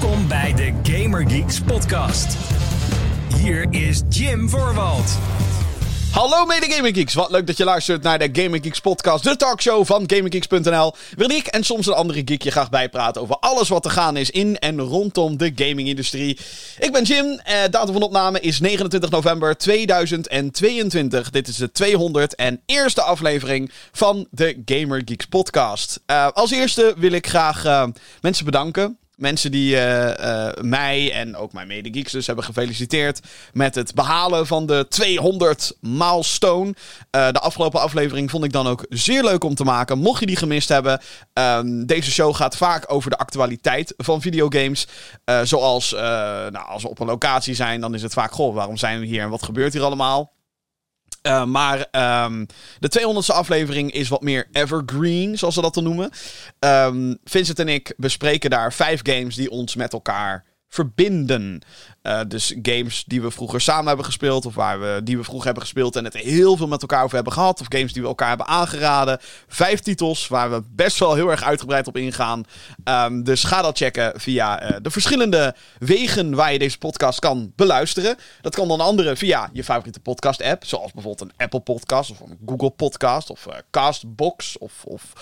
[0.00, 2.36] Welkom bij de Gamer Geeks podcast.
[3.36, 5.18] Hier is Jim Voorwald.
[6.10, 9.36] Hallo mede Gaming Geeks, wat leuk dat je luistert naar de Gaming Geeks podcast, de
[9.36, 13.68] talkshow van GamingGeeks.nl, waarin ik en soms een andere geek je graag bijpraten over alles
[13.68, 16.38] wat er gaan is in en rondom de gaming-industrie.
[16.78, 21.30] Ik ben Jim, eh, datum van opname is 29 november 2022.
[21.30, 26.00] Dit is de 201ste aflevering van de Gamer Geeks podcast.
[26.06, 27.86] Eh, als eerste wil ik graag uh,
[28.20, 33.20] mensen bedanken Mensen die uh, uh, mij en ook mijn mede-geeks dus hebben gefeliciteerd
[33.52, 36.74] met het behalen van de 200 milestone.
[37.16, 39.98] Uh, de afgelopen aflevering vond ik dan ook zeer leuk om te maken.
[39.98, 41.00] Mocht je die gemist hebben,
[41.32, 44.86] um, deze show gaat vaak over de actualiteit van videogames.
[45.42, 49.00] zoals, nou, als we op een locatie zijn, dan is het vaak, goh, waarom zijn
[49.00, 50.32] we hier en wat gebeurt hier allemaal?
[51.26, 51.78] Uh, maar
[52.24, 52.46] um,
[52.78, 56.10] de 200ste aflevering is wat meer evergreen, zoals ze dat dan noemen.
[56.58, 61.62] Um, Vincent en ik bespreken daar vijf games die ons met elkaar verbinden.
[62.06, 65.44] Uh, dus games die we vroeger samen hebben gespeeld, of waar we, die we vroeger
[65.44, 68.08] hebben gespeeld en het heel veel met elkaar over hebben gehad, of games die we
[68.08, 69.18] elkaar hebben aangeraden.
[69.48, 72.44] Vijf titels waar we best wel heel erg uitgebreid op ingaan.
[72.84, 77.52] Um, dus ga dat checken via uh, de verschillende wegen waar je deze podcast kan
[77.56, 78.16] beluisteren.
[78.40, 82.38] Dat kan dan andere via je favoriete podcast-app, zoals bijvoorbeeld een Apple Podcast of een
[82.46, 85.12] Google Podcast of uh, Castbox of, of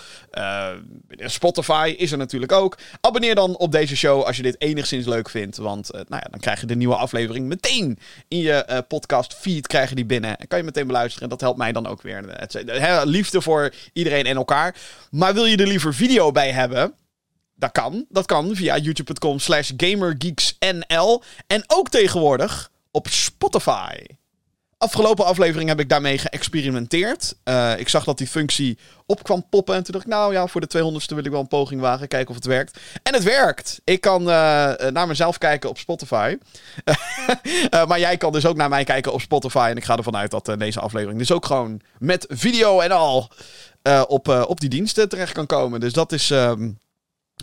[1.17, 2.79] Spotify is er natuurlijk ook.
[3.01, 6.41] Abonneer dan op deze show als je dit enigszins leuk vindt, want nou ja, dan
[6.41, 10.37] krijg je de nieuwe aflevering meteen in je uh, podcast feed krijgen die binnen.
[10.39, 11.23] En kan je meteen beluisteren.
[11.23, 12.23] En dat helpt mij dan ook weer.
[12.27, 12.63] Het,
[13.05, 14.77] liefde voor iedereen en elkaar.
[15.11, 16.95] Maar wil je er liever video bij hebben?
[17.55, 18.07] Dat kan.
[18.09, 21.23] Dat kan via youtube.com slash gamergeeksnl.
[21.47, 23.97] En ook tegenwoordig op Spotify.
[24.83, 27.35] Afgelopen aflevering heb ik daarmee geëxperimenteerd.
[27.45, 29.75] Uh, ik zag dat die functie op kwam poppen.
[29.75, 32.09] En toen dacht ik, nou ja, voor de 200ste wil ik wel een poging wagen.
[32.09, 32.79] Kijken of het werkt.
[33.03, 33.81] En het werkt.
[33.85, 34.29] Ik kan uh,
[34.91, 36.37] naar mezelf kijken op Spotify.
[37.89, 39.69] maar jij kan dus ook naar mij kijken op Spotify.
[39.71, 43.31] En ik ga ervan uit dat deze aflevering dus ook gewoon met video en al
[44.07, 45.81] op, op die diensten terecht kan komen.
[45.81, 46.31] Dus dat is...
[46.31, 46.81] Um,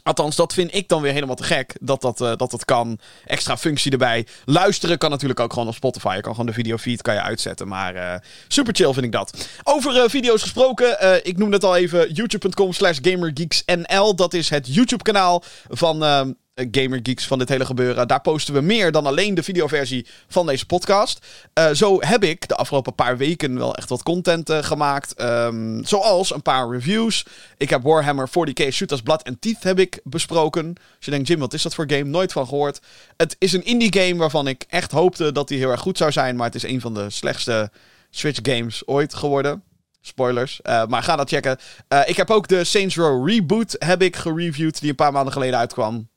[0.04, 1.76] Althans, dat vind ik dan weer helemaal te gek.
[1.82, 3.00] Dat dat, uh, dat, dat kan.
[3.26, 4.28] Extra functie erbij.
[4.46, 6.14] Luisteren kan natuurlijk ook gewoon op Spotify.
[6.16, 7.68] Je kan gewoon de videofeed kan je uitzetten.
[7.68, 8.14] Maar uh,
[8.48, 9.48] super chill vind ik dat.
[9.64, 11.26] Over uh, video's gesproken.
[11.26, 12.12] ik noemde het al even.
[12.14, 14.16] YouTube.com slash GamerGeeksNL.
[14.16, 16.36] Dat is het YouTube kanaal van ehm, eh,
[16.72, 18.08] gamer geeks van dit hele gebeuren.
[18.08, 21.26] Daar posten we meer dan alleen de videoversie van deze podcast.
[21.60, 25.22] Uh, zo heb ik de afgelopen paar weken wel echt wat content uh, gemaakt.
[25.22, 27.26] Um, zoals een paar reviews.
[27.58, 30.68] Ik heb Warhammer 40k Shooters Blood and Teeth heb ik besproken.
[30.68, 32.04] Als je denkt, Jim, wat is dat voor game?
[32.04, 32.80] Nooit van gehoord.
[33.18, 36.12] Het is een indie game waarvan ik echt hoopte dat die heel erg goed zou
[36.12, 36.36] zijn.
[36.36, 37.72] Maar het is een van de slechtste
[38.10, 39.64] Switch games ooit geworden.
[40.02, 40.60] Spoilers.
[40.64, 41.58] Maar ga dat checken.
[42.06, 44.80] Ik heb ook de Saints Row Reboot heb ik gereviewd.
[44.80, 46.10] Die een paar maanden geleden uitkwam.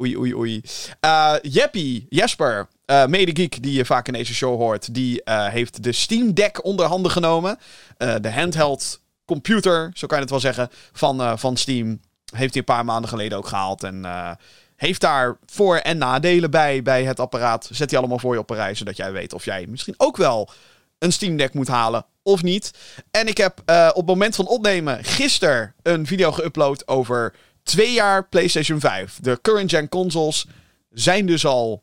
[0.00, 0.62] Oei, oei, oei.
[1.04, 5.82] Uh, Jeppie, Jesper, uh, mede-geek die je vaak in deze show hoort, die uh, heeft
[5.82, 7.58] de Steam Deck onder handen genomen.
[7.96, 12.00] de handheld computer, zo kan je het wel zeggen, van, van Steam.
[12.34, 13.82] Heeft hij een paar maanden geleden ook gehaald.
[13.82, 14.06] En
[14.76, 17.68] heeft daar voor- en nadelen bij, bij het apparaat.
[17.72, 20.16] Zet hij allemaal voor je op een rij, zodat jij weet of jij misschien ook
[20.16, 20.50] wel
[20.98, 22.70] een Steam Deck moet halen of niet.
[23.10, 28.28] En ik heb op het moment van opnemen gisteren een video geüpload over twee jaar
[28.28, 29.18] PlayStation 5.
[29.20, 30.46] De current gen consoles
[30.90, 31.82] zijn dus al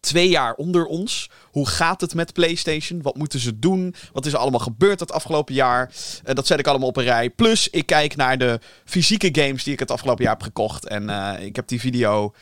[0.00, 1.30] twee jaar onder ons.
[1.50, 3.02] Hoe gaat het met PlayStation?
[3.02, 3.94] Wat moeten ze doen?
[4.12, 5.90] Wat is er allemaal gebeurd het afgelopen jaar?
[6.26, 7.30] Uh, dat zet ik allemaal op een rij.
[7.30, 10.86] Plus, ik kijk naar de fysieke games die ik het afgelopen jaar heb gekocht.
[10.88, 12.34] En uh, ik heb die video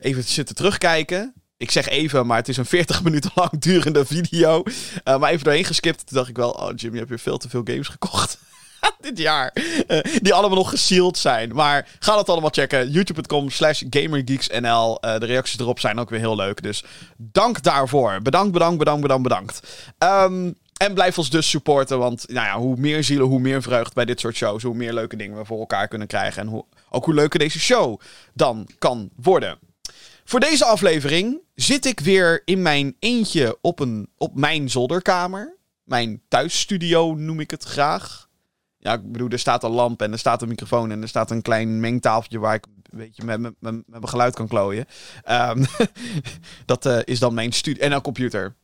[0.00, 1.34] even zitten terugkijken.
[1.56, 4.62] Ik zeg even, maar het is een 40 minuten lang durende video.
[5.04, 6.06] Uh, maar even doorheen geskipt.
[6.06, 8.38] Toen dacht ik wel, oh Jim, je hebt weer veel te veel games gekocht.
[9.00, 9.56] dit jaar.
[9.88, 11.54] Uh, die allemaal nog gesealed zijn.
[11.54, 12.90] Maar ga dat allemaal checken.
[12.90, 14.98] YouTube.com slash GamerGeeksNL.
[15.04, 16.62] Uh, de reacties erop zijn ook weer heel leuk.
[16.62, 16.84] Dus
[17.16, 18.22] dank daarvoor.
[18.22, 19.60] Bedankt, bedankt, bedankt, bedankt, bedankt.
[19.98, 21.98] Um, en blijf ons dus supporten.
[21.98, 24.62] Want nou ja, hoe meer zielen, hoe meer vreugd bij dit soort shows.
[24.62, 26.42] Hoe meer leuke dingen we voor elkaar kunnen krijgen.
[26.42, 28.00] En hoe, ook hoe leuker deze show
[28.34, 29.58] dan kan worden.
[30.24, 35.56] Voor deze aflevering zit ik weer in mijn eentje op, een, op mijn zolderkamer.
[35.84, 38.23] Mijn thuisstudio noem ik het graag.
[38.84, 41.30] Ja, ik bedoel, er staat een lamp en er staat een microfoon en er staat
[41.30, 44.86] een klein mengtafeltje waar ik een beetje met, met, met, mijn geluid kan klooien.
[45.30, 45.64] Um,
[46.66, 47.82] dat uh, is dan mijn studio.
[47.82, 48.54] En een computer.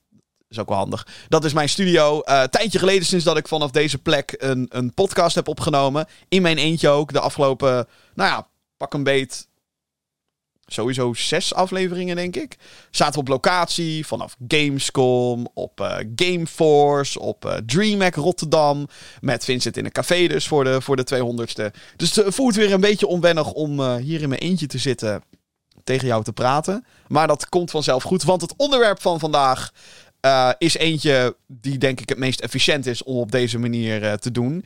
[0.49, 1.07] is ook wel handig.
[1.29, 2.23] Dat is mijn studio.
[2.25, 6.07] Uh, tijdje geleden sinds dat ik vanaf deze plek een, een podcast heb opgenomen.
[6.29, 7.13] In mijn eentje ook.
[7.13, 9.49] De afgelopen, nou ja, pak een beet
[10.73, 12.57] sowieso zes afleveringen, denk ik.
[12.91, 18.89] Zaten we op locatie vanaf Gamescom, op eh, Gameforce, op eh DreamHack Rotterdam.
[19.21, 21.81] Met Vincent in een café dus voor de, voor de 200ste.
[21.97, 25.23] Dus het voelt weer een beetje onwennig om eh, hier in mijn eentje te zitten
[25.85, 26.85] tegen jou te praten.
[27.09, 29.73] Maar dat komt vanzelf goed, want het onderwerp van vandaag
[30.59, 34.65] is eentje die denk ik het meest efficiënt is om op deze manier te doen.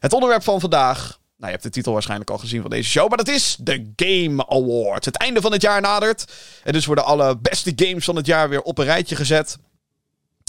[0.00, 1.18] Het onderwerp van vandaag.
[1.36, 3.08] Nou, je hebt de titel waarschijnlijk al gezien van deze show.
[3.08, 5.04] Maar dat is de Game Award.
[5.04, 6.32] Het einde van het jaar nadert.
[6.64, 9.58] En dus worden alle beste games van het jaar weer op een rijtje gezet.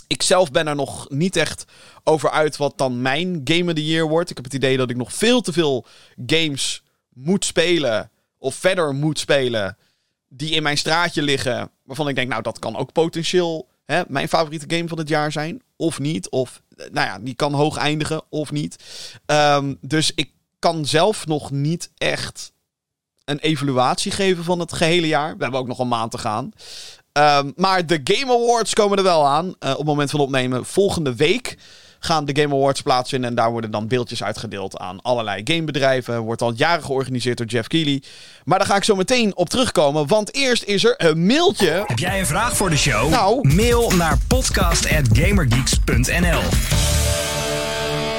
[0.08, 1.66] Ik zelf ben er nog niet echt
[2.04, 4.30] over uit wat dan mijn Game of the Year wordt.
[4.30, 5.86] Ik heb het idee dat ik nog veel te veel
[6.26, 8.12] games moet spelen.
[8.38, 9.78] Of verder moet spelen.
[10.30, 11.72] Die in mijn straatje liggen.
[11.84, 15.32] Waarvan ik denk, nou, dat kan ook potentieel hè, mijn favoriete game van het jaar
[15.32, 15.62] zijn.
[15.76, 16.30] Of niet.
[16.30, 18.76] Of, eh, nou ja, die kan hoog eindigen of niet.
[19.26, 22.52] Ehm, dus ik kan zelf nog niet echt
[23.26, 25.38] een evaluatie geven van het gehele jaar.
[25.38, 26.52] We hebben ook nog een maand te gaan.
[27.12, 29.56] Ehm, maar de Game Awards komen er wel aan.
[29.60, 30.66] eh, op het moment van opnemen.
[30.66, 31.58] Volgende week
[32.00, 33.30] gaan de Game Awards plaatsvinden.
[33.30, 36.20] En daar worden dan beeldjes uitgedeeld aan allerlei gamebedrijven.
[36.20, 38.04] Wordt al jaren georganiseerd door Jeff Keighley.
[38.44, 40.08] Maar daar ga ik zo meteen op terugkomen.
[40.08, 41.84] Want eerst is er een mailtje.
[41.88, 43.10] Heb jij een vraag voor de show?
[43.10, 43.56] Nou.
[43.56, 46.42] Mail naar podcast.gamergeeks.nl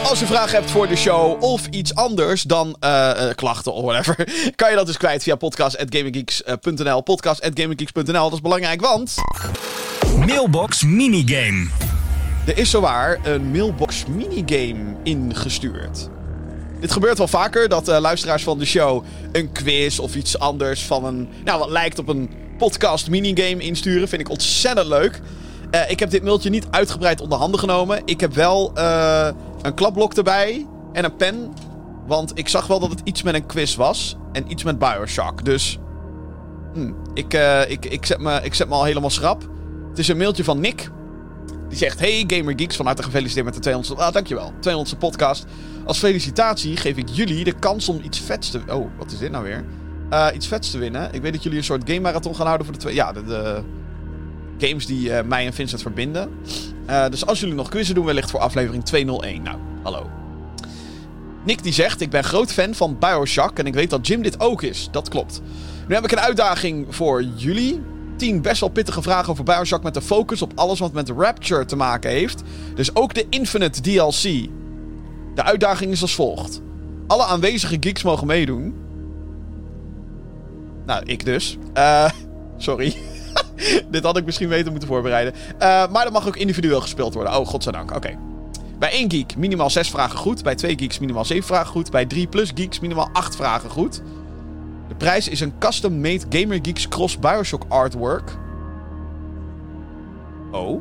[0.09, 3.85] Als je vragen hebt voor de show of iets anders dan eh, eh, klachten of
[3.85, 7.01] whatever, kan je dat dus kwijt via podcast.gaminggeeks.nl.
[7.01, 9.15] Podcast.gaminggeeks.nl, dat is belangrijk, want
[10.27, 11.69] Mailbox minigame.
[12.47, 16.09] er is zowaar een mailbox minigame ingestuurd.
[16.81, 20.83] Dit gebeurt wel vaker, dat eh, luisteraars van de show een quiz of iets anders
[20.83, 24.09] van een, nou wat lijkt op een podcast minigame insturen.
[24.09, 25.21] Vind ik ontzettend leuk.
[25.71, 28.03] Eh, ik heb dit mailtje niet uitgebreid onder handen genomen.
[28.05, 29.29] Ik heb wel eh,
[29.63, 31.53] een klapblok erbij en een pen.
[32.07, 34.17] Want ik zag wel dat het iets met een quiz was.
[34.33, 35.45] En iets met Bioshock.
[35.45, 35.79] Dus
[36.75, 39.49] hm, ik, eh, ik, ik, zet me, ik zet me al helemaal schrap.
[39.89, 40.91] Het is een mailtje van Nick.
[41.69, 43.99] Die zegt: Hey Gamer Geeks, van harte gefeliciteerd met de 200ste.
[43.99, 44.53] Ah, dankjewel.
[44.53, 45.45] 200ste podcast.
[45.85, 48.61] Als felicitatie geef ik jullie de kans om iets vets te.
[48.69, 49.65] Oh, wat is dit nou weer?
[50.35, 51.13] Iets vets te winnen.
[51.13, 52.95] Ik weet dat jullie een soort game marathon gaan houden voor de twee.
[52.95, 53.63] Ja, de
[54.59, 56.31] games die eh, mij en Vincent verbinden.
[56.87, 59.43] Eh, dus als jullie nog quizzen doen, wellicht voor aflevering 201.
[59.43, 60.11] Nou, hallo.
[61.45, 64.41] Nick die zegt: Ik ben groot fan van Bioshock en ik weet dat Jim dit
[64.41, 64.89] ook is.
[64.91, 65.41] Dat klopt.
[65.89, 67.81] Nu heb ik een uitdaging voor jullie.
[68.17, 71.65] 10 best wel pittige vragen over Bioshock met de focus op alles wat met Rapture
[71.65, 72.43] te maken heeft.
[72.75, 74.49] Dus ook de Infinite DLC.
[75.35, 76.61] De uitdaging is als volgt.
[77.07, 78.75] Alle aanwezige geeks mogen meedoen.
[80.87, 81.57] Nou, ik dus.
[81.73, 82.11] Eh,
[82.57, 82.97] sorry.
[83.91, 85.35] Dit had ik misschien beter moeten voorbereiden.
[85.59, 87.39] Eh, maar dat mag ook individueel gespeeld worden.
[87.39, 87.97] Oh, godzijdank.
[87.97, 88.19] Oké.
[88.79, 90.43] Bij 1 geek minimaal 6 vragen goed.
[90.43, 91.91] Bij 2 geeks minimaal 7 vragen goed.
[91.91, 94.03] Bij 3 plus geeks minimaal 8 vragen goed.
[94.89, 98.37] De prijs is een custom-made Gamer Geeks Cross Bioshock artwork.
[100.53, 100.81] Oh.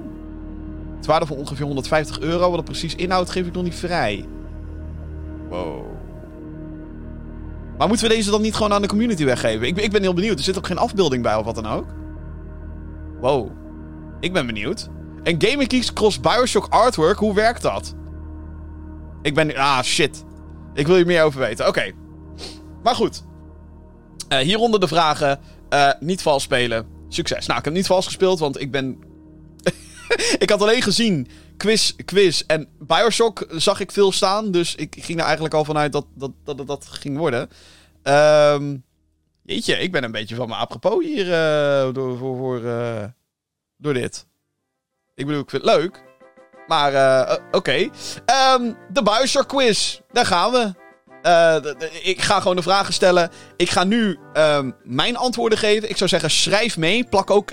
[0.95, 2.47] Het waarde van ongeveer 150 euro.
[2.47, 4.25] Wat het precies inhoudt, geef ik nog niet vrij.
[5.49, 5.85] Wow.
[7.77, 9.67] Maar moeten we deze dan niet gewoon aan de community weggeven?
[9.67, 10.37] Ik, ik ben heel benieuwd.
[10.37, 11.85] Er zit ook geen afbeelding bij of wat dan ook.
[13.19, 13.51] Wow.
[14.19, 14.89] Ik ben benieuwd.
[15.23, 17.95] En Gamer Geeks Cross Bioshock artwork, hoe werkt dat?
[19.21, 19.55] Ik ben...
[19.55, 20.25] Ah, shit.
[20.73, 21.67] Ik wil hier meer over weten.
[21.67, 21.91] Oké.
[22.83, 23.23] Maar goed.
[24.27, 25.39] Eh, hieronder de vragen.
[25.69, 26.87] Eh, niet vals spelen.
[27.09, 27.45] Succes.
[27.45, 28.99] Nou, ik heb niet vals gespeeld, want ik ben...
[30.39, 31.27] ik had alleen gezien
[31.57, 34.51] quiz, quiz en Bioshock zag ik veel staan.
[34.51, 37.49] Dus ik ging er eigenlijk al vanuit dat dat, dat, dat, dat ging worden.
[38.03, 38.75] Ehm
[39.47, 43.03] jeetje, ik ben een beetje van mijn apropos hier eh, door, voor, voor, eh,
[43.77, 44.25] door dit.
[45.15, 46.03] Ik bedoel, ik vind het leuk.
[46.67, 47.89] Maar, eh, oké.
[48.25, 49.99] Ehm, de Bioshock quiz.
[50.11, 50.85] Daar gaan we.
[52.03, 53.29] Ik ga gewoon de vragen stellen.
[53.57, 55.89] Ik ga nu ehm, mijn antwoorden geven.
[55.89, 57.03] Ik zou zeggen, schrijf mee.
[57.03, 57.51] Plak ook,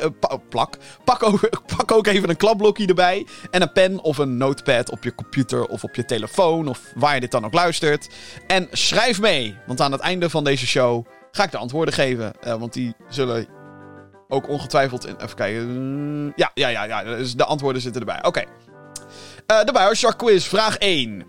[0.48, 0.76] plak.
[1.04, 3.26] Pak, ook, pak ook even een klapblokje erbij.
[3.50, 6.68] En een pen of een notepad op je computer of op je telefoon.
[6.68, 8.08] Of waar je dit dan ook luistert.
[8.46, 9.56] En schrijf mee.
[9.66, 12.32] Want aan het einde van deze show ga ik de antwoorden geven.
[12.40, 13.46] Eh, want die zullen
[14.28, 15.06] ook ongetwijfeld...
[15.06, 16.32] In, even kijken.
[16.36, 17.02] Ja, ja, ja, ja.
[17.02, 18.24] Dus de antwoorden zitten erbij.
[18.24, 18.44] Oké.
[19.46, 20.46] Eh, de Bioshock quiz.
[20.46, 21.24] Vraag 1.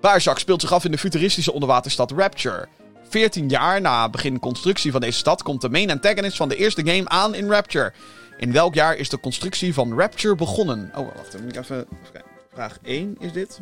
[0.00, 2.68] Bioshock speelt zich af in de futuristische onderwaterstad Rapture.
[3.08, 6.86] 14 jaar na begin constructie van deze stad komt de main antagonist van de eerste
[6.86, 7.92] game aan in Rapture.
[8.38, 10.90] In welk jaar is de constructie van Rapture begonnen?
[10.94, 12.24] Oh, wacht, moet even, even.
[12.52, 13.60] Vraag 1 is dit.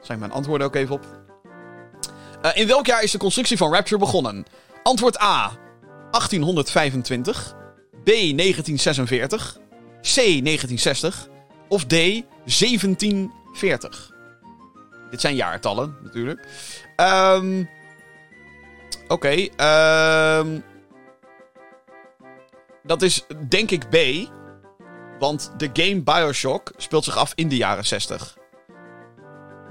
[0.00, 1.06] Zijn mijn antwoorden ook even op.
[2.42, 4.44] Eh, in welk jaar is de constructie van Rapture begonnen?
[4.84, 5.52] Antwoord A.
[6.10, 7.54] 1825.
[8.04, 8.06] B.
[8.06, 9.58] 1946.
[10.00, 10.14] C.
[10.14, 11.28] 1960.
[11.68, 11.90] Of D.
[11.90, 14.12] 1740.
[15.10, 16.46] Dit zijn jaartallen, natuurlijk.
[16.96, 17.64] Ehm
[19.08, 20.60] Oké, ehm
[22.82, 23.96] dat is denk ik B.
[25.18, 28.38] Want de game Bioshock speelt zich af in de jaren 60.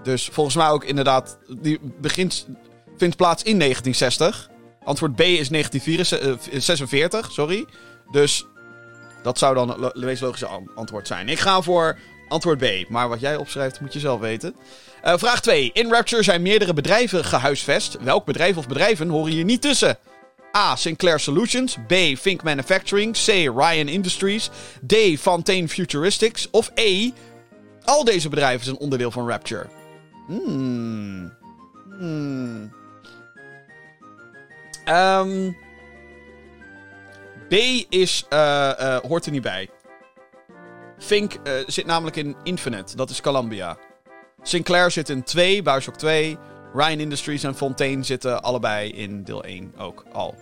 [0.04, 2.48] Dus volgens mij ook inderdaad, die begint,
[2.98, 4.52] vindt plaats in 1960.
[4.86, 7.66] Antwoord B is 1946, sorry.
[8.12, 8.46] Dus
[9.24, 11.30] dat zou dan het meest logische antwoord zijn.
[11.30, 11.98] Ik ga voor
[12.28, 12.90] antwoord B.
[12.90, 14.56] Maar wat jij opschrijft moet je zelf weten.
[15.06, 15.70] Uh, vraag 2.
[15.74, 17.98] In Rapture zijn meerdere bedrijven gehuisvest.
[18.02, 19.98] Welk bedrijf of bedrijven horen hier niet tussen?
[20.58, 20.76] A.
[20.76, 21.78] Sinclair Solutions.
[21.88, 21.94] B.
[22.18, 23.14] Fink Manufacturing.
[23.14, 23.28] C.
[23.28, 24.50] Ryan Industries.
[24.88, 24.96] D.
[25.20, 26.48] Fontaine Futuristics.
[26.52, 27.12] Of E.
[27.84, 29.66] Al deze bedrijven zijn onderdeel van Rapture.
[30.28, 31.34] Hmm.
[32.00, 32.83] Hmm.
[34.90, 35.58] Um,
[37.50, 37.54] B
[37.90, 39.70] is, uh, uh, hoort er niet bij.
[41.00, 42.96] Fink uh, zit namelijk in Infinite.
[42.96, 43.78] Dat is Columbia.
[44.42, 46.38] Sinclair zit in 2, Bioshock 2.
[46.74, 50.36] Ryan Industries en Fontaine zitten allebei in deel 1 ook al.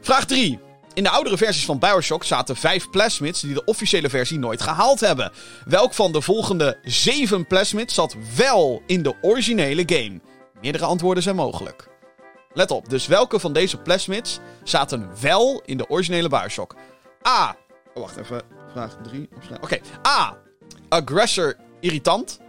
[0.00, 0.58] Vraag 3.
[0.94, 5.00] In de oudere versies van Bioshock zaten vijf plasmids die de officiële versie nooit gehaald
[5.00, 5.32] hebben.
[5.64, 10.20] Welk van de volgende zeven plasmids zat wel in de originele game?
[10.60, 11.91] Meerdere antwoorden zijn mogelijk.
[12.54, 16.74] Let op, dus welke van deze plasmids zaten wel in de originele Bioshock?
[17.28, 17.56] A.
[17.94, 18.42] Oh, wacht even.
[18.72, 19.28] Vraag 3.
[19.60, 19.80] Oké.
[20.06, 20.36] A.
[20.88, 22.40] Aggressor irritant.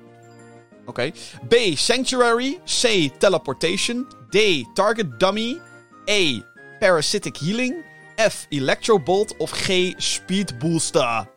[0.86, 1.12] Oké.
[1.48, 1.56] B.
[1.74, 2.60] Sanctuary.
[2.66, 3.10] C.
[3.18, 4.08] Teleportation.
[4.30, 4.38] D.
[4.74, 5.62] Target dummy.
[6.06, 6.42] E.
[6.80, 7.76] Parasitic healing.
[8.30, 8.46] F.
[8.50, 9.38] Electrobolt.
[9.38, 9.94] Of G.
[9.98, 11.32] Speed booster.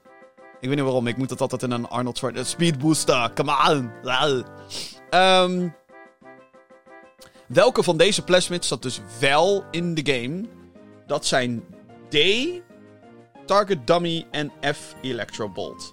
[0.60, 2.52] Ik weet niet waarom, ik moet dat altijd in een Arnold Schwarzenegger...
[2.52, 3.90] Speed booster, come on.
[5.20, 5.74] Um,
[7.48, 10.44] welke van deze plasmids zat dus wel in de game?
[11.06, 11.64] Dat zijn
[12.08, 12.16] D.
[13.46, 14.94] Target Dummy en F.
[15.02, 15.92] Electrobolt.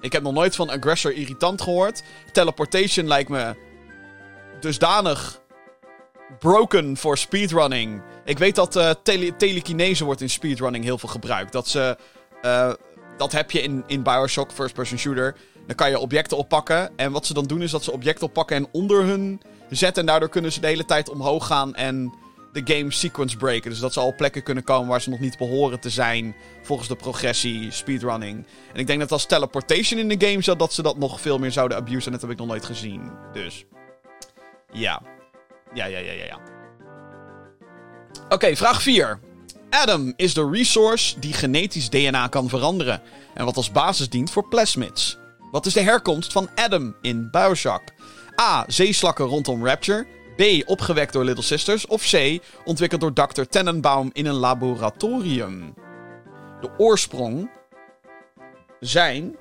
[0.00, 2.02] Ik heb nog nooit van Aggressor Irritant gehoord.
[2.32, 3.54] Teleportation lijkt me
[4.60, 5.40] dusdanig
[6.38, 8.02] broken voor speedrunning.
[8.24, 11.52] Ik weet dat uh, tele telekinese wordt in speedrunning heel veel gebruikt.
[11.52, 11.96] Dat, ze,
[12.42, 12.72] uh,
[13.16, 15.36] dat heb je in, in Bioshock, first person shooter.
[15.66, 16.96] Dan kan je objecten oppakken.
[16.96, 20.00] En wat ze dan doen is dat ze objecten oppakken en onder hun zetten.
[20.02, 22.12] En daardoor kunnen ze de hele tijd omhoog gaan en
[22.52, 23.70] de game sequence breken.
[23.70, 26.34] Dus dat ze al plekken kunnen komen waar ze nog niet behoren te zijn.
[26.62, 28.46] Volgens de progressie, speedrunning.
[28.72, 31.38] En ik denk dat als teleportation in de game zat, dat ze dat nog veel
[31.38, 32.04] meer zouden abusen.
[32.04, 33.10] En dat heb ik nog nooit gezien.
[33.32, 33.64] Dus.
[34.72, 35.02] Ja.
[35.74, 36.38] Ja, ja, ja, ja, ja.
[38.28, 39.20] Oké, vraag 4.
[39.70, 43.02] Adam is de resource die genetisch DNA kan veranderen.
[43.34, 45.18] En wat als basis dient voor plasmids.
[45.50, 47.82] Wat is de herkomst van Adam in Bioshock?
[48.40, 48.64] A.
[48.66, 50.06] Zeeslakken rondom Rapture.
[50.36, 50.68] B.
[50.68, 51.86] Opgewekt door Little Sisters.
[51.86, 52.40] Of C.
[52.64, 53.42] Ontwikkeld door Dr.
[53.42, 55.74] Tenenbaum in een laboratorium.
[56.60, 57.50] De oorsprong
[58.80, 59.36] zijn,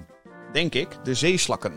[0.54, 1.74] denk ik, de zeeslakken.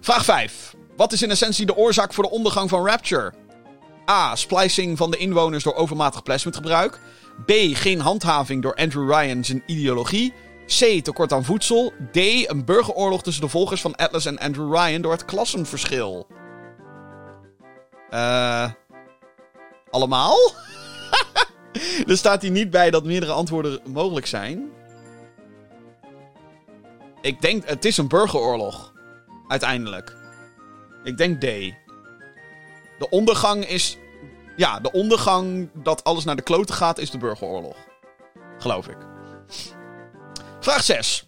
[0.00, 0.74] Vraag 5.
[0.96, 3.32] Wat is in essentie de oorzaak voor de ondergang van Rapture?
[4.10, 4.36] A.
[4.36, 7.00] Splicing van de inwoners door overmatig plasmidgebruik.
[7.46, 7.52] B.
[7.72, 10.32] Geen handhaving door Andrew Ryan zijn ideologie.
[10.66, 11.04] C.
[11.04, 11.92] Tekort aan voedsel.
[12.12, 12.16] D.
[12.16, 16.26] Een burgeroorlog tussen de volgers van Atlas en Andrew Ryan door het klassenverschil.
[18.10, 18.70] Eh.
[19.90, 20.36] allemaal?
[22.08, 24.70] er staat hier niet bij dat meerdere antwoorden mogelijk zijn.
[27.20, 28.92] Ik denk, het is een burgeroorlog.
[29.48, 30.16] Uiteindelijk.
[31.04, 31.44] Ik denk D.
[32.98, 33.98] De ondergang is.
[34.56, 37.76] Ja, de ondergang dat alles naar de kloten gaat, is de burgeroorlog.
[38.58, 38.96] Geloof ik.
[40.64, 41.24] Vraag 6.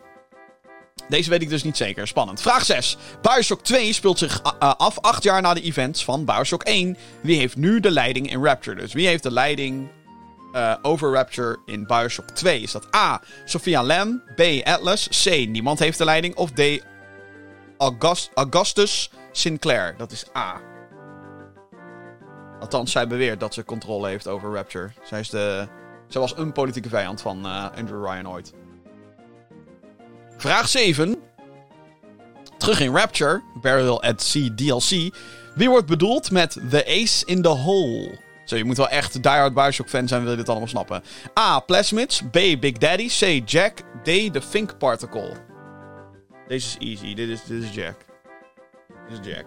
[1.08, 2.06] Deze weet ik dus niet zeker.
[2.06, 2.40] Spannend.
[2.40, 2.96] Vraag 6.
[3.22, 6.96] Bioshock 2 speelt zich uh, af acht jaar na de events van Bioshock 1.
[7.20, 8.76] Wie heeft nu de leiding in Rapture?
[8.76, 9.90] Dus wie heeft de leiding
[10.52, 12.60] uh, over Rapture in Bioshock 2?
[12.60, 13.20] Is dat A.
[13.44, 14.22] Sophia Lam?
[14.36, 14.40] B.
[14.64, 15.08] Atlas?
[15.24, 15.46] C.
[15.48, 16.36] Niemand heeft de leiding?
[16.36, 16.84] Of D.
[17.78, 19.94] August Augustus Sinclair?
[19.96, 20.60] Dat is A.
[22.60, 24.90] Althans, zij beweert dat ze controle heeft over Rapture.
[25.04, 25.68] Zij, is de,
[26.08, 28.52] zij was een politieke vijand van Andrew Ryan ooit.
[30.36, 31.16] Vraag 7.
[32.58, 35.14] Terug in Rapture, Burial at Sea DLC.
[35.54, 38.18] Wie wordt bedoeld met The Ace in the Hole?
[38.44, 41.02] Zo, je moet wel echt diehard Bioshock fan zijn, wil je dit allemaal snappen.
[41.38, 41.60] A.
[41.60, 42.22] Plasmids.
[42.30, 42.38] B.
[42.60, 43.08] Big Daddy.
[43.08, 43.50] C.
[43.50, 43.78] Jack.
[44.02, 44.04] D.
[44.04, 45.32] The Fink Particle.
[46.48, 47.14] Deze is easy.
[47.14, 47.96] Dit is, dit is Jack.
[49.08, 49.46] Dit is Jack.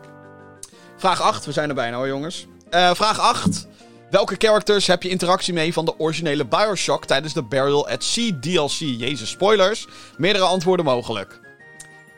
[0.97, 1.45] Vraag 8.
[1.45, 2.47] We zijn er bijna hoor, jongens.
[2.71, 3.67] Uh, vraag 8.
[4.09, 8.39] Welke characters heb je interactie mee van de originele Bioshock tijdens de Burial at Sea
[8.39, 8.79] DLC?
[8.79, 9.87] Jezus, spoilers.
[10.17, 11.39] Meerdere antwoorden mogelijk.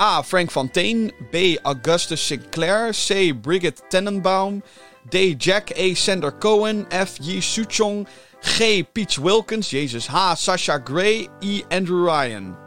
[0.02, 0.24] A.
[0.24, 1.14] Frank Fontaine.
[1.32, 1.60] B.
[1.62, 2.92] Augustus Sinclair.
[3.08, 3.42] C.
[3.42, 4.64] Brigitte Tenenbaum.
[5.10, 5.44] D.
[5.44, 5.94] Jack A.
[5.94, 6.86] Sander Cohen.
[7.06, 7.18] F.
[7.22, 8.08] Yi Suchong.
[8.40, 8.84] G.
[8.92, 9.70] Peach Wilkins.
[9.70, 10.08] Jezus.
[10.08, 10.36] H.
[10.36, 11.28] Sasha Gray.
[11.44, 11.64] I.
[11.70, 12.58] Andrew Ryan.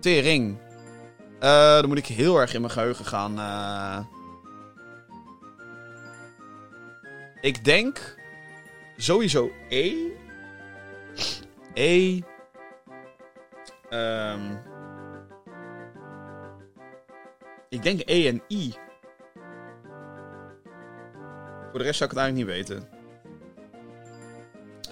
[0.00, 0.58] Tering.
[1.40, 3.38] Uh, dan moet ik heel erg in mijn geheugen gaan.
[3.38, 4.11] Uh...
[7.42, 8.16] Ik denk
[8.96, 9.94] sowieso E.
[11.74, 12.20] E.
[13.88, 14.56] Ehm
[17.68, 18.74] ik denk E en I.
[21.70, 22.88] Voor de rest zou ik het eigenlijk niet weten.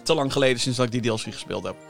[0.02, 1.89] Te lang geleden sinds dat ik die DLC gespeeld heb.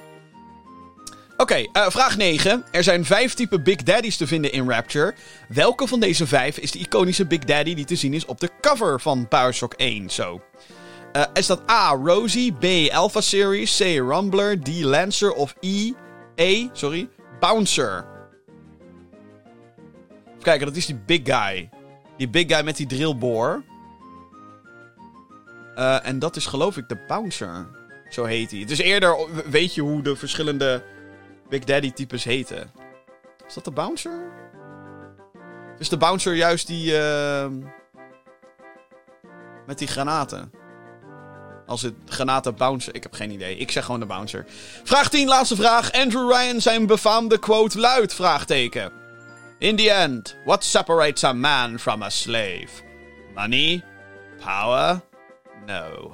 [1.40, 2.64] Oké, eh, vraag 9.
[2.70, 5.14] Er zijn vijf typen Big Daddies te vinden in Rapture.
[5.49, 8.50] Welke van deze vijf is de iconische Big Daddy die te zien is op de
[8.61, 10.11] cover van Bioshock 1?
[10.11, 10.40] Zo.
[11.12, 11.88] Eh, is dat A.
[12.04, 12.92] Rosie, B.
[12.92, 13.80] Alpha Series, C.
[13.80, 14.68] Rumbler, D.
[14.82, 15.92] Lancer of E.
[16.35, 16.68] E.
[16.73, 17.09] Sorry.
[17.40, 18.06] Bouncer.
[20.26, 21.68] Even kijken, dat is die big guy.
[22.16, 23.62] Die big guy met die drillboor.
[25.76, 27.66] Uh, en dat is geloof ik de Bouncer.
[28.09, 28.64] Zo heet hij.
[28.64, 29.16] Dus eerder
[29.50, 30.82] weet je hoe de verschillende
[31.50, 32.71] Big Daddy types heten.
[33.47, 34.33] Is dat de Bouncer?
[35.78, 36.92] Is de Bouncer juist die...
[36.92, 37.47] Uh,
[39.66, 40.52] met die granaten?
[41.66, 42.95] Als het granaten bouncer.
[42.95, 43.57] Ik heb geen idee.
[43.57, 44.45] Ik zeg gewoon de bouncer.
[44.85, 45.92] Vraag 10, laatste vraag.
[45.92, 48.14] Andrew Ryan zijn befaamde quote luidt?
[48.14, 48.92] Vraagteken.
[49.59, 52.69] In the end, what separates a man from a slave?
[53.35, 53.85] Money?
[54.45, 55.00] Power?
[55.66, 56.12] No.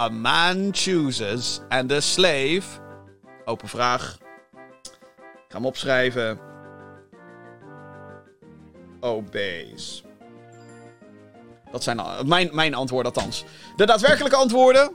[0.00, 2.62] A man chooses and a slave.
[3.44, 4.18] Open vraag.
[5.54, 6.38] Ga hem opschrijven.
[9.00, 10.04] Obeys.
[11.72, 13.44] Dat zijn mijn, mijn antwoorden althans.
[13.76, 14.92] De daadwerkelijke antwoorden.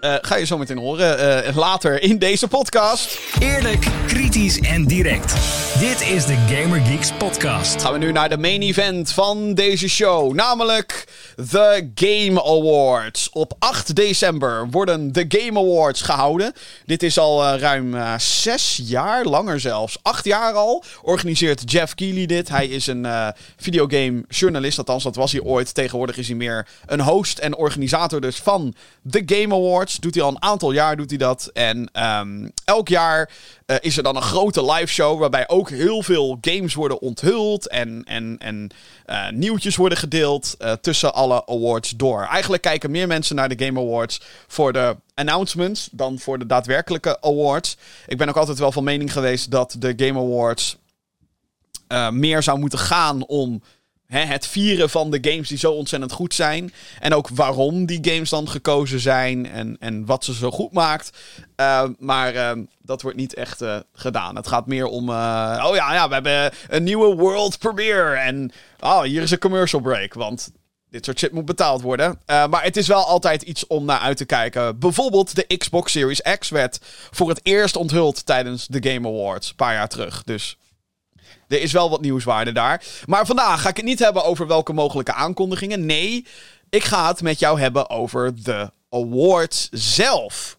[0.00, 3.18] Uh, ga je zo meteen horen uh, later in deze podcast.
[3.40, 5.34] Eerlijk, kritisch en direct.
[5.78, 7.82] Dit is de Gamer Geeks podcast.
[7.82, 13.30] Gaan we nu naar de main event van deze show, namelijk de Game Awards.
[13.30, 16.52] Op 8 december worden de Game Awards gehouden.
[16.86, 19.98] Dit is al uh, ruim uh, zes jaar, langer zelfs.
[20.02, 22.48] Acht jaar al organiseert Jeff Keighley dit.
[22.48, 25.74] Hij is een uh, videogame journalist, althans dat was hij ooit.
[25.74, 29.96] Tegenwoordig is hij meer een host en organisator dus van de Game Awards.
[29.96, 31.50] Doet hij al een aantal jaar doet hij dat.
[31.52, 33.30] En um, elk jaar
[33.80, 38.02] is er dan een grote live show waarbij ook heel veel games worden onthuld en,
[38.04, 38.70] en, en
[39.06, 42.22] uh, nieuwtjes worden gedeeld uh, tussen alle awards door.
[42.22, 47.20] Eigenlijk kijken meer mensen naar de Game Awards voor de announcements dan voor de daadwerkelijke
[47.20, 47.76] awards.
[48.06, 50.76] Ik ben ook altijd wel van mening geweest dat de Game Awards
[52.10, 53.62] meer zou moeten gaan om
[54.08, 56.72] Hè, het vieren van de games die zo ontzettend goed zijn.
[57.00, 59.46] En ook waarom die games dan gekozen zijn.
[59.50, 61.18] En, en wat ze zo goed maakt.
[61.56, 64.36] Uh, maar uh, dat wordt niet echt uh, gedaan.
[64.36, 65.08] Het gaat meer om.
[65.08, 68.14] oh ja, ja, we hebben een nieuwe world premiere.
[68.14, 70.14] En oh, hier is een commercial break.
[70.14, 70.50] Want
[70.90, 72.20] dit soort shit moet betaald worden.
[72.26, 74.78] maar het is wel altijd iets om naar uit te kijken.
[74.78, 76.78] Bijvoorbeeld de Xbox Series X werd
[77.10, 79.48] voor het eerst onthuld tijdens de Game Awards.
[79.48, 80.22] Een paar jaar terug.
[80.24, 80.56] Dus
[81.48, 82.84] er is wel wat nieuwswaarde daar.
[83.06, 85.86] Maar vandaag ga ik het niet hebben over welke mogelijke aankondigingen.
[85.86, 86.26] Nee,
[86.70, 90.58] ik ga het met jou hebben over de awards zelf.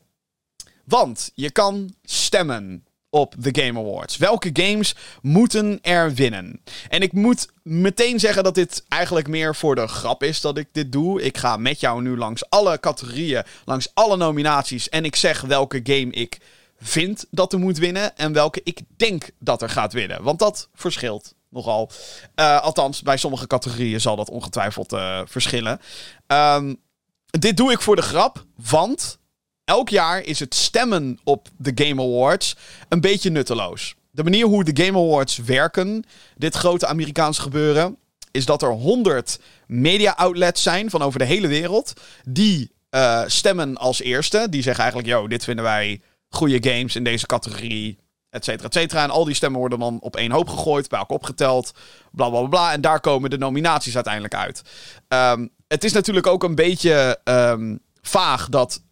[0.86, 4.17] Want je kan stemmen op de Game Awards.
[4.17, 6.62] Welke games moeten er winnen?
[6.89, 10.67] En ik moet meteen zeggen dat dit eigenlijk meer voor de grap is dat ik
[10.71, 11.21] dit doe.
[11.21, 15.80] Ik ga met jou nu langs alle categorieën, langs alle nominaties en ik zeg welke
[15.84, 16.38] game ik
[16.79, 20.23] vind dat er moet winnen en welke ik denk dat er gaat winnen.
[20.23, 21.91] Want dat verschilt nogal.
[22.35, 25.79] Uh, althans, bij sommige categorieën zal dat ongetwijfeld uh, verschillen.
[26.27, 26.79] Um,
[27.25, 29.19] dit doe ik voor de grap, want
[29.63, 32.55] elk jaar is het stemmen op de Game Awards
[32.89, 33.95] een beetje nutteloos.
[34.11, 36.03] De manier hoe de Game Awards werken,
[36.35, 37.97] dit grote Amerikaanse gebeuren,
[38.31, 41.93] is dat er 100 media outlets zijn van over de hele wereld
[42.25, 44.47] die uh, stemmen als eerste.
[44.49, 47.97] Die zeggen eigenlijk, yo, dit vinden wij goede games in deze categorie,
[48.29, 49.03] et cetera, et cetera.
[49.03, 51.71] En al die stemmen worden dan op één hoop gegooid, bij elkaar opgeteld,
[52.11, 52.71] bla bla bla.
[52.71, 54.61] En daar komen de nominaties uiteindelijk uit.
[55.07, 58.83] Um, het is natuurlijk ook een beetje um, vaag dat.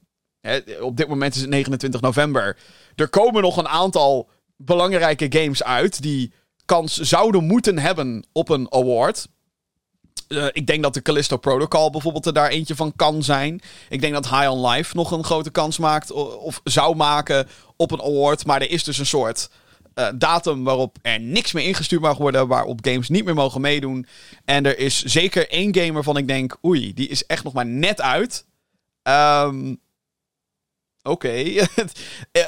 [0.42, 2.58] Hè, op dit moment is het 29 november.
[2.96, 6.34] Er komen nog een aantal belangrijke games uit die
[6.66, 9.28] kans zouden moeten hebben op een award.
[10.28, 13.62] Uh, ik denk dat de Callisto Protocol bijvoorbeeld er daar eentje van kan zijn.
[13.90, 17.92] Ik denk dat High on Life nog een grote kans maakt of zou maken op
[17.92, 18.46] een award.
[18.46, 19.50] Maar er is dus een soort
[19.96, 22.48] uh, datum waarop er niks meer ingestuurd mag worden.
[22.48, 24.08] Waarop games niet meer mogen meedoen.
[24.46, 26.58] En er is zeker één game waarvan ik denk...
[26.66, 28.46] Oei, die is echt nog maar net uit.
[29.04, 29.80] Um,
[31.04, 31.28] Oké.
[31.28, 31.68] Okay.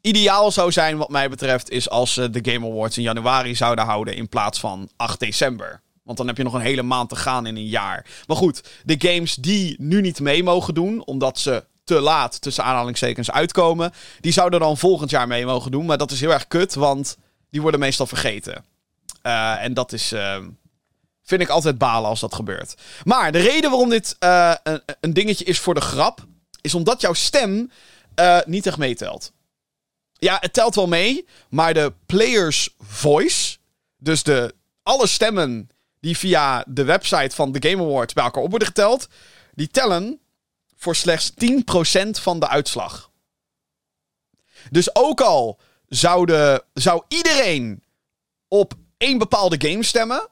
[0.00, 1.70] ideaal zou zijn wat mij betreft...
[1.70, 4.14] is als ze de Game Awards in januari zouden houden...
[4.14, 5.82] in plaats van 8 december.
[6.08, 8.06] Want dan heb je nog een hele maand te gaan in een jaar.
[8.26, 12.64] Maar goed, de games die nu niet mee mogen doen, omdat ze te laat tussen
[12.64, 15.86] aanhalingstekens uitkomen, die zouden dan volgend jaar mee mogen doen.
[15.86, 17.16] Maar dat is heel erg kut, want
[17.50, 18.64] die worden meestal vergeten.
[19.22, 20.36] Uh, en dat is uh,
[21.22, 22.74] vind ik altijd balen als dat gebeurt.
[23.04, 24.54] Maar de reden waarom dit uh,
[25.00, 26.26] een, dingetje is voor de grap,
[26.60, 27.70] is omdat jouw stem
[28.20, 29.32] uh, niet echt meetelt.
[30.12, 33.56] Ja, het telt wel mee, maar de player's voice,
[33.96, 38.50] dus de, alle stemmen die via de website van de Game Awards bij elkaar op
[38.50, 39.08] worden geteld,
[39.54, 40.20] die tellen
[40.76, 41.34] voor slechts 10%
[42.10, 43.10] van de uitslag.
[44.70, 45.58] Dus ook al
[45.88, 47.82] zou, de, zou iedereen
[48.48, 50.28] op één bepaalde game stemmen,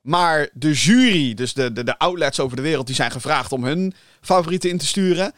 [0.00, 3.64] maar de jury, dus de, de, de outlets over de wereld, die zijn gevraagd om
[3.64, 5.32] hun favorieten in te sturen.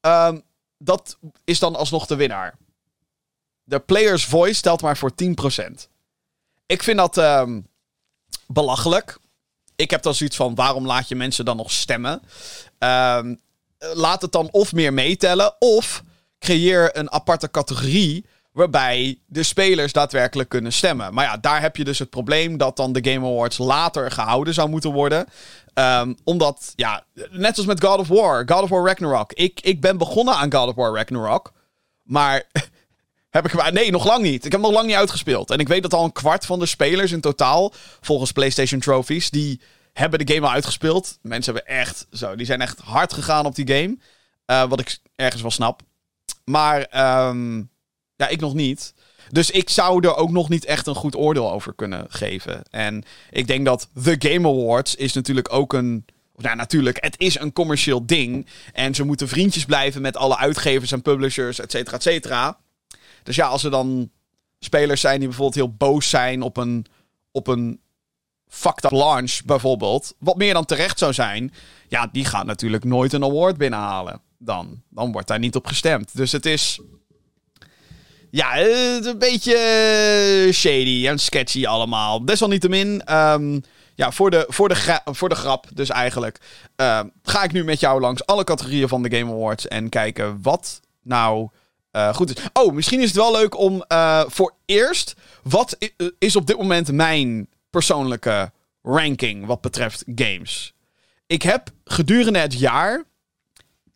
[0.00, 0.42] Um,
[0.78, 2.56] dat is dan alsnog de winnaar.
[3.64, 5.88] De player's voice telt maar voor 10%.
[6.66, 7.66] Ik vind dat um,
[8.48, 9.18] belachelijk.
[9.76, 12.22] Ik heb dan zoiets van: waarom laat je mensen dan nog stemmen?
[12.78, 13.40] Um,
[13.78, 16.02] laat het dan of meer meetellen, of
[16.38, 21.14] creëer een aparte categorie waarbij de spelers daadwerkelijk kunnen stemmen.
[21.14, 24.54] Maar ja, daar heb je dus het probleem dat dan de Game Awards later gehouden
[24.54, 25.26] zou moeten worden.
[25.74, 29.32] Um, omdat, ja, net als met God of War, God of War Ragnarok.
[29.32, 31.52] Ik, ik ben begonnen aan God of War Ragnarok,
[32.02, 32.44] maar
[33.30, 34.44] heb ik nee, nog lang niet.
[34.44, 35.50] Ik heb nog lang niet uitgespeeld.
[35.50, 39.30] En ik weet dat al een kwart van de spelers in totaal, volgens PlayStation Trophies,
[39.30, 39.60] die
[39.92, 41.18] hebben de game al uitgespeeld.
[41.22, 43.98] Mensen hebben echt, zo, die zijn echt hard gegaan op die game.
[44.46, 45.82] Uh, wat ik ergens wel snap.
[46.44, 46.78] Maar
[47.28, 47.70] um,
[48.16, 48.94] ja, ik nog niet.
[49.30, 52.62] Dus ik zou er ook nog niet echt een goed oordeel over kunnen geven.
[52.70, 56.04] En ik denk dat The Game Awards is natuurlijk ook een.
[56.36, 58.46] Nou, natuurlijk, het is een commercieel ding.
[58.72, 62.58] En ze moeten vriendjes blijven met alle uitgevers en publishers, et cetera, et cetera.
[63.28, 64.10] Dus ja, als er dan
[64.58, 66.86] spelers zijn die bijvoorbeeld heel boos zijn op een,
[67.30, 67.80] op een
[68.46, 70.14] fucked up launch, bijvoorbeeld.
[70.18, 71.52] Wat meer dan terecht zou zijn.
[71.88, 74.20] Ja, die gaat natuurlijk nooit een award binnenhalen.
[74.38, 76.16] Dan, dan wordt daar niet op gestemd.
[76.16, 76.80] Dus het is
[78.30, 82.24] ja, een beetje shady en sketchy allemaal.
[82.24, 83.62] Desalniettemin, um,
[83.94, 86.38] ja, voor de, voor, de voor de grap dus eigenlijk...
[86.76, 89.68] Uh, ga ik nu met jou langs alle categorieën van de Game Awards...
[89.68, 91.48] en kijken wat nou
[91.98, 92.50] uh, goed.
[92.52, 95.14] Oh, misschien is het wel leuk om uh, voor eerst...
[95.42, 95.76] wat
[96.18, 100.74] is op dit moment mijn persoonlijke ranking wat betreft games?
[101.26, 103.04] Ik heb gedurende het jaar...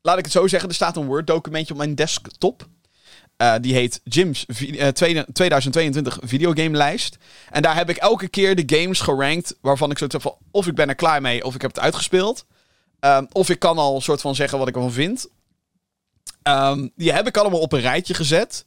[0.04, 2.66] Laat ik het zo zeggen, er staat een Word-documentje op mijn desktop...
[3.60, 7.16] Die heet Jim's uh, 2022 videogame lijst.
[7.50, 10.74] En daar heb ik elke keer de games gerankt waarvan ik soort van of ik
[10.74, 12.46] ben er klaar mee of ik heb het uitgespeeld.
[13.00, 15.28] Um, of ik kan al soort van zeggen wat ik ervan vind.
[16.42, 18.64] Um, die heb ik allemaal op een rijtje gezet.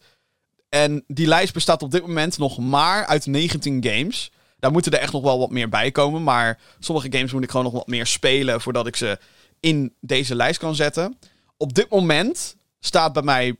[0.69, 4.31] En die lijst bestaat op dit moment nog maar uit 19 games.
[4.59, 6.23] Daar moeten er echt nog wel wat meer bij komen.
[6.23, 9.19] Maar sommige games moet ik gewoon nog wat meer spelen voordat ik ze
[9.59, 11.19] in deze lijst kan zetten.
[11.57, 13.55] Op dit moment staat bij mij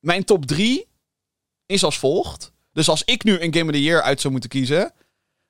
[0.00, 0.86] mijn top 3
[1.66, 2.52] is als volgt.
[2.72, 4.92] Dus als ik nu een Game of the Year uit zou moeten kiezen,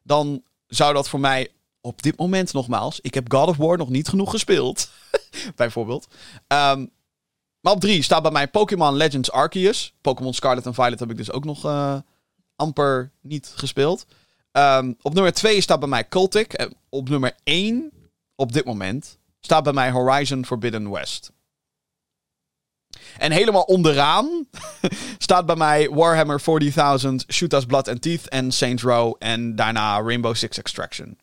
[0.02, 1.48] dan zou dat voor mij
[1.80, 3.00] op dit moment nogmaals.
[3.00, 4.90] Ik heb God of War nog niet genoeg gespeeld.
[5.56, 6.08] bijvoorbeeld.
[6.48, 6.90] Um,
[7.70, 9.94] op 3 staat bij mij Pokémon Legends Arceus.
[10.00, 11.98] Pokémon Scarlet en Violet heb ik dus ook nog uh,
[12.56, 14.06] amper niet gespeeld.
[14.52, 16.52] Um, op nummer 2 staat bij mij Cultic.
[16.52, 17.92] En op nummer 1
[18.34, 21.32] op dit moment staat bij mij Horizon Forbidden West.
[23.18, 24.48] En helemaal onderaan
[25.18, 26.46] staat bij mij Warhammer 40.000,
[27.28, 29.14] Shoot Us Blood and Teeth en Saints Row.
[29.18, 31.18] En daarna Rainbow Six Extraction.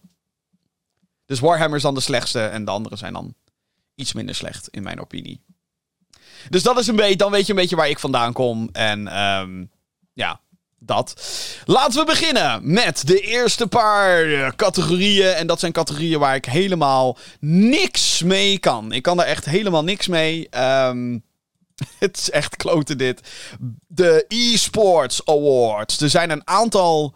[1.25, 3.35] Dus Warhammer is dan de slechtste en de andere zijn dan
[3.95, 5.41] iets minder slecht, in mijn opinie.
[6.49, 8.69] Dus dat is een beetje, dan weet je een beetje waar ik vandaan kom.
[8.71, 9.71] En um,
[10.13, 10.39] ja,
[10.79, 11.25] dat.
[11.65, 15.33] Laten we beginnen met de eerste paar eh, categorieën.
[15.33, 18.91] En dat zijn categorieën waar ik helemaal niks mee kan.
[18.91, 20.47] Ik kan daar echt helemaal niks mee.
[20.87, 21.23] Um,
[21.99, 23.21] Het is echt kloten dit.
[23.87, 26.01] De eSports Awards.
[26.01, 27.15] Er zijn een aantal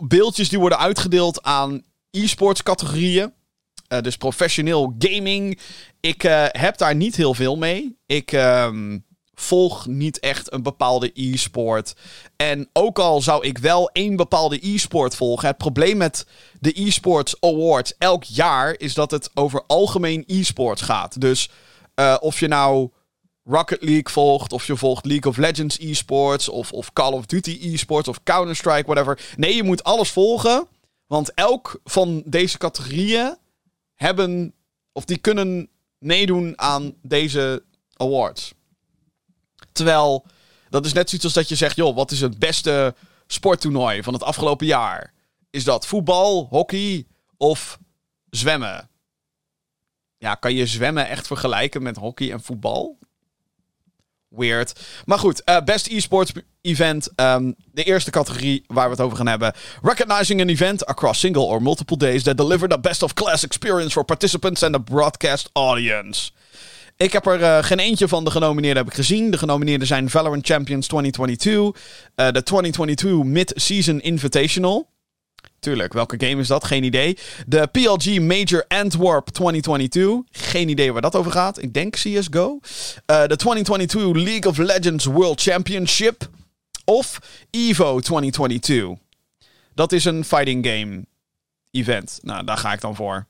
[0.00, 3.32] beeldjes die worden uitgedeeld aan e-sports categorieën.
[3.88, 5.60] Uh, dus professioneel gaming.
[6.00, 7.98] Ik uh, heb daar niet heel veel mee.
[8.06, 11.94] Ik um, volg niet echt een bepaalde e-sport.
[12.36, 15.48] En ook al zou ik wel één bepaalde e-sport volgen.
[15.48, 16.26] Het probleem met
[16.60, 21.20] de eSports Awards elk jaar is dat het over algemeen e-sports gaat.
[21.20, 21.50] Dus
[22.00, 22.90] uh, of je nou
[23.44, 27.72] Rocket League volgt, of je volgt League of Legends esports, of, of Call of Duty
[27.72, 29.20] esports, of Counter-Strike, whatever.
[29.36, 30.66] Nee, je moet alles volgen,
[31.06, 33.36] want elk van deze categorieën
[33.98, 34.54] hebben,
[34.92, 37.64] of die kunnen meedoen aan deze
[37.96, 38.52] awards.
[39.72, 40.26] Terwijl,
[40.68, 42.94] dat is net zoiets als dat je zegt, joh, wat is het beste
[43.26, 45.12] sporttoernooi van het afgelopen jaar?
[45.50, 47.06] Is dat voetbal, hockey
[47.36, 47.78] of
[48.30, 48.88] zwemmen?
[50.18, 52.98] Ja, kan je zwemmen echt vergelijken met hockey en voetbal?
[54.28, 54.80] Weird.
[55.04, 57.08] Maar goed, uh, best esports event.
[57.16, 59.52] Um, de eerste categorie waar we het over gaan hebben.
[59.82, 63.90] Recognizing an event across single or multiple days that deliver the best of class experience
[63.90, 66.30] for participants and the broadcast audience.
[66.96, 69.30] Ik heb er uh, geen eentje van de genomineerden heb ik gezien.
[69.30, 71.82] De genomineerden zijn Valorant Champions 2022,
[72.16, 74.88] uh, de 2022 Mid-Season Invitational.
[75.58, 76.64] Tuurlijk, welke game is dat?
[76.64, 77.18] Geen idee.
[77.46, 80.20] De PLG Major Antwerp 2022.
[80.30, 81.62] Geen idee waar dat over gaat.
[81.62, 82.58] Ik denk CSGO.
[83.06, 86.28] Uh, de 2022 League of Legends World Championship.
[86.84, 87.18] Of
[87.50, 88.98] EVO 2022.
[89.74, 91.06] Dat is een fighting game
[91.70, 92.18] event.
[92.22, 93.26] Nou, daar ga ik dan voor.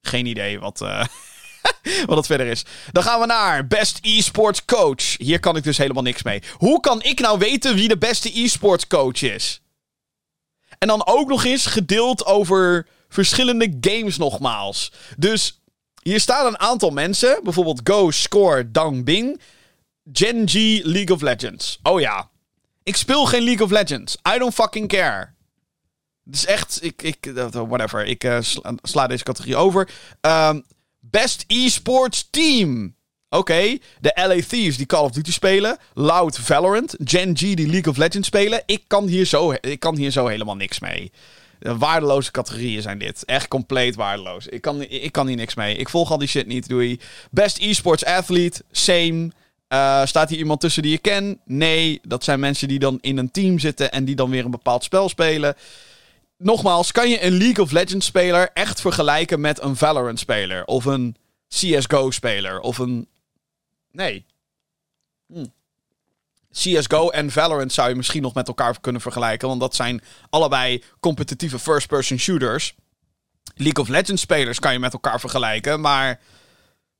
[0.00, 1.04] Geen idee wat, uh,
[2.06, 2.64] wat het verder is.
[2.92, 5.16] Dan gaan we naar Best Esports Coach.
[5.16, 6.42] Hier kan ik dus helemaal niks mee.
[6.52, 9.60] Hoe kan ik nou weten wie de beste esports coach is?
[10.78, 14.92] En dan ook nog eens gedeeld over verschillende games nogmaals.
[15.16, 15.60] Dus
[16.02, 17.40] hier staan een aantal mensen.
[17.42, 19.40] Bijvoorbeeld Go, Score, Dang Bing.
[20.12, 21.78] Genji, League of Legends.
[21.82, 22.30] Oh ja.
[22.82, 24.16] Ik speel geen League of Legends.
[24.34, 25.34] I don't fucking care.
[26.24, 26.78] Het is echt...
[26.82, 28.04] Ik, ik, whatever.
[28.04, 28.38] Ik uh,
[28.82, 29.90] sla, deze categorie over.
[30.20, 30.64] Um,
[31.00, 32.96] best esports team.
[33.30, 35.78] Oké, de LA Thieves die Call of Duty spelen.
[35.94, 36.94] Loud Valorant.
[37.04, 38.62] Gen G die League of Legends spelen.
[38.66, 41.12] Ik kan hier zo, ik kan hier zo helemaal niks mee.
[41.58, 43.24] Waardeloze categorieën zijn dit.
[43.24, 44.46] Echt compleet waardeloos.
[44.46, 45.76] Ik kan, ik kan hier niks mee.
[45.76, 47.00] Ik volg al die shit niet, doei.
[47.30, 48.62] Best esports athlete.
[48.70, 49.30] Same.
[49.68, 51.40] Uh, staat hier iemand tussen die je ken?
[51.44, 52.00] Nee.
[52.02, 54.84] Dat zijn mensen die dan in een team zitten en die dan weer een bepaald
[54.84, 55.54] spel spelen.
[56.38, 60.64] Nogmaals, kan je een League of Legends speler echt vergelijken met een Valorant speler?
[60.64, 61.16] Of een
[61.48, 62.60] CSGO speler?
[62.60, 63.08] Of een
[63.90, 64.26] Nee.
[65.26, 65.46] Hm.
[66.52, 69.48] CSGO en Valorant zou je misschien nog met elkaar kunnen vergelijken.
[69.48, 72.74] Want dat zijn allebei competitieve first-person shooters.
[73.54, 75.80] League of Legends spelers kan je met elkaar vergelijken.
[75.80, 76.20] Maar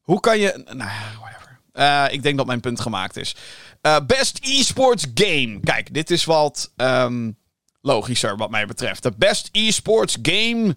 [0.00, 0.62] hoe kan je.
[0.64, 1.60] Nou, whatever.
[1.72, 3.36] Uh, ik denk dat mijn punt gemaakt is.
[3.82, 5.60] Uh, best esports game.
[5.60, 7.36] Kijk, dit is wat um,
[7.80, 9.02] logischer wat mij betreft.
[9.02, 10.76] De best esports game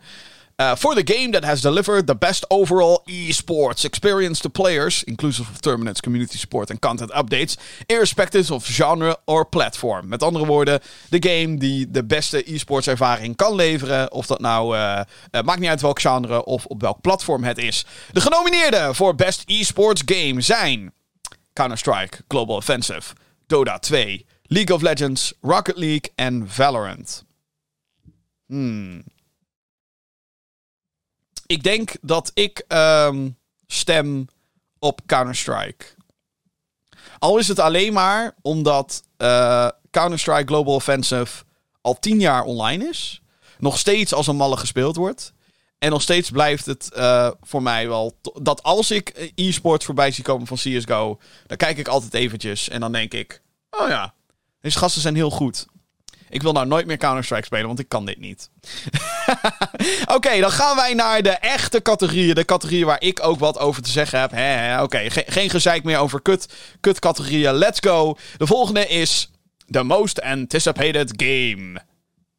[0.59, 5.49] uh, for the game that has delivered the best overall esports experience to players, inclusive
[5.49, 10.07] of terminates, community support en content updates, irrespective of genre or platform.
[10.07, 14.11] Met andere woorden, de game die de beste esports ervaring kan leveren.
[14.11, 17.57] Of dat nou, uh, uh, maakt niet uit welk genre of op welk platform het
[17.57, 17.85] is.
[18.11, 20.93] De genomineerden voor Best Esports Game zijn
[21.53, 23.13] Counter-Strike Global Offensive,
[23.47, 27.25] Dota 2, League of Legends, Rocket League en Valorant.
[28.47, 29.03] Hmm.
[31.51, 33.37] Ik denk dat ik um,
[33.67, 34.27] stem
[34.79, 35.85] op Counter-Strike.
[37.19, 41.43] Al is het alleen maar omdat uh, Counter-Strike Global Offensive
[41.81, 43.21] al tien jaar online is.
[43.59, 45.33] Nog steeds als een malle gespeeld wordt.
[45.77, 48.17] En nog steeds blijft het uh, voor mij wel...
[48.41, 51.19] Dat als ik e-sport voorbij zie komen van CSGO...
[51.47, 53.41] dan kijk ik altijd eventjes en dan denk ik...
[53.69, 54.13] Oh ja,
[54.61, 55.65] deze gasten zijn heel goed.
[56.31, 58.49] Ik wil nou nooit meer Counter-Strike spelen, want ik kan dit niet.
[60.15, 62.35] Oké, dan gaan wij naar de echte categorieën.
[62.35, 64.81] De categorieën waar ik ook wat over te zeggen heb.
[64.83, 66.47] Oké, geen gezeik meer over kut,
[66.79, 67.53] kut categorieën.
[67.53, 68.17] Let's go.
[68.37, 69.31] De volgende is
[69.69, 71.81] The Most Anticipated Game.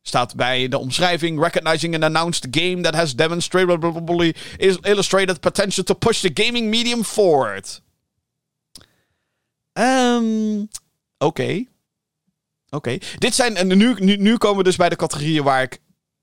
[0.03, 4.35] Staat bij de omschrijving: Recognizing an announced game that has demonstrably
[4.81, 7.81] illustrated potential to push the gaming medium forward.
[9.73, 10.69] Um,
[11.19, 11.65] Oké.
[12.75, 12.99] Oké.
[13.19, 13.57] Dit zijn.
[13.57, 15.79] En nu, nu, nu komen we dus bij de categorieën waar ik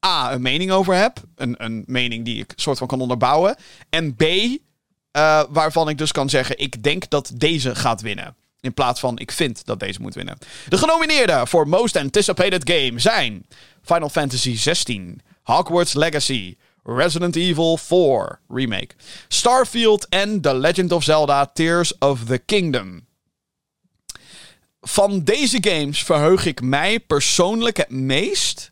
[0.05, 0.33] A.
[0.33, 1.23] een mening over heb.
[1.35, 3.55] Een, een mening die ik soort van kan onderbouwen.
[3.89, 4.21] En B.
[4.21, 8.35] Uh, waarvan ik dus kan zeggen: ik denk dat deze gaat winnen.
[8.59, 10.38] In plaats van ik vind dat deze moet winnen.
[10.69, 13.45] De genomineerden voor Most Anticipated Game zijn
[13.81, 18.89] Final Fantasy XVI, Hogwarts Legacy, Resident Evil 4 Remake,
[19.27, 23.07] Starfield en The Legend of Zelda Tears of the Kingdom
[24.81, 28.71] van deze games verheug ik mij persoonlijk het meest.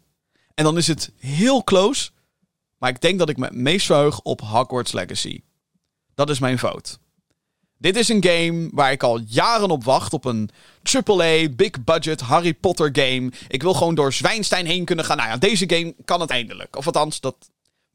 [0.54, 2.10] En dan is het heel close.
[2.78, 5.42] Maar ik denk dat ik me het meest verheug op Hogwarts Legacy.
[6.16, 6.98] Dat is mijn vote.
[7.78, 10.14] Dit is een game waar ik al jaren op wacht.
[10.14, 10.50] Op een
[10.84, 13.32] AAA, big budget Harry Potter game.
[13.48, 15.18] Ik wil gewoon door Zwijnstein heen kunnen gaan.
[15.18, 16.76] Nou ja, deze game kan het eindelijk.
[16.76, 17.36] Of althans, dat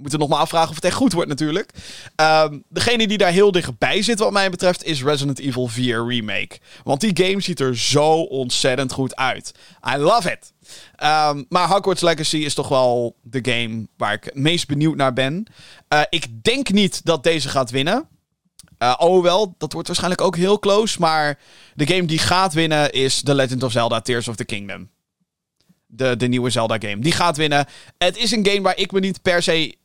[0.03, 1.71] moeten nog maar afvragen of het echt goed wordt natuurlijk.
[2.17, 6.59] Um, degene die daar heel dichtbij zit wat mij betreft is Resident Evil 4 Remake.
[6.85, 9.53] Want die game ziet er zo ontzettend goed uit.
[9.95, 10.53] I love it.
[11.03, 15.13] Um, maar Hogwarts Legacy is toch wel de game waar ik het meest benieuwd naar
[15.13, 15.47] ben.
[15.93, 18.09] Uh, ik denk niet dat deze gaat winnen.
[18.83, 21.01] Uh, alhoewel, dat wordt waarschijnlijk ook heel close.
[21.01, 21.39] Maar
[21.75, 24.91] de game die gaat winnen is The Legend of Zelda Tears of the Kingdom.
[25.87, 26.99] De, de nieuwe Zelda game.
[26.99, 27.67] Die gaat winnen.
[27.99, 29.77] Het is een game waar ik me niet per se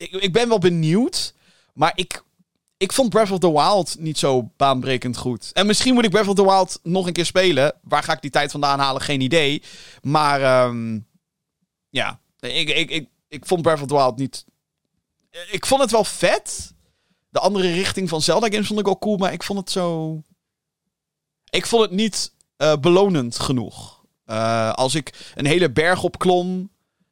[0.00, 1.34] ik, ik ben wel benieuwd.
[1.74, 2.24] Maar ik,
[2.76, 5.50] ik vond Breath of the Wild niet zo baanbrekend goed.
[5.52, 7.74] En misschien moet ik Breath of the Wild nog een keer spelen.
[7.82, 9.02] Waar ga ik die tijd vandaan halen?
[9.02, 9.62] Geen idee.
[10.02, 10.98] Maar ehm,
[11.88, 14.44] ja, ik, ik, ik, ik vond Breath of the Wild niet...
[15.50, 16.74] Ik vond het wel vet.
[17.28, 20.16] De andere richting van Zelda games vond ik ook cool, maar ik vond het zo...
[21.50, 24.04] Ik vond het niet uh, belonend genoeg.
[24.26, 26.70] Uh, als ik een hele berg opklom,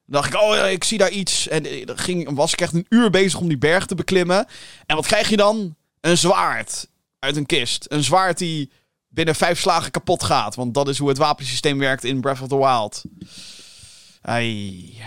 [0.09, 1.49] dan dacht ik, oh, ik zie daar iets.
[1.49, 4.47] En eh, ging, was ik echt een uur bezig om die berg te beklimmen.
[4.87, 5.77] En wat krijg je dan?
[6.01, 7.87] Een zwaard uit een kist.
[7.89, 8.71] Een zwaard die
[9.09, 10.55] binnen vijf slagen kapot gaat.
[10.55, 13.03] Want dat is hoe het wapensysteem werkt in Breath of the Wild.
[14.23, 15.03] Ai.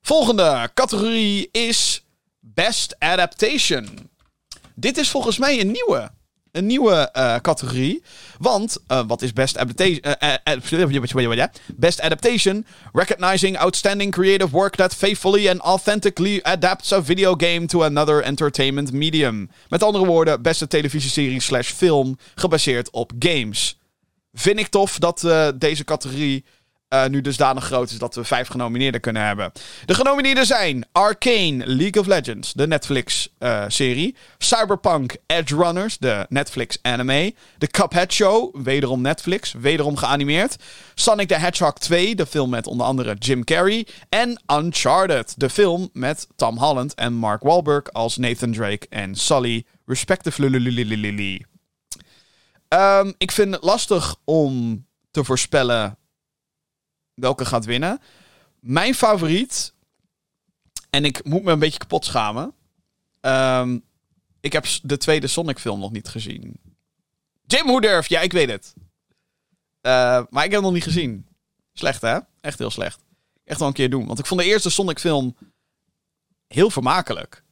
[0.00, 2.04] Volgende categorie is
[2.40, 4.10] Best Adaptation.
[4.74, 6.10] Dit is volgens mij een nieuwe
[6.54, 8.02] een nieuwe uh, categorie.
[8.38, 10.14] Want, uh, wat is best adaptation?
[10.22, 12.66] Uh, best adaptation.
[12.92, 18.92] Recognizing outstanding creative work that faithfully and authentically adapts a video game to another entertainment
[18.92, 19.50] medium.
[19.68, 23.78] Met andere woorden, beste televisieserie slash film gebaseerd op games.
[24.32, 26.44] Vind ik tof dat deze categorie
[26.94, 29.52] uh, nu dusdanig groot is dat we vijf genomineerden kunnen hebben.
[29.84, 34.12] De genomineerden zijn Arcane, League of Legends, de Netflix-serie.
[34.12, 37.34] Uh, Cyberpunk, Edge Runners, de Netflix-anime.
[37.58, 40.56] The Cuphead Show, wederom Netflix, wederom geanimeerd.
[40.94, 43.86] Sonic the Hedgehog 2, de film met onder andere Jim Carrey.
[44.08, 49.64] En Uncharted, de film met Tom Holland en Mark Wahlberg als Nathan Drake en Sully,
[49.86, 51.44] respectively.
[52.68, 55.98] Um, ik vind het lastig om te voorspellen
[57.14, 58.00] welke gaat winnen.
[58.60, 59.72] Mijn favoriet,
[60.90, 62.54] en ik moet me een beetje kapot schamen.
[63.20, 63.84] Um,
[64.40, 66.60] ik heb de tweede Sonic film nog niet gezien.
[67.46, 68.08] Jim, hoe durf?
[68.08, 68.74] Ja, ik weet het.
[68.76, 71.26] Uh, maar ik heb hem nog niet gezien.
[71.72, 72.18] Slecht, hè?
[72.40, 73.00] Echt heel slecht.
[73.44, 74.06] Echt wel een keer doen.
[74.06, 75.36] Want ik vond de eerste Sonic film
[76.46, 77.42] heel vermakelijk.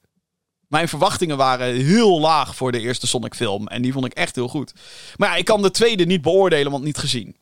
[0.66, 3.68] Mijn verwachtingen waren heel laag voor de eerste Sonic film.
[3.68, 4.72] En die vond ik echt heel goed.
[5.16, 7.36] Maar ja, ik kan de tweede niet beoordelen, want niet gezien.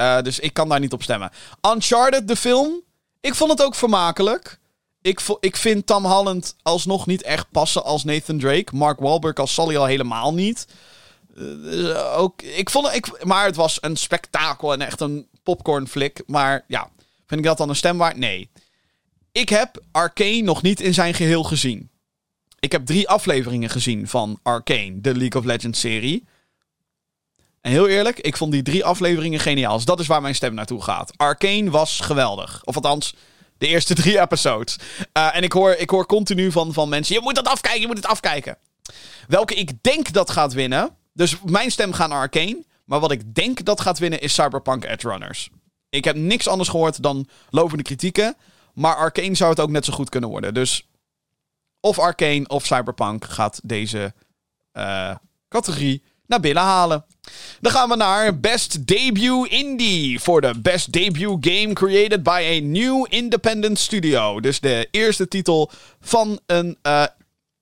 [0.00, 1.30] Uh, dus ik kan daar niet op stemmen.
[1.74, 2.82] Uncharted, de film.
[3.20, 4.58] Ik vond het ook vermakelijk.
[5.02, 8.76] Ik, ik vind Tom Holland alsnog niet echt passen als Nathan Drake.
[8.76, 10.66] Mark Wahlberg als Sully al helemaal niet.
[11.36, 16.22] Uh, ook, ik vond ik, maar het was een spektakel en echt een popcorn flick.
[16.26, 16.90] Maar ja,
[17.26, 18.16] vind ik dat dan een stem waard?
[18.16, 18.50] Nee.
[19.32, 21.90] Ik heb Arcane nog niet in zijn geheel gezien.
[22.58, 26.24] Ik heb drie afleveringen gezien van Arcane, de League of Legends serie.
[27.60, 29.76] En heel eerlijk, ik vond die drie afleveringen geniaal.
[29.76, 31.12] Dus dat is waar mijn stem naartoe gaat.
[31.16, 32.60] Arcane was geweldig.
[32.64, 33.14] Of althans,
[33.58, 34.76] de eerste drie episodes.
[35.12, 37.86] Uh, en ik hoor, ik hoor continu van, van mensen: je moet dat afkijken, je
[37.86, 38.58] moet het afkijken.
[39.28, 40.96] Welke ik denk dat gaat winnen.
[41.12, 42.64] Dus mijn stem gaat naar Arcane.
[42.84, 45.50] Maar wat ik denk dat gaat winnen is Cyberpunk Edge Runners.
[45.88, 48.36] Ik heb niks anders gehoord dan lovende kritieken.
[48.74, 50.54] Maar Arcane zou het ook net zo goed kunnen worden.
[50.54, 50.88] Dus
[51.80, 54.14] of Arcane of Cyberpunk gaat deze
[54.72, 55.14] uh,
[55.48, 57.04] categorie naar binnen halen.
[57.60, 60.20] Dan gaan we naar Best Debut Indie.
[60.20, 64.40] Voor de Best Debut Game Created by a New Independent Studio.
[64.40, 67.04] Dus de eerste titel van een uh,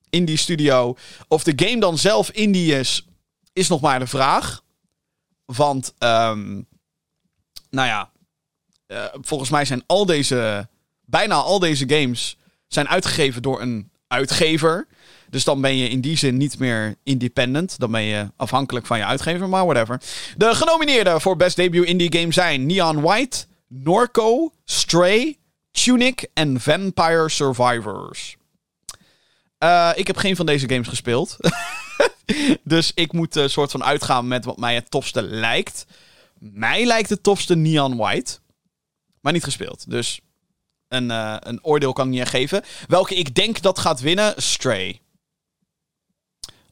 [0.09, 0.97] indie studio.
[1.27, 3.05] Of de game dan zelf indie is,
[3.53, 4.63] is nog maar de vraag.
[5.45, 6.67] Want, um,
[7.69, 8.11] nou ja,
[8.87, 10.67] uh, volgens mij zijn al deze,
[11.05, 14.87] bijna al deze games zijn uitgegeven door een uitgever.
[15.29, 17.79] Dus dan ben je in die zin niet meer independent.
[17.79, 20.01] Dan ben je afhankelijk van je uitgever, maar whatever.
[20.37, 25.37] De genomineerden voor Best Debut Indie Game zijn Neon White, Norco, Stray,
[25.71, 28.37] Tunic en Vampire Survivors.
[29.59, 31.37] Uh, ik heb geen van deze games gespeeld.
[32.63, 35.85] dus ik moet een uh, soort van uitgaan met wat mij het tofste lijkt.
[36.39, 38.39] Mij lijkt het tofste Neon White.
[39.21, 39.89] Maar niet gespeeld.
[39.89, 40.19] Dus
[40.87, 42.63] een, uh, een oordeel kan ik niet geven.
[42.87, 44.33] Welke ik denk dat gaat winnen?
[44.37, 45.01] Stray.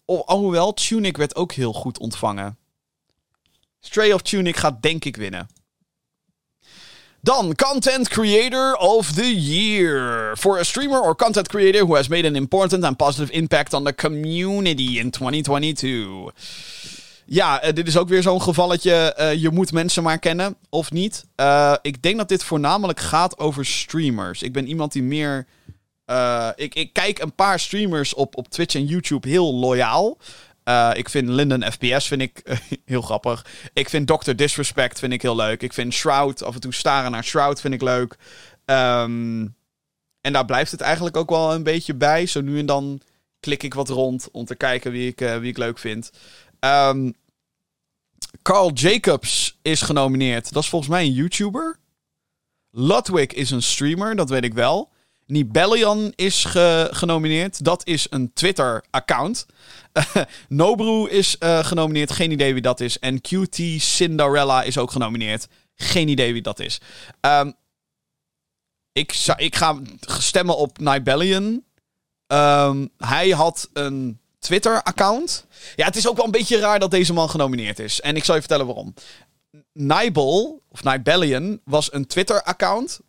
[0.05, 2.57] Oh, alhoewel, Tunic werd ook heel goed ontvangen.
[3.79, 5.47] Stray of Tunic gaat denk ik winnen.
[7.21, 10.35] Dan Content Creator of the Year.
[10.37, 13.83] For a streamer or content creator who has made an important and positive impact on
[13.83, 16.31] the community in 2022.
[17.25, 19.15] Ja, uh, dit is ook weer zo'n gevalletje.
[19.19, 21.25] Uh, je moet mensen maar kennen, of niet.
[21.39, 24.41] Uh, ik denk dat dit voornamelijk gaat over streamers.
[24.41, 25.45] Ik ben iemand die meer
[26.05, 30.17] uh, ik, ik kijk een paar streamers op, op Twitch en YouTube heel loyaal.
[30.63, 33.45] Uh, ik vind Linden FPS vind ik, uh, heel grappig.
[33.73, 34.31] Ik vind Dr.
[34.35, 35.61] Disrespect vind ik heel leuk.
[35.61, 38.15] Ik vind Shroud, af en toe staren naar Shroud vind ik leuk.
[38.65, 39.55] Um,
[40.21, 42.25] en daar blijft het eigenlijk ook wel een beetje bij.
[42.25, 43.01] Zo nu en dan
[43.39, 46.11] klik ik wat rond om te kijken wie ik, wie ik leuk vind.
[46.59, 47.13] Um,
[48.41, 50.53] Carl Jacobs is genomineerd.
[50.53, 51.79] Dat is volgens mij een YouTuber.
[52.71, 54.91] Ludwig is een streamer, dat weet ik wel.
[55.27, 57.63] Nibellion is ge- genomineerd.
[57.63, 59.45] Dat is een Twitter-account.
[60.49, 62.11] Nobru is uh, genomineerd.
[62.11, 62.99] Geen idee wie dat is.
[62.99, 65.47] En QT Cinderella is ook genomineerd.
[65.75, 66.81] Geen idee wie dat is.
[67.21, 67.53] Um,
[68.91, 71.63] ik, ik ga stemmen op Nibellion.
[72.27, 75.45] Um, hij had een Twitter-account.
[75.75, 78.01] Ja, het is ook wel een beetje raar dat deze man genomineerd is.
[78.01, 78.93] En ik zal je vertellen waarom.
[79.73, 80.81] Nibel, of
[81.63, 82.99] was een Twitter-account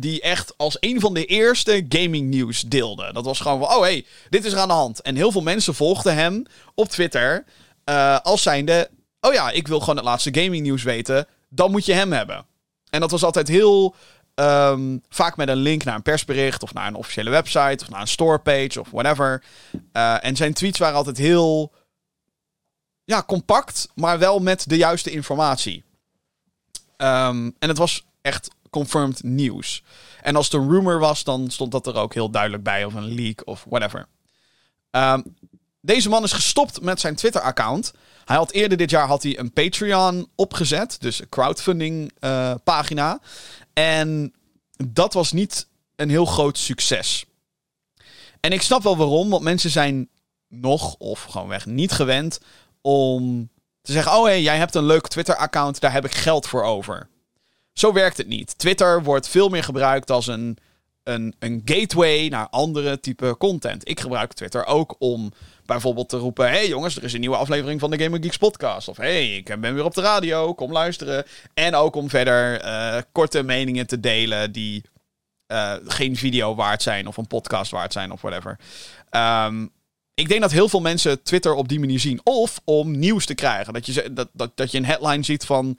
[0.00, 3.12] die echt als een van de eerste gaming nieuws deelde.
[3.12, 5.02] Dat was gewoon van, oh hey, dit is er aan de hand.
[5.02, 7.44] En heel veel mensen volgden hem op Twitter
[7.84, 8.90] uh, als zijnde,
[9.20, 11.26] oh ja, ik wil gewoon het laatste gaming nieuws weten.
[11.48, 12.46] Dan moet je hem hebben.
[12.90, 13.94] En dat was altijd heel
[14.34, 18.00] um, vaak met een link naar een persbericht of naar een officiële website of naar
[18.00, 19.44] een storepage of whatever.
[19.92, 21.72] Uh, en zijn tweets waren altijd heel
[23.04, 25.84] ja, compact, maar wel met de juiste informatie.
[26.96, 29.82] Um, en het was echt confirmed nieuws.
[30.20, 32.94] En als het een rumor was, dan stond dat er ook heel duidelijk bij, of
[32.94, 34.06] een leak of whatever.
[34.90, 35.36] Um,
[35.80, 37.92] deze man is gestopt met zijn Twitter-account.
[38.24, 43.20] Hij had eerder dit jaar had hij een Patreon opgezet, dus een crowdfunding uh, pagina.
[43.72, 44.32] En
[44.76, 47.24] dat was niet een heel groot succes.
[48.40, 50.08] En ik snap wel waarom, want mensen zijn
[50.48, 52.40] nog of gewoonweg niet gewend
[52.80, 53.50] om
[53.82, 56.62] te zeggen: Oh hé, hey, jij hebt een leuk Twitter-account, daar heb ik geld voor
[56.62, 57.08] over.
[57.78, 58.58] Zo werkt het niet.
[58.58, 60.58] Twitter wordt veel meer gebruikt als een,
[61.02, 63.88] een, een gateway naar andere type content.
[63.88, 65.32] Ik gebruik Twitter ook om
[65.66, 68.88] bijvoorbeeld te roepen: hey jongens, er is een nieuwe aflevering van de Gamer Geeks podcast.
[68.88, 71.24] Of hey, ik ben weer op de radio, kom luisteren.
[71.54, 74.84] En ook om verder uh, korte meningen te delen die
[75.52, 78.58] uh, geen video waard zijn of een podcast waard zijn of whatever.
[79.10, 79.70] Um,
[80.14, 82.20] ik denk dat heel veel mensen Twitter op die manier zien.
[82.24, 83.72] Of om nieuws te krijgen.
[83.72, 85.78] Dat je, dat, dat, dat je een headline ziet van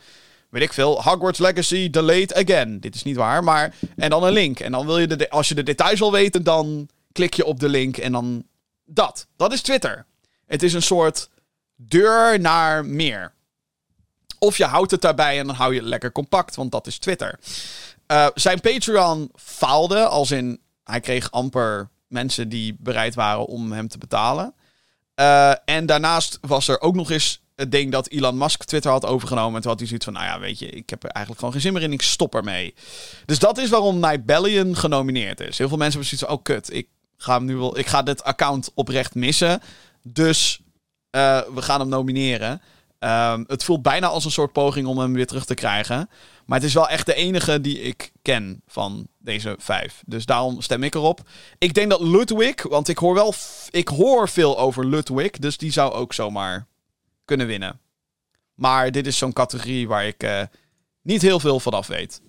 [0.49, 2.79] weet ik veel, Hogwarts Legacy delayed again.
[2.79, 3.75] Dit is niet waar, maar...
[3.95, 4.59] En dan een link.
[4.59, 7.59] En dan wil je, de, als je de details wil weten, dan klik je op
[7.59, 8.43] de link en dan
[8.85, 9.27] dat.
[9.35, 10.05] Dat is Twitter.
[10.45, 11.29] Het is een soort
[11.75, 13.33] deur naar meer.
[14.39, 16.97] Of je houdt het daarbij en dan hou je het lekker compact, want dat is
[16.97, 17.39] Twitter.
[18.11, 23.87] Uh, zijn Patreon faalde, als in hij kreeg amper mensen die bereid waren om hem
[23.87, 24.53] te betalen.
[25.15, 29.05] Uh, en daarnaast was er ook nog eens het ding dat Elon Musk Twitter had
[29.05, 29.55] overgenomen.
[29.55, 31.53] En toen had hij zoiets van, nou ja, weet je, ik heb er eigenlijk gewoon
[31.53, 31.91] geen zin meer in.
[31.91, 32.73] Ik stop ermee.
[33.25, 35.57] Dus dat is waarom Nibellion genomineerd is.
[35.57, 36.87] Heel veel mensen hebben zoiets van, oh kut, ik
[37.17, 39.61] ga hem nu wel, ik ga dit account oprecht missen.
[40.01, 40.59] Dus
[41.11, 42.61] uh, we gaan hem nomineren.
[42.99, 46.09] Um, het voelt bijna als een soort poging om hem weer terug te krijgen.
[46.45, 50.01] Maar het is wel echt de enige die ik ken van deze vijf.
[50.05, 51.21] Dus daarom stem ik erop.
[51.57, 53.33] Ik denk dat Ludwig, want ik hoor wel,
[53.69, 55.31] ik hoor veel over Ludwig.
[55.31, 56.67] Dus die zou ook zomaar
[57.27, 57.79] kunnen winnen.
[58.53, 60.41] Maar dit is zo'n categorie waar ik uh,
[61.01, 62.21] niet heel veel vanaf weet.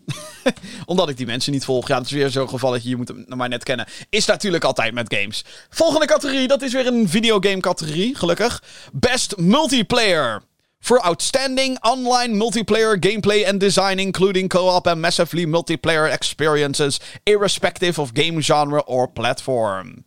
[0.86, 1.88] Omdat ik die mensen niet volg.
[1.88, 3.86] Ja, dat is weer zo'n geval dat je moet hem maar net kennen.
[4.10, 5.44] Is natuurlijk altijd met games.
[5.70, 8.62] Volgende categorie, dat is weer een videogame categorie, gelukkig.
[8.92, 10.42] Best Multiplayer.
[10.80, 18.10] For outstanding online multiplayer gameplay and design, including co-op and massively multiplayer experiences, irrespective of
[18.12, 20.04] game genre or platform.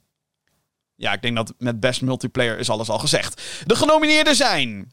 [1.02, 3.42] Ja, ik denk dat met best multiplayer is alles al gezegd.
[3.66, 4.92] De genomineerden zijn...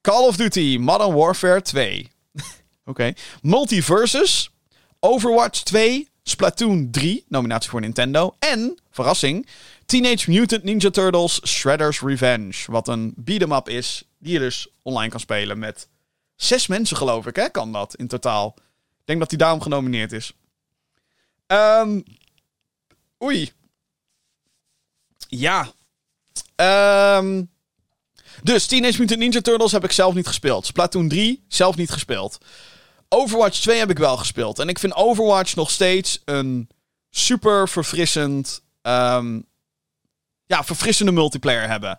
[0.00, 2.10] Call of Duty Modern Warfare 2.
[2.84, 3.12] Oké.
[3.42, 4.50] Multiversus.
[5.00, 6.08] Overwatch 2.
[6.22, 7.24] Splatoon 3.
[7.28, 8.34] Nominatie voor Nintendo.
[8.38, 9.46] En, verrassing...
[9.86, 12.64] Teenage Mutant Ninja Turtles Shredder's Revenge.
[12.66, 15.88] Wat een beat-em-up is die je dus online kan spelen met
[16.36, 17.48] zes mensen, geloof ik, hè?
[17.48, 18.54] Kan dat in totaal.
[18.56, 20.32] Ik denk dat hij daarom genomineerd is.
[21.46, 22.02] Um,
[23.22, 23.52] oei.
[25.30, 25.72] Ja.
[27.16, 27.50] Um,
[28.42, 30.66] dus Teenage Mutant Ninja Turtles heb ik zelf niet gespeeld.
[30.66, 32.38] Splatoon 3 zelf niet gespeeld.
[33.08, 34.58] Overwatch 2 heb ik wel gespeeld.
[34.58, 36.68] En ik vind Overwatch nog steeds een
[37.10, 38.62] super verfrissend...
[38.82, 39.48] Um,
[40.46, 41.98] ja, verfrissende multiplayer hebben.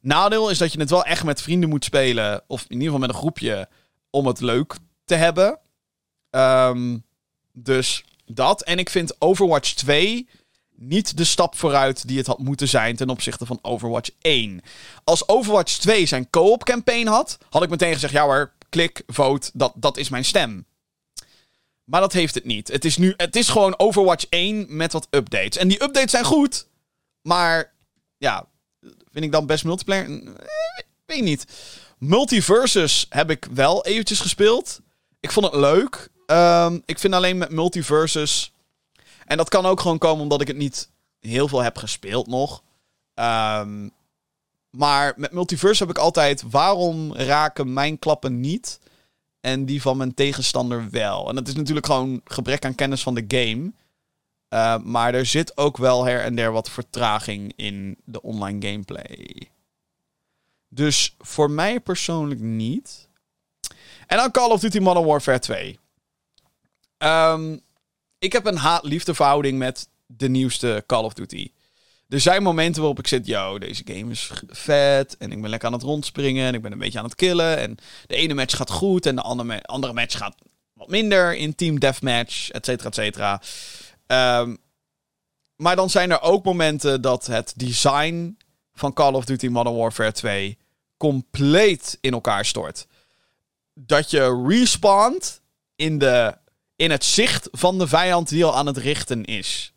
[0.00, 2.42] Nadeel is dat je het wel echt met vrienden moet spelen.
[2.46, 3.68] Of in ieder geval met een groepje.
[4.10, 5.58] Om het leuk te hebben.
[6.30, 7.04] Um,
[7.52, 8.62] dus dat.
[8.62, 10.28] En ik vind Overwatch 2
[10.76, 14.60] niet de stap vooruit die het had moeten zijn ten opzichte van Overwatch 1.
[15.04, 19.50] Als Overwatch 2 zijn co-op campaign had, had ik meteen gezegd: ja hoor, klik, vote,
[19.52, 20.66] dat, dat is mijn stem.
[21.84, 22.68] Maar dat heeft het niet.
[22.68, 25.56] Het is, nu, het is gewoon Overwatch 1 met wat updates.
[25.56, 26.66] En die updates zijn goed,
[27.22, 27.72] maar
[28.16, 28.46] ja,
[29.12, 30.04] vind ik dan best multiplayer?
[30.04, 31.46] Eh, weet niet.
[31.98, 34.80] Multiversus heb ik wel eventjes gespeeld.
[35.20, 36.08] Ik vond het leuk.
[36.26, 38.52] Um, ik vind alleen met Multiversus
[39.26, 42.62] en dat kan ook gewoon komen omdat ik het niet heel veel heb gespeeld nog.
[43.14, 43.92] Um,
[44.70, 46.42] maar met Multiverse heb ik altijd...
[46.50, 48.80] waarom raken mijn klappen niet
[49.40, 51.28] en die van mijn tegenstander wel?
[51.28, 53.72] En dat is natuurlijk gewoon gebrek aan kennis van de game.
[54.48, 59.48] Uh, maar er zit ook wel her en der wat vertraging in de online gameplay.
[60.68, 63.08] Dus voor mij persoonlijk niet.
[64.06, 65.78] En dan Call of Duty Modern Warfare 2.
[66.98, 67.60] Um,
[68.24, 71.50] ik heb een haat-liefde verhouding met de nieuwste Call of Duty.
[72.08, 75.16] Er zijn momenten waarop ik zit, yo, deze game is vet.
[75.16, 76.46] En ik ben lekker aan het rondspringen.
[76.46, 77.58] En ik ben een beetje aan het killen.
[77.58, 79.06] En de ene match gaat goed.
[79.06, 80.34] En de andere, andere match gaat
[80.72, 81.36] wat minder.
[81.36, 83.42] In team deathmatch, et cetera, et cetera.
[84.40, 84.58] Um,
[85.56, 88.38] maar dan zijn er ook momenten dat het design
[88.74, 90.58] van Call of Duty Modern Warfare 2
[90.96, 92.86] compleet in elkaar stort.
[93.74, 95.40] Dat je respawnt
[95.76, 96.36] in, de,
[96.84, 99.72] in het zicht van de vijand die al aan het richten is.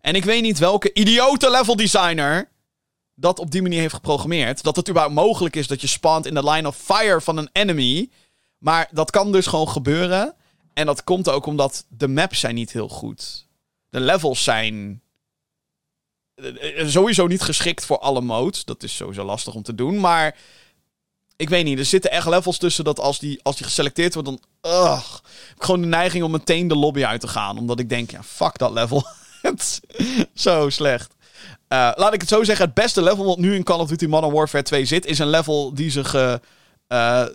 [0.00, 2.48] En ik weet niet welke idiote level designer
[3.14, 4.62] dat op die manier heeft geprogrammeerd.
[4.62, 7.48] Dat het überhaupt mogelijk is dat je spawnt in de line of fire van een
[7.52, 8.10] enemy.
[8.58, 10.34] Maar dat kan dus gewoon gebeuren.
[10.74, 13.46] En dat komt ook omdat de maps zijn niet heel goed.
[13.90, 15.02] De levels zijn
[16.34, 18.64] eh, eh, sowieso niet geschikt voor alle modes.
[18.64, 20.00] Dat is sowieso lastig om te doen.
[20.00, 20.36] Maar
[21.38, 24.28] ik weet niet, er zitten echt levels tussen dat als die, als die geselecteerd wordt,
[24.28, 24.40] dan
[24.72, 25.12] ugh,
[25.48, 27.58] heb ik gewoon de neiging om meteen de lobby uit te gaan.
[27.58, 29.06] Omdat ik denk, ja, fuck dat level.
[30.34, 31.14] zo slecht.
[31.68, 34.06] Uh, laat ik het zo zeggen, het beste level wat nu in Call of Duty
[34.06, 36.40] Modern Warfare 2 zit, is een level die ze ge,
[36.88, 37.26] uh,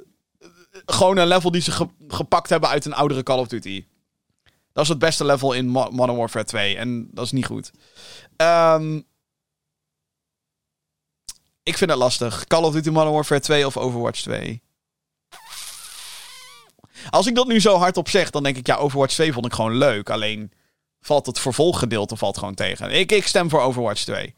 [0.86, 3.86] gewoon een level die ze ge, gepakt hebben uit een oudere Call of Duty.
[4.74, 7.72] Dat is het beste level in Modern Warfare 2 en dat is niet goed.
[8.38, 9.06] Um,
[11.64, 12.48] ik vind het lastig.
[12.48, 14.62] Call of Duty Modern Warfare 2 of Overwatch 2?
[17.10, 19.54] Als ik dat nu zo hardop zeg, dan denk ik, ja, Overwatch 2 vond ik
[19.54, 20.10] gewoon leuk.
[20.10, 20.52] Alleen
[21.02, 22.92] valt het vervolggedeelte valt gewoon tegen.
[22.92, 24.36] Ik, ik stem voor Overwatch 2.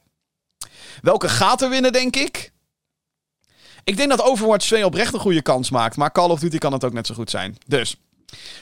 [1.01, 2.53] Welke gaat er winnen, denk ik?
[3.83, 5.95] Ik denk dat Overwatch 2 oprecht een goede kans maakt.
[5.95, 7.57] Maar Call of Duty kan het ook net zo goed zijn.
[7.67, 7.95] Dus.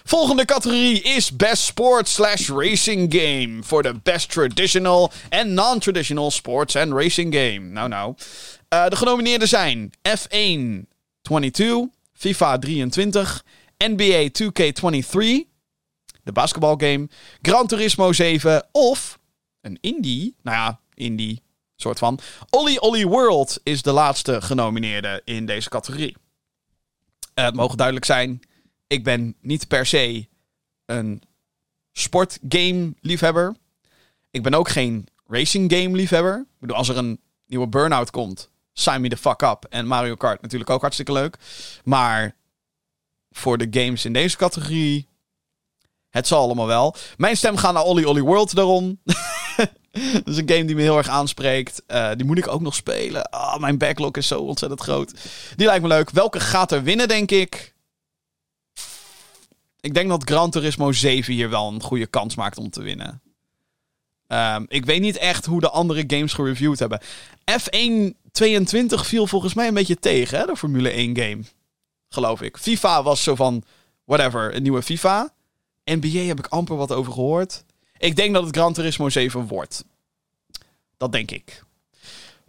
[0.03, 3.63] Volgende categorie is Best Sports slash Racing Game.
[3.63, 7.59] Voor de Best Traditional en Non-Traditional Sports and Racing Game.
[7.59, 8.15] Nou, nou.
[8.69, 10.87] Uh, de genomineerden zijn F1
[11.21, 13.43] 22, FIFA 23,
[13.77, 15.17] NBA 2K23,
[16.23, 17.09] de basketbalgame,
[17.41, 19.19] Gran Turismo 7 of
[19.61, 20.35] een indie.
[20.41, 21.41] Nou ja, indie,
[21.75, 22.19] soort van.
[22.49, 26.15] Olly Olly World is de laatste genomineerde in deze categorie.
[27.35, 28.41] Uh, het mogen duidelijk zijn,
[28.93, 30.27] ik ben niet per se
[30.85, 31.21] een
[31.91, 33.55] sportgame liefhebber.
[34.31, 36.37] Ik ben ook geen racing game liefhebber.
[36.37, 39.65] Ik bedoel, als er een nieuwe Burnout komt, sign me the fuck up.
[39.69, 41.37] En Mario Kart natuurlijk ook hartstikke leuk.
[41.83, 42.35] Maar
[43.31, 45.07] voor de games in deze categorie,
[46.09, 46.95] het zal allemaal wel.
[47.17, 48.99] Mijn stem gaat naar Olly Olly World daarom.
[49.91, 51.83] dat is een game die me heel erg aanspreekt.
[51.87, 53.27] Uh, die moet ik ook nog spelen.
[53.31, 55.13] Oh, mijn backlog is zo ontzettend groot.
[55.55, 56.09] Die lijkt me leuk.
[56.09, 57.72] Welke gaat er winnen, denk ik?
[59.83, 63.21] Ik denk dat Gran Turismo 7 hier wel een goede kans maakt om te winnen.
[64.27, 67.01] Um, ik weet niet echt hoe de andere games gereviewd hebben.
[67.51, 71.43] F1 22 viel volgens mij een beetje tegen, hè, de Formule 1 game.
[72.09, 72.57] Geloof ik.
[72.57, 73.63] FIFA was zo van,
[74.05, 75.33] whatever, een nieuwe FIFA.
[75.83, 77.63] NBA heb ik amper wat over gehoord.
[77.97, 79.85] Ik denk dat het Gran Turismo 7 wordt.
[80.97, 81.63] Dat denk ik.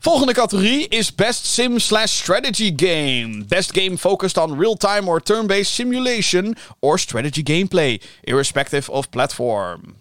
[0.04, 3.44] Volgende categorie is Best Sim slash Strategy Game.
[3.48, 9.96] Best game focused on real-time or turn-based simulation or strategy gameplay, irrespective of platform.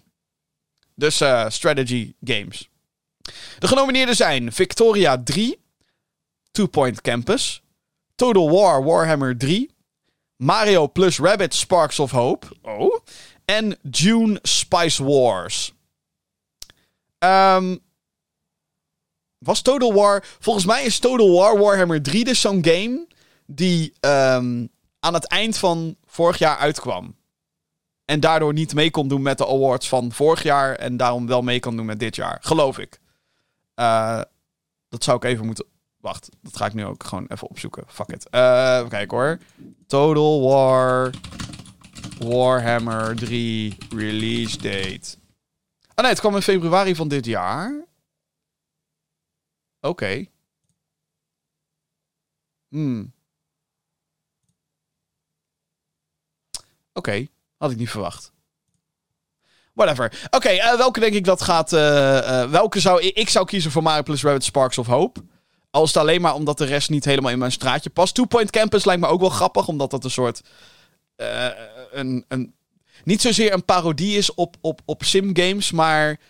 [0.94, 2.68] Dus uh, strategy games.
[3.58, 5.58] De genomineerden zijn Victoria 3,
[6.50, 7.62] Two Point Campus,
[8.14, 9.70] Total War Warhammer 3,
[10.36, 13.00] Mario plus Rabbit Sparks of Hope, oh,
[13.44, 15.72] en Dune Spice Wars.
[17.18, 17.80] Um,
[19.44, 20.24] was Total War.
[20.38, 23.06] Volgens mij is Total War Warhammer 3 dus zo'n game.
[23.46, 24.68] die um,
[25.00, 27.16] aan het eind van vorig jaar uitkwam.
[28.04, 30.74] En daardoor niet mee kon doen met de awards van vorig jaar.
[30.74, 32.38] En daarom wel mee kan doen met dit jaar.
[32.40, 33.00] Geloof ik.
[33.76, 34.20] Uh,
[34.88, 35.66] dat zou ik even moeten.
[36.00, 37.84] Wacht, dat ga ik nu ook gewoon even opzoeken.
[37.86, 38.26] Fuck it.
[38.30, 39.38] Uh, even kijken hoor.
[39.86, 41.10] Total War.
[42.18, 45.16] Warhammer 3 release date.
[45.94, 47.83] Ah nee, het kwam in februari van dit jaar.
[49.84, 50.26] Oké.
[52.68, 53.12] Hmm.
[56.92, 57.26] Oké,
[57.56, 58.32] had ik niet verwacht.
[59.72, 60.28] Whatever.
[60.30, 61.72] Oké, uh, welke denk ik dat gaat...
[61.72, 63.02] Uh, uh, welke zou...
[63.02, 65.24] Ik zou kiezen voor Mario plus Rabbit Sparks of Hope.
[65.70, 68.14] Al is het alleen maar omdat de rest niet helemaal in mijn straatje past.
[68.14, 70.42] Two Point Campus lijkt me ook wel grappig, omdat dat een soort...
[71.16, 72.54] een, een,
[73.04, 76.20] niet zozeer een parodie is op, op, op sim-games, maar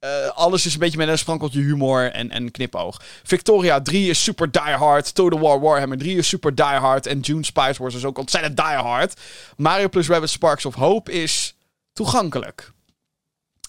[0.00, 3.02] uh, alles is een beetje met een sprankeltje humor en, en knipoog.
[3.22, 5.14] Victoria 3 is super die hard.
[5.14, 7.06] Total War Warhammer 3 is super die hard.
[7.06, 9.20] En June Spice Wars is ook ontzettend die hard.
[9.56, 11.54] Mario plus Rabbit Sparks of Hope is
[11.92, 12.72] toegankelijk.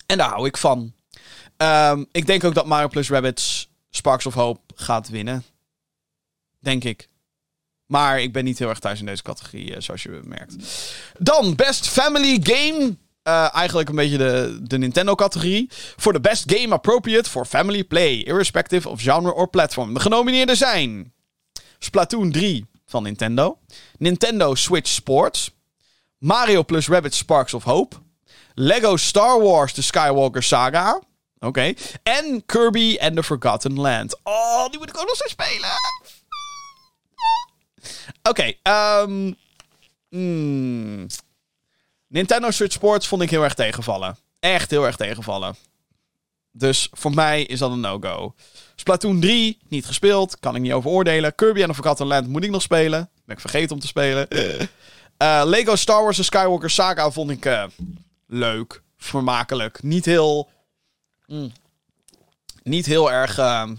[0.06, 0.94] En daar hou ik van.
[1.58, 5.44] Ehm, ik denk ook dat Mario Plus Rabbids Sparks of Hope gaat winnen.
[6.60, 7.10] Denk ik.
[7.86, 10.56] Maar ik ben niet heel erg thuis in deze categorie, eh, zoals je merkt.
[11.18, 12.98] Dan Best Family Game.
[13.30, 15.70] Uh, eigenlijk een beetje de, de Nintendo-categorie.
[15.98, 19.94] Voor de best game appropriate for family play, irrespective of genre or platform.
[19.94, 21.14] De genomineerden zijn
[21.80, 23.60] Splatoon 3 van Nintendo,
[23.98, 25.52] Nintendo Switch Sports,
[26.18, 27.96] Mario plus Rabbit Sparks of Hope,
[28.54, 31.02] Lego Star Wars The Skywalker Saga,
[31.40, 31.74] oké,
[32.04, 34.20] en Kirby and the Forgotten Land.
[34.24, 35.70] Oh, die moet ik ook nog steeds spelen.
[38.30, 38.54] Oké,
[39.10, 39.38] um,
[42.10, 44.18] Nintendo Switch Sports vond ik heel erg tegenvallen.
[44.40, 45.56] Echt heel erg tegenvallen.
[46.52, 48.36] Dus voor mij is dat een no-go.
[48.76, 50.40] Splatoon 3, niet gespeeld.
[50.40, 51.36] Kan ik niet over oordelen.
[51.36, 53.10] Kirby and the Forgotten Land moet ik nog spelen.
[53.26, 54.28] Ben ik vergeten om te spelen.
[54.32, 57.64] Uh, Lego Star Wars The Skywalker Saga vond ik uh,
[58.28, 58.82] leuk.
[58.98, 59.84] Vermakelijk.
[59.84, 60.50] Niet heel...
[61.26, 61.52] Mm,
[62.64, 63.38] niet heel erg...
[63.38, 63.70] Uh,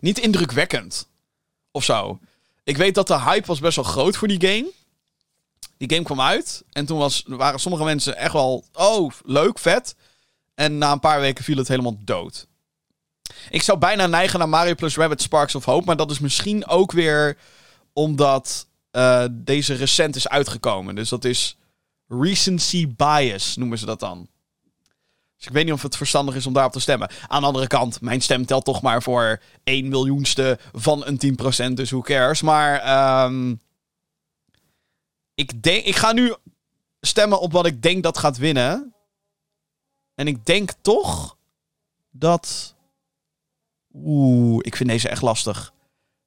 [0.00, 1.08] niet indrukwekkend.
[1.70, 2.18] Of zo.
[2.64, 4.72] Ik weet dat de hype was best wel groot voor die game.
[5.82, 6.64] Die game kwam uit.
[6.72, 8.64] En toen was, waren sommige mensen echt wel...
[8.72, 9.96] Oh, leuk, vet.
[10.54, 12.46] En na een paar weken viel het helemaal dood.
[13.50, 15.84] Ik zou bijna neigen naar Mario plus Rabbit Sparks of Hope.
[15.84, 17.36] Maar dat is misschien ook weer
[17.92, 20.94] omdat uh, deze recent is uitgekomen.
[20.94, 21.56] Dus dat is
[22.08, 24.28] recency bias, noemen ze dat dan.
[25.36, 27.10] Dus ik weet niet of het verstandig is om daarop te stemmen.
[27.28, 31.36] Aan de andere kant, mijn stem telt toch maar voor 1 miljoenste van een
[31.70, 31.72] 10%.
[31.72, 32.42] Dus who cares.
[32.42, 33.60] Maar um,
[35.34, 36.34] ik, denk, ik ga nu
[37.00, 38.94] stemmen op wat ik denk dat gaat winnen.
[40.14, 41.36] En ik denk toch
[42.10, 42.74] dat.
[43.94, 45.72] Oeh, ik vind deze echt lastig.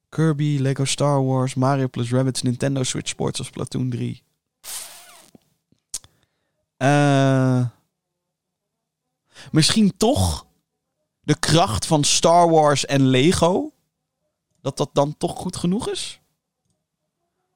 [0.10, 4.24] Kirby, Lego Star Wars, Mario plus Rabbids, Nintendo Switch Sports of Splatoon 3.
[6.78, 7.68] Uh, eh,
[9.52, 10.46] misschien toch
[11.22, 13.74] de kracht van Star Wars en Lego.
[14.62, 16.20] Dat dat dan toch goed genoeg is?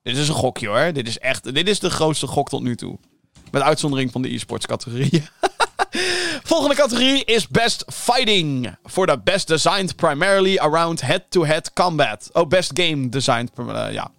[0.02, 0.94] Dit is een gokje hoor.
[0.94, 1.54] Dit is echt.
[1.54, 2.98] Dit is de grootste gok tot nu toe.
[3.52, 5.24] Met uitzondering van de e-sports categorie.
[6.44, 8.76] Volgende categorie is Best Fighting.
[8.84, 12.30] Voor de Best Designed Primarily Around Head-to-Head Combat.
[12.34, 13.52] Oh, Best Game Designed.
[13.60, 14.12] Uh, ja.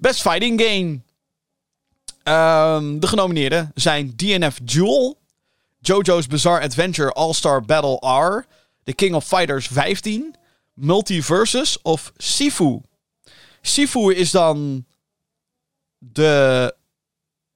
[0.00, 1.00] Best Fighting Game.
[2.24, 5.18] Um, de genomineerden zijn DNF Duel.
[5.80, 8.46] JoJo's Bizarre Adventure All-Star Battle R.
[8.84, 10.34] The King of Fighters 15.
[10.74, 12.80] Multiversus of Sifu.
[13.62, 14.84] Sifu is dan
[16.00, 16.74] de,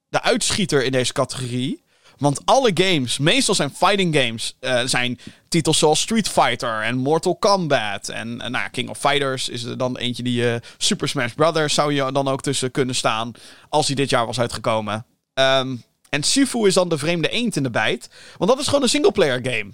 [0.07, 1.83] de uitschieter in deze categorie.
[2.17, 7.35] Want alle games, meestal zijn fighting games, uh, zijn titels zoals Street Fighter en Mortal
[7.35, 8.09] Kombat.
[8.09, 11.73] En uh, nou, King of Fighters is er dan eentje die uh, Super Smash Brothers
[11.73, 13.31] zou je dan ook tussen kunnen staan.
[13.69, 15.05] Als hij dit jaar was uitgekomen.
[15.33, 18.09] Um, en Sifu is dan de vreemde eend in de bijt.
[18.37, 19.73] Want dat is gewoon een singleplayer game.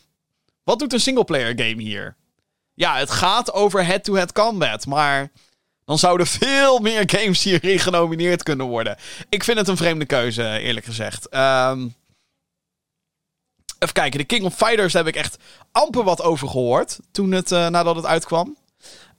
[0.64, 2.16] Wat doet een singleplayer game hier?
[2.74, 4.86] Ja, het gaat over head-to-head -head combat.
[4.86, 5.32] Maar
[5.92, 8.98] dan zouden veel meer games hierin genomineerd kunnen worden.
[9.30, 11.36] Ik vind het een vreemde keuze, eerlijk gezegd.
[11.36, 11.96] Um,
[13.80, 15.38] even kijken, de King of Fighters heb ik echt
[15.72, 17.00] amper wat over gehoord.
[17.12, 18.58] Toen het, uh, nadat het uitkwam.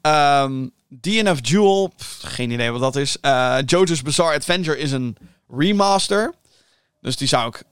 [0.01, 1.93] Ehm, DNF Duel,
[2.23, 3.17] geen idee wat dat is.
[3.23, 5.17] Uh, JoJo's Bizarre Adventure is een
[5.49, 6.35] remaster.
[7.01, 7.63] Dus die zou ik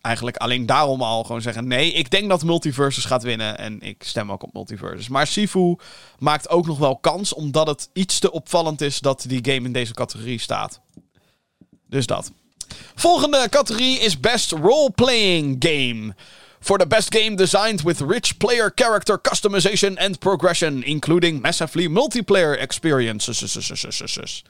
[0.00, 3.58] eigenlijk alleen daarom al gewoon zeggen: nee, ik denk dat Multiversus gaat winnen.
[3.58, 5.08] En ik stem ook op Multiversus.
[5.08, 5.76] Maar Sifu
[6.18, 9.72] maakt ook nog wel kans, omdat het iets te opvallend is dat die game in
[9.72, 10.80] deze categorie staat.
[11.86, 12.32] Dus dat.
[12.94, 16.14] Volgende categorie is Best Role-Playing Game.
[16.60, 22.58] For the best game designed with rich player character customization and progression, including massively multiplayer
[22.58, 24.42] experiences.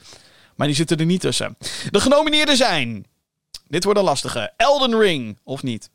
[0.57, 1.57] Maar die zitten er niet tussen.
[1.91, 3.07] De genomineerden zijn
[3.71, 4.53] dit wordt een lastige.
[4.57, 5.91] Elden Ring, of niet?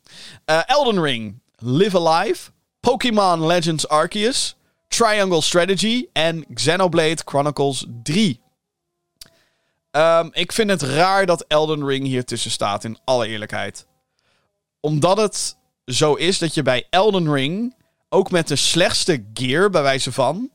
[0.46, 2.50] Uh, Elden Ring, Live Alive,
[2.80, 4.56] Pokémon Legends Arceus,
[4.88, 8.40] Triangle Strategy en Xenoblade Chronicles 3.
[9.90, 13.86] Um, ehm, ik vind het raar dat Elden Ring hier tussen staat, in alle eerlijkheid.
[14.80, 17.74] Omdat het zo is dat je bij Elden Ring,
[18.08, 20.50] ook met de slechtste gear bij wijze van,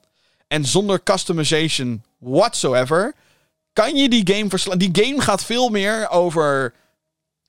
[0.48, 3.14] en zonder customization whatsoever,
[3.74, 4.78] kan je die game verslaan.
[4.78, 6.74] Die game gaat veel meer over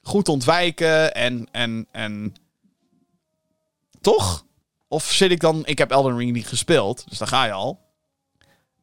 [0.03, 2.35] goed ontwijken en, en, en...
[4.01, 4.45] Toch?
[4.89, 5.67] Of zit ik dan...
[5.67, 7.81] Ik heb Elden Ring niet gespeeld, dus daar ga je al.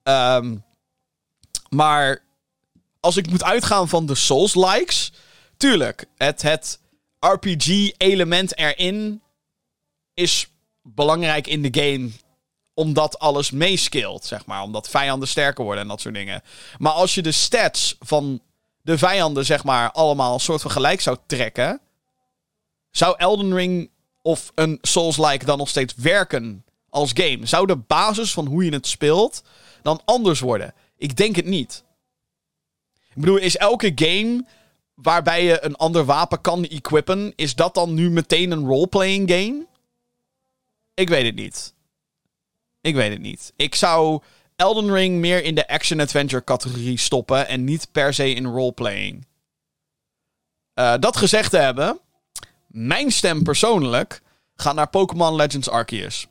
[0.04, 0.64] Um,
[1.70, 2.24] maar
[3.00, 5.12] als ik moet uitgaan van de Souls-likes...
[5.58, 6.80] Tuurlijk, het, het
[7.20, 9.22] RPG-element erin
[10.14, 10.50] is
[10.82, 12.12] belangrijk in de game
[12.74, 14.62] omdat alles meescaleert, zeg maar.
[14.62, 16.42] Omdat vijanden sterker worden en dat soort dingen.
[16.78, 18.42] Maar als je de stats van
[18.90, 21.82] de vijanden, zeg maar, allemaal een soort van gelijk zou trekken.
[22.92, 23.90] Zou Elden Ring
[24.22, 27.46] of een Souls-like dan nog steeds werken als game?
[27.46, 29.44] Zou de basis van hoe je het speelt
[29.82, 30.74] dan anders worden?
[30.98, 31.84] Ik denk het niet.
[33.10, 34.46] Ik bedoel, is elke game
[34.94, 39.68] waarbij je een ander wapen kan equippen, is dat dan nu meteen een roleplaying game?
[40.94, 41.74] Ik weet het niet.
[42.82, 43.54] Ik weet het niet.
[43.56, 44.22] Ik zou
[44.60, 49.28] Elden Ring meer in de action-adventure categorie stoppen en niet per se in roleplaying.
[50.76, 52.00] Uh, dat gezegd te hebben,
[52.68, 54.22] mijn stem persoonlijk
[54.56, 56.28] gaat naar Pokémon Legends Arceus.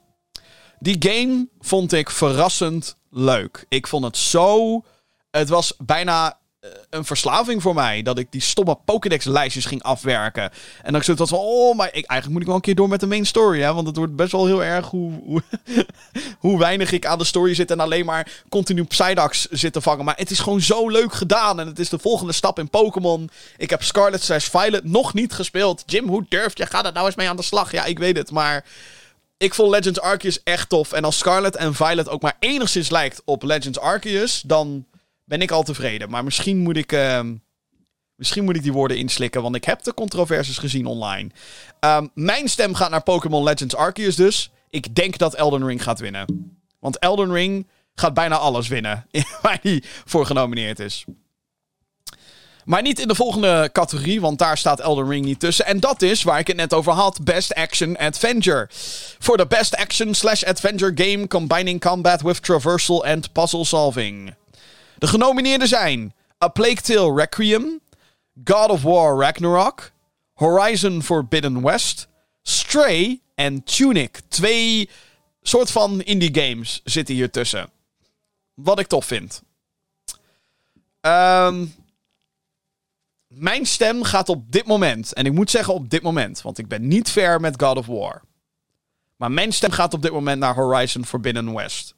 [0.79, 3.65] Die game vond ik verrassend leuk.
[3.69, 4.83] Ik vond het zo.
[5.31, 6.38] Het was bijna
[6.91, 8.03] een verslaving voor mij.
[8.03, 10.43] Dat ik die stomme Pokédex-lijstjes ging afwerken.
[10.43, 12.89] En dan ik zoiets van, oh, maar ik, eigenlijk moet ik wel een keer door
[12.89, 13.61] met de main story.
[13.61, 13.75] Hè?
[13.75, 15.43] Want het wordt best wel heel erg hoe,
[16.39, 17.71] hoe, weinig ik aan de story zit.
[17.71, 20.05] En alleen maar continu Psyducks zit te vangen.
[20.05, 21.61] Maar het is gewoon zo leuk gedaan.
[21.61, 23.31] En het is de volgende stap in Pokémon.
[23.57, 25.83] Ik heb Scarlet slash Violet nog niet gespeeld.
[25.87, 26.67] Jim, hoe durf je?
[26.67, 27.73] Ga er nou eens mee aan de slag.
[27.73, 28.31] Ja, ik weet het.
[28.31, 28.65] Maar
[29.37, 30.93] ik vond Legends Arceus echt tof.
[30.93, 34.87] En als Scarlet en Violet ook maar enigszins lijkt op Legends Arceus, dan
[35.29, 36.11] ben ik al tevreden.
[36.11, 37.21] Maar misschien moet ik, uh,
[38.15, 41.31] misschien moet ik die woorden inslikken, want ik heb de controversies gezien online.
[41.81, 44.51] Um, mijn stem gaat naar Pokémon Legends Arceus dus.
[44.71, 46.57] Ik denk dat Elden Ring gaat winnen.
[46.79, 49.07] Want Elden Ring gaat bijna alles winnen
[49.43, 51.05] waar hij voor genomineerd is.
[52.65, 55.67] Maar niet in de volgende categorie, want daar staat Elden Ring niet tussen.
[55.67, 58.67] En dat is waar ik het net over had: Best Action Adventure.
[59.19, 64.35] Voor de Best Action slash Adventure Game combining combat with traversal and puzzle solving.
[64.99, 67.81] De genomineerden zijn A Plague Tale Requiem,
[68.45, 69.91] God of War Ragnarok,
[70.33, 72.09] Horizon Forbidden West,
[72.43, 74.21] Stray en Tunic.
[74.29, 74.91] Twee
[75.43, 77.71] soort van indie games zitten hier tussen.
[78.55, 79.43] Wat ik tof vind.
[81.01, 81.75] Um,
[83.27, 86.69] mijn stem gaat op dit moment, en ik moet zeggen op dit moment, want ik
[86.69, 88.23] ben niet ver met God of War.
[89.17, 91.95] Maar mijn stem gaat op dit moment naar Horizon Forbidden West.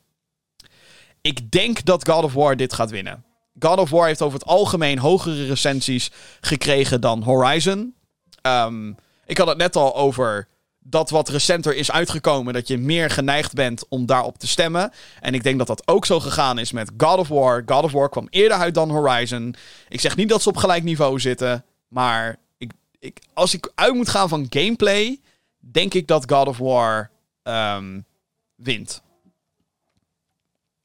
[1.21, 3.25] Ik denk dat God of War dit gaat winnen.
[3.59, 6.11] God of War heeft over het algemeen hogere recensies
[6.41, 7.95] gekregen dan Horizon.
[8.43, 8.97] Um,
[9.27, 10.49] ik had het net al over
[10.79, 14.93] dat wat recenter is uitgekomen, dat je meer geneigd bent om daarop te stemmen.
[15.21, 17.62] En ik denk dat dat ook zo gegaan is met God of War.
[17.66, 19.55] God of War kwam eerder uit dan Horizon.
[19.89, 23.95] Ik zeg niet dat ze op gelijk niveau zitten, maar ik, ik, als ik uit
[23.95, 25.21] moet gaan van gameplay,
[25.59, 27.11] denk ik dat God of War
[27.43, 28.05] um,
[28.55, 29.03] wint.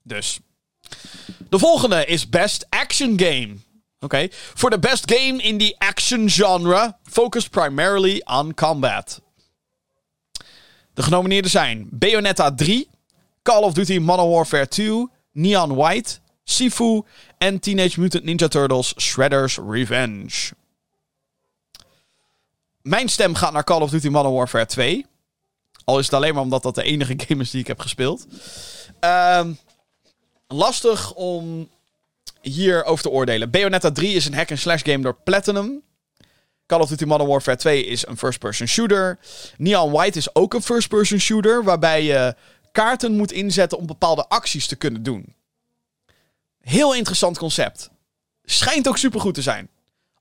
[0.05, 0.39] Dus.
[1.49, 3.57] De volgende is Best Action Game.
[3.99, 4.15] Oké.
[4.15, 4.31] Okay.
[4.53, 9.21] Voor de best game in the action genre, focused primarily on combat.
[10.93, 12.87] De genomineerden zijn Bayonetta 3,
[13.41, 17.01] Call of Duty Modern Warfare 2, Neon White, Sifu
[17.37, 20.53] en Teenage Mutant Ninja Turtles Shredder's Revenge.
[22.81, 25.05] Mijn stem gaat naar Call of Duty Modern Warfare 2.
[25.83, 28.27] Al is het alleen maar omdat dat de enige game is die ik heb gespeeld.
[29.01, 29.45] Uh,
[30.55, 31.69] lastig om
[32.41, 33.49] hierover te oordelen.
[33.49, 35.83] Bayonetta 3 is een hack-and-slash game door Platinum.
[36.65, 39.19] Call of Duty Modern Warfare 2 is een first-person shooter.
[39.57, 42.35] Neon White is ook een first-person shooter, waarbij je
[42.71, 45.35] kaarten moet inzetten om bepaalde acties te kunnen doen.
[46.61, 47.89] Heel interessant concept.
[48.43, 49.69] Schijnt ook supergoed te zijn.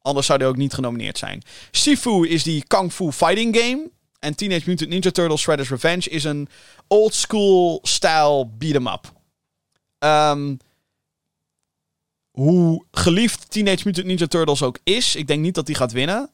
[0.03, 1.43] Anders zou hij ook niet genomineerd zijn.
[1.71, 3.91] Sifu is die Kung Fu fighting game.
[4.19, 6.49] En Teenage Mutant Ninja Turtles Shredder's Revenge is een
[6.87, 9.13] old school style beat 'em up.
[10.05, 10.59] Um,
[12.31, 16.31] hoe geliefd Teenage Mutant Ninja Turtles ook is, ik denk niet dat die gaat winnen.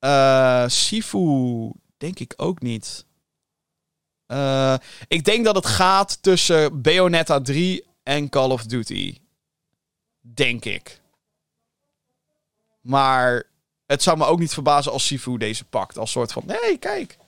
[0.00, 3.06] Uh, Sifu, denk ik ook niet.
[4.26, 4.74] Uh,
[5.08, 9.18] ik denk dat het gaat tussen Bayonetta 3 en Call of Duty.
[10.20, 11.00] Denk ik.
[12.80, 13.46] Maar
[13.86, 15.98] het zou me ook niet verbazen als Sifu deze pakt.
[15.98, 17.18] Als soort van, nee, kijk.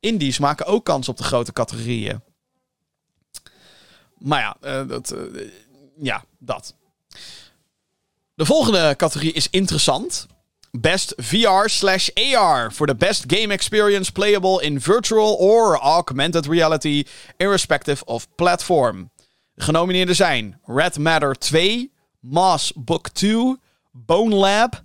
[0.00, 2.22] Indies maken ook kans op de grote categorieën.
[4.20, 5.14] Maar ja, uh, dat,
[6.00, 6.74] ja, dat.
[8.34, 10.26] De volgende categorie is interessant.
[10.70, 17.04] Best VR slash AR voor de best game experience playable in virtual or augmented reality,
[17.36, 19.10] irrespective of platform.
[19.54, 23.56] De genomineerden zijn Red Matter 2, Moss Book 2,
[23.92, 24.82] Bone Lab,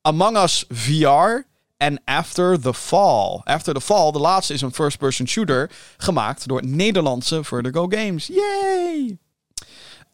[0.00, 1.46] Among Us VR
[1.78, 3.40] en After the Fall.
[3.44, 8.26] After the Fall, de laatste, is een first-person shooter gemaakt door Nederlandse Vertigo Games.
[8.26, 9.18] Yay!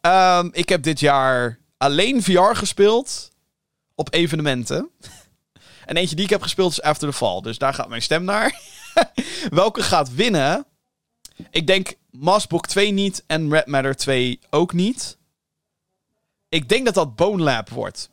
[0.01, 3.31] Um, ik heb dit jaar alleen VR gespeeld
[3.95, 4.89] op evenementen.
[5.85, 7.41] en eentje die ik heb gespeeld is After the Fall.
[7.41, 8.61] Dus daar gaat mijn stem naar.
[9.49, 10.65] Welke gaat winnen?
[11.49, 15.17] Ik denk Massbook 2 niet en Red Matter 2 ook niet.
[16.49, 18.09] Ik denk dat dat Bone Lab wordt.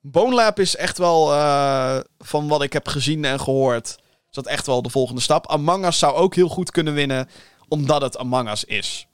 [0.00, 3.86] Bone Lab is echt wel, eh, van wat ik heb gezien en gehoord,
[4.28, 5.48] is dat echt wel de volgende stap.
[5.50, 7.28] Among Us zou ook heel goed kunnen winnen,
[7.68, 9.06] omdat het Among Us is.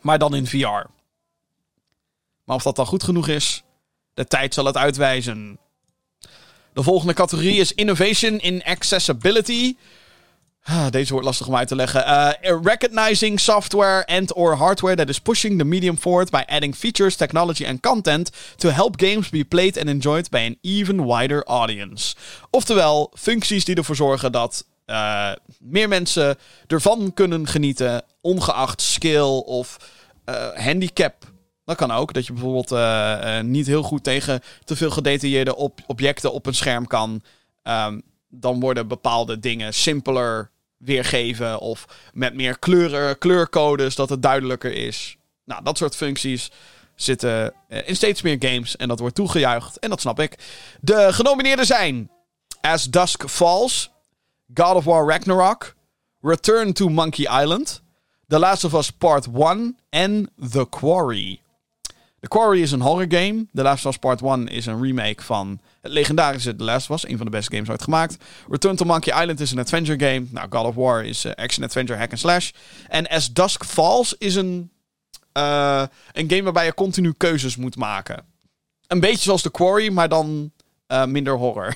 [0.00, 0.86] Maar dan in VR.
[2.44, 3.62] Maar of dat dan goed genoeg is,
[4.14, 5.58] de tijd zal het uitwijzen.
[6.72, 9.76] De volgende categorie is Innovation in Accessibility.
[10.62, 12.08] Ah, Deze wordt lastig om uit te leggen.
[12.08, 12.30] Uh,
[12.62, 17.66] recognizing software and or hardware that is pushing the medium forward by adding features, technology
[17.66, 22.14] and content to help games be played and enjoyed by an even wider audience.
[22.50, 26.36] Oftewel, functies die ervoor zorgen dat uh, meer mensen
[26.66, 29.76] ervan kunnen genieten, ongeacht skill of
[30.26, 31.14] uh, handicap.
[31.64, 32.74] Dat kan ook, dat je bijvoorbeeld
[33.44, 35.56] niet heel goed tegen te veel gedetailleerde
[35.86, 37.22] objecten op een scherm kan.
[37.62, 41.58] Um, dan worden bepaalde dingen simpeler weergeven.
[41.58, 45.16] Of met meer kleuren, kleurcodes, dat het duidelijker is.
[45.44, 46.50] Nou, dat soort functies
[46.94, 48.76] zitten eh, in steeds meer games.
[48.76, 49.78] En dat wordt toegejuicht.
[49.78, 50.38] En dat snap ik.
[50.80, 52.10] De genomineerden zijn
[52.60, 53.90] As Dusk Falls,
[54.54, 55.74] God of War Ragnarok,
[56.20, 57.82] Return to Monkey Island,
[58.28, 61.40] The Last of Us Part 1 en The Quarry.
[62.20, 63.46] The Quarry is een horror game.
[63.54, 67.08] The Last of Us Part 1 is een remake van het legendarische The Last was,
[67.08, 68.16] een van de beste games ooit gemaakt.
[68.48, 70.26] Return to Monkey Island is een adventure game.
[70.30, 72.50] Nou, God of War is uh, action adventure hack and slash.
[72.88, 74.70] En As Dusk Falls is een,
[75.32, 78.24] uh, een game waarbij je continu keuzes moet maken.
[78.86, 80.52] Een beetje zoals The Quarry, maar dan
[80.88, 81.74] uh, minder horror.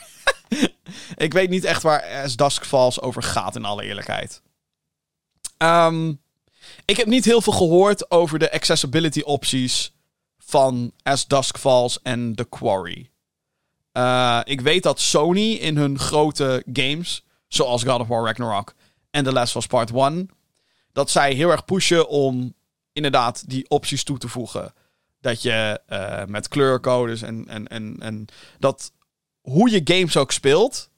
[1.16, 4.42] ik weet niet echt waar As Dusk Falls over gaat, in alle eerlijkheid.
[5.58, 6.20] Um,
[6.84, 9.93] ik heb niet heel veel gehoord over de accessibility opties
[10.44, 13.10] van As Dusk Falls en The Quarry.
[13.92, 18.74] Uh, ik weet dat Sony in hun grote games, zoals God of War Ragnarok
[19.10, 20.30] en The Last of Us Part 1,
[20.92, 22.54] dat zij heel erg pushen om
[22.92, 24.72] inderdaad die opties toe te voegen.
[25.20, 28.26] Dat je uh, met kleurcodes en, en, en, en
[28.58, 28.92] dat
[29.40, 30.90] hoe je games ook speelt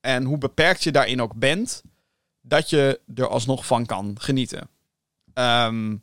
[0.00, 1.82] en hoe beperkt je daarin ook bent,
[2.40, 4.68] dat je er alsnog van kan genieten.
[5.34, 6.02] Um,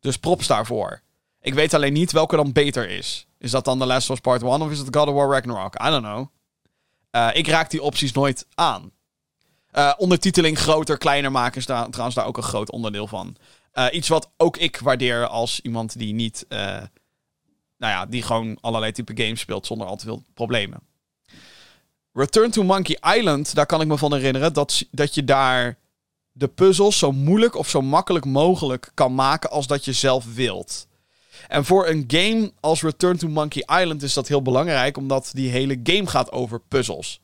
[0.00, 1.02] dus props daarvoor.
[1.40, 3.26] Ik weet alleen niet welke dan beter is.
[3.38, 5.30] Is dat dan The Last of Us Part 1 of is het God of War
[5.30, 5.74] Ragnarok?
[5.82, 6.26] I don't know.
[7.12, 8.90] Uh, ik raak die opties nooit aan.
[9.72, 13.36] Uh, ondertiteling groter, kleiner maken is daar, trouwens daar ook een groot onderdeel van.
[13.74, 16.46] Uh, iets wat ook ik waardeer als iemand die niet...
[16.48, 20.80] nou ja, die gewoon allerlei type games speelt zonder al te veel problemen.
[22.12, 25.78] Return to Monkey Island, daar kan ik me van herinneren dat, dat je daar
[26.32, 30.88] de puzzels zo moeilijk of zo makkelijk mogelijk kan maken als dat je zelf wilt.
[31.48, 35.50] En voor een game als Return to Monkey Island is dat heel belangrijk, omdat die
[35.50, 37.20] hele game gaat over puzzels.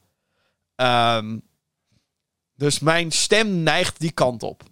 [0.77, 1.43] Um,
[2.55, 4.63] dus mijn stem neigt die kant op.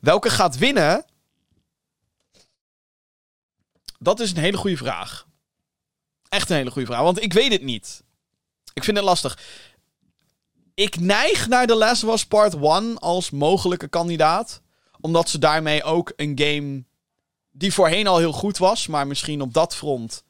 [0.00, 1.04] Welke gaat winnen?
[3.98, 5.26] Dat is een hele goede vraag.
[6.28, 8.02] Echt een hele goede vraag, want ik weet het niet.
[8.72, 9.38] Ik vind het lastig.
[10.74, 14.62] Ik neig naar The Last of Us Part 1 als mogelijke kandidaat.
[15.00, 16.84] Omdat ze daarmee ook een game
[17.60, 20.24] die voorheen al heel goed was, maar misschien op dat front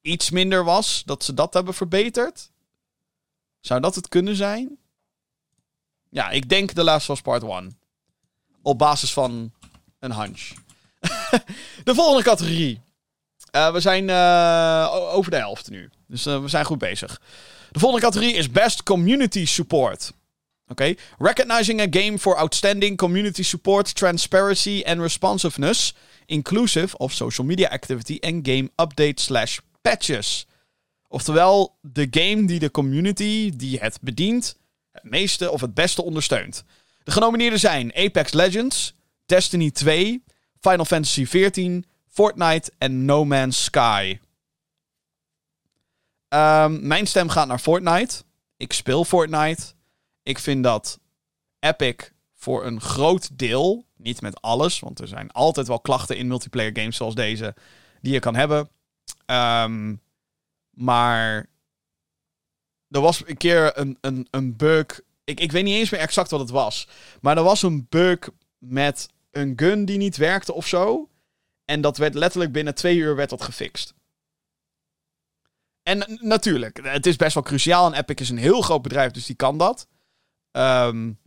[0.00, 2.50] iets minder was, dat ze dat hebben verbeterd?
[3.60, 4.78] Zou dat het kunnen zijn?
[6.08, 7.78] Ja, ik denk de laatste was part 1.
[8.62, 9.52] Op basis van
[9.98, 10.52] een hunch.
[11.84, 12.80] de volgende categorie.
[13.52, 15.90] Uh, we zijn uh, over de helft nu.
[16.06, 17.20] Dus uh, we zijn goed bezig.
[17.70, 20.12] De volgende categorie is Best Community Support.
[20.68, 20.96] Okay.
[21.18, 25.94] Recognizing a game for outstanding community support, transparency and responsiveness,
[26.26, 30.46] inclusive of social media activity and game updates slash patches.
[31.08, 34.56] Oftewel, de game die de community die het bedient
[34.92, 36.64] het meeste of het beste ondersteunt.
[37.04, 38.94] De genomineerden zijn Apex Legends,
[39.26, 40.24] Destiny 2,
[40.60, 44.18] Final Fantasy XIV, Fortnite en No Man's Sky.
[46.28, 48.22] Um, mijn stem gaat naar Fortnite.
[48.56, 49.75] Ik speel Fortnite.
[50.26, 51.00] Ik vind dat
[51.58, 56.26] Epic voor een groot deel, niet met alles, want er zijn altijd wel klachten in
[56.26, 57.54] multiplayer games zoals deze
[58.00, 58.68] die je kan hebben.
[59.26, 60.02] Um,
[60.70, 61.46] maar
[62.88, 65.00] er was een keer een, een, een bug.
[65.24, 66.88] Ik, ik weet niet eens meer exact wat het was.
[67.20, 68.18] Maar er was een bug
[68.58, 71.10] met een gun die niet werkte of zo.
[71.64, 73.94] En dat werd letterlijk binnen twee uur werd dat gefixt.
[75.82, 77.86] En natuurlijk, het is best wel cruciaal.
[77.86, 79.88] En Epic is een heel groot bedrijf, dus die kan dat.
[80.56, 81.18] Um,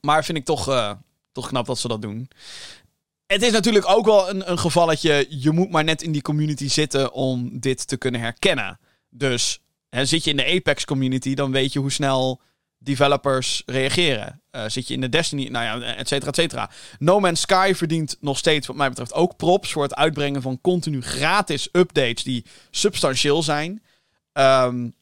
[0.00, 0.92] maar vind ik toch, uh,
[1.32, 2.30] toch knap dat ze dat doen.
[3.26, 5.26] Het is natuurlijk ook wel een, een gevalletje.
[5.28, 8.78] Je moet maar net in die community zitten om dit te kunnen herkennen.
[9.08, 12.40] Dus hè, zit je in de Apex community, dan weet je hoe snel
[12.78, 14.40] developers reageren.
[14.52, 16.70] Uh, zit je in de Destiny, nou ja, et cetera, et cetera.
[16.98, 20.60] No Man's Sky verdient nog steeds, wat mij betreft, ook props voor het uitbrengen van
[20.60, 23.82] continu gratis updates die substantieel zijn.
[24.32, 24.94] Um,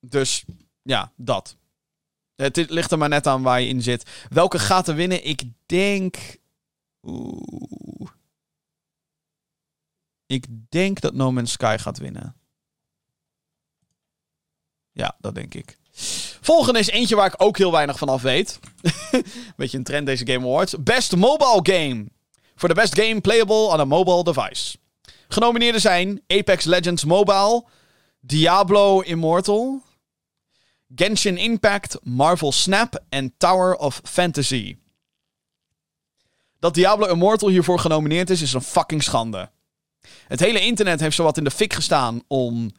[0.00, 0.44] dus
[0.82, 1.56] ja, dat.
[2.36, 4.10] Het ligt er maar net aan waar je in zit.
[4.28, 5.24] Welke gaat er winnen?
[5.24, 6.16] Ik denk.
[7.02, 8.10] Oeh.
[10.26, 12.36] Ik denk dat No Man's Sky gaat winnen.
[14.92, 15.78] Ja, dat denk ik.
[16.40, 18.58] Volgende is eentje waar ik ook heel weinig van af weet.
[19.56, 20.74] Beetje een trend deze Game Awards.
[20.80, 22.06] Best Mobile Game.
[22.54, 24.78] Voor de best game playable on a mobile device.
[25.28, 27.64] Genomineerden zijn Apex Legends Mobile,
[28.20, 29.82] Diablo Immortal,
[30.94, 34.76] Genshin Impact, Marvel Snap en Tower of Fantasy.
[36.58, 39.50] Dat Diablo Immortal hiervoor genomineerd is, is een fucking schande.
[40.28, 42.70] Het hele internet heeft zowat in de fik gestaan om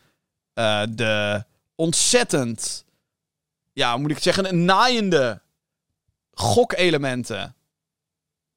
[0.54, 1.44] uh, de
[1.76, 2.86] ontzettend,
[3.74, 5.42] ja, moet ik zeggen, een naaiende
[6.32, 7.56] gokelementen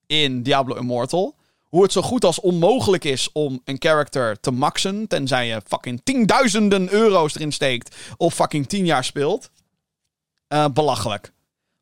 [0.07, 1.39] in Diablo Immortal.
[1.71, 5.07] Hoe het zo goed als onmogelijk is om een character te maxen.
[5.07, 7.97] Tenzij je fucking tienduizenden euro's erin steekt.
[8.17, 9.51] Of fucking tien jaar speelt.
[10.49, 11.33] Uh, belachelijk.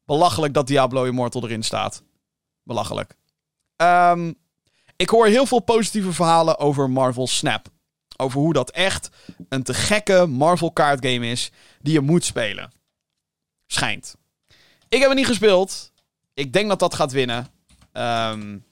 [0.05, 2.03] Belachelijk dat Diablo Immortal erin staat.
[2.62, 3.16] Belachelijk.
[3.76, 4.34] Um,
[4.97, 7.68] ik hoor heel veel positieve verhalen over Marvel Snap.
[8.16, 9.11] Over hoe dat echt
[9.49, 12.72] een te gekke Marvel card game is die je moet spelen.
[13.66, 14.16] Schijnt.
[14.89, 15.93] Ik heb het niet gespeeld.
[16.34, 17.49] Ik denk dat dat gaat winnen.
[17.93, 18.64] Um,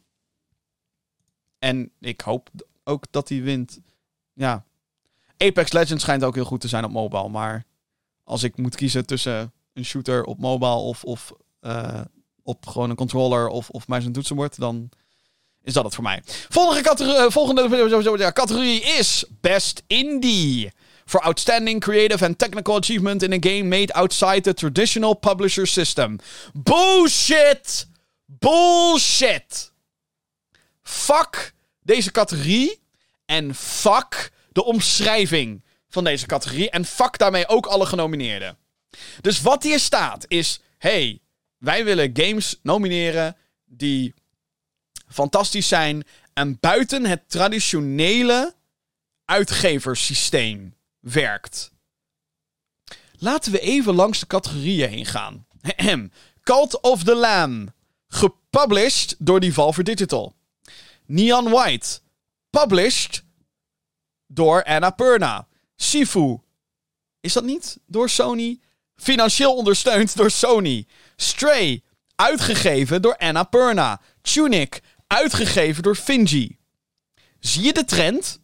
[1.67, 2.51] en ik hoop
[2.85, 3.81] ook dat hij wint.
[4.33, 4.65] Ja.
[5.37, 7.29] Apex Legends schijnt ook heel goed te zijn op mobile.
[7.29, 7.65] Maar
[8.25, 12.01] als ik moet kiezen tussen een shooter op mobile of, of uh,
[12.43, 14.89] op gewoon een controller of, of muis en toetsenbord, dan
[15.63, 16.23] is dat het voor mij.
[16.25, 20.71] Volgende categorie, uh, volgende categorie is Best Indie.
[21.05, 26.19] For outstanding creative and technical achievement in a game made outside the traditional publisher system.
[26.53, 27.87] Bullshit!
[28.27, 29.71] Bullshit!
[30.83, 31.55] Fuck
[31.87, 32.81] deze categorie.
[33.25, 36.71] En fuck de omschrijving van deze categorie.
[36.71, 38.57] En fuck daarmee ook alle genomineerden.
[39.21, 41.21] Dus wat hier staat is: hey,
[41.59, 44.15] wij willen games nomineren die
[45.09, 48.55] fantastisch zijn en buiten het traditionele
[49.25, 51.71] uitgeverssysteem werkt.
[53.19, 55.47] Laten we even langs de categorieën heen gaan.
[56.43, 57.75] Cult of the Lamb.
[58.09, 60.36] Gepublished door Devolver Digital.
[61.07, 62.01] Neon White.
[62.51, 63.25] Published
[64.27, 65.47] door Annapurna.
[65.77, 66.39] Sifu.
[67.21, 68.61] Is dat niet door Sony?
[68.97, 70.87] Financieel ondersteund door Sony.
[71.17, 71.83] Stray.
[72.15, 74.01] Uitgegeven door Annapurna.
[74.21, 74.81] Tunic.
[75.07, 76.59] Uitgegeven door Finji.
[77.39, 78.41] Zie je de trend?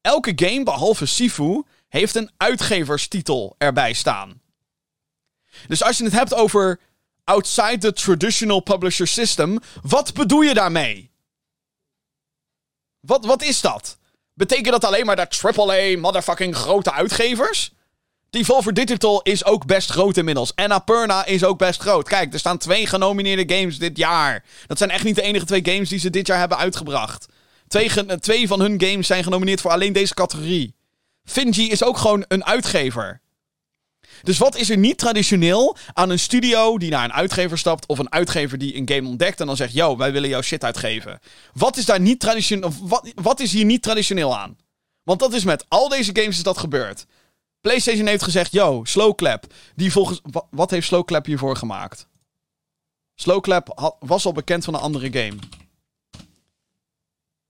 [0.00, 4.40] Elke game behalve Sifu heeft een uitgeverstitel erbij staan.
[5.68, 6.80] Dus als je het hebt over
[7.26, 9.58] outside the traditional publisher system.
[9.82, 11.10] Wat bedoel je daarmee?
[13.00, 13.98] Wat, wat is dat?
[14.34, 17.72] Betekent dat alleen maar de AAA motherfucking grote uitgevers?
[18.30, 20.54] Devolver Digital is ook best groot inmiddels.
[20.54, 22.08] En Aperna is ook best groot.
[22.08, 24.44] Kijk, er staan twee genomineerde games dit jaar.
[24.66, 27.26] Dat zijn echt niet de enige twee games die ze dit jaar hebben uitgebracht.
[27.68, 30.74] Twee, twee van hun games zijn genomineerd voor alleen deze categorie.
[31.24, 33.20] Finji is ook gewoon een uitgever.
[34.26, 37.98] Dus wat is er niet traditioneel aan een studio die naar een uitgever stapt of
[37.98, 41.20] een uitgever die een game ontdekt en dan zegt: Yo, wij willen jouw shit uitgeven?
[41.52, 42.72] Wat is daar niet traditioneel?
[42.80, 44.56] Wat, wat is hier niet traditioneel aan?
[45.02, 47.06] Want dat is met al deze games is dat gebeurd.
[47.60, 49.46] PlayStation heeft gezegd: Yo, Slowclap.
[49.74, 50.20] Die volgens.
[50.50, 52.08] Wat heeft Slowclap hiervoor gemaakt?
[53.14, 55.36] Slowclap was al bekend van een andere game.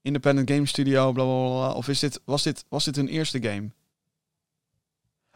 [0.01, 1.71] Independent Game Studio, bla bla bla.
[1.71, 3.69] Of is dit, was, dit, was dit hun eerste game?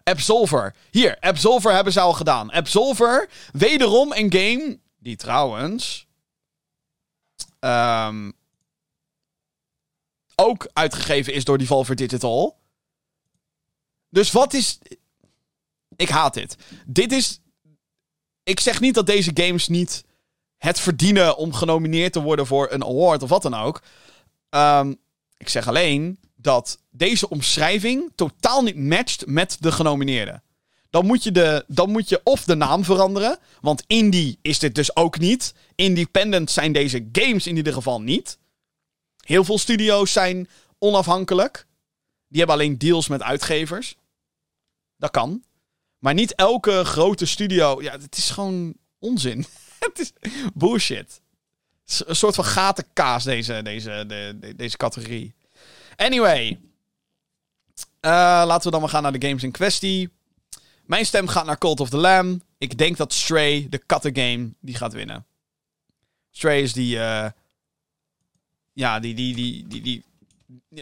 [0.03, 0.75] Absolver.
[0.91, 2.51] Hier, Absolver hebben ze al gedaan.
[2.51, 6.07] Absolver, wederom een game die trouwens
[7.59, 8.33] um,
[10.35, 12.59] ook uitgegeven is door Devolver Digital.
[14.09, 14.79] Dus wat is...
[15.95, 16.57] Ik haat dit.
[16.85, 17.41] Dit is...
[18.43, 20.05] Ik zeg niet dat deze games niet
[20.57, 23.81] het verdienen om genomineerd te worden voor een award of wat dan ook.
[24.49, 24.99] Um,
[25.37, 30.43] ik zeg alleen dat deze omschrijving totaal niet matcht met de genomineerden.
[30.89, 33.37] Dan moet, je de, dan moet je of de naam veranderen.
[33.61, 35.53] Want indie is dit dus ook niet.
[35.75, 38.37] Independent zijn deze games in ieder geval niet.
[39.17, 41.65] Heel veel studio's zijn onafhankelijk.
[42.27, 43.95] Die hebben alleen deals met uitgevers.
[44.97, 45.43] Dat kan.
[45.97, 47.81] Maar niet elke grote studio.
[47.81, 49.45] Ja, het is gewoon onzin.
[49.79, 50.11] het is
[50.53, 51.21] bullshit.
[52.05, 55.33] een soort van gatenkaas, deze, deze, de, deze categorie.
[55.95, 56.59] Anyway.
[58.01, 58.11] Uh,
[58.45, 60.09] laten we dan maar gaan naar de games in kwestie.
[60.85, 62.41] Mijn stem gaat naar Cult of the Lamb.
[62.57, 65.25] Ik denk dat Stray, de kattengame, die gaat winnen.
[66.31, 66.99] Stray is die...
[66.99, 67.29] eh,
[68.73, 70.03] ja, die, die, die, die,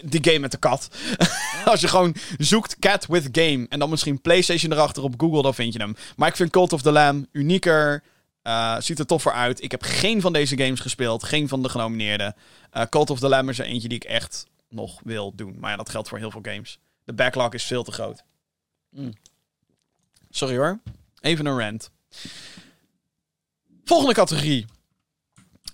[0.04, 0.90] die, game met de kat.
[1.66, 5.54] Als je gewoon zoekt cat with game en dan misschien PlayStation erachter op Google, dan
[5.56, 5.96] vind je hem.
[6.16, 8.04] Maar ik vind Cult of the Lamb unieker.
[8.42, 9.64] eh, ziet er toffer uit.
[9.64, 11.24] Ik heb geen van deze games gespeeld.
[11.24, 12.36] Geen van de genomineerden.
[12.72, 15.56] Eh, Cult of the Lamb is er eentje die ik echt nog wil doen.
[15.60, 16.80] Maar ja, dat geldt voor heel veel games.
[17.04, 18.24] De backlog is veel te groot.
[18.90, 19.14] Mm.
[20.30, 20.80] Sorry hoor.
[21.22, 21.92] Even een rant.
[23.84, 24.66] Volgende categorie.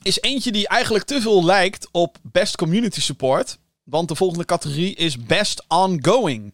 [0.01, 3.57] Is eentje die eigenlijk te veel lijkt op Best Community Support.
[3.83, 6.53] Want de volgende categorie is Best Ongoing.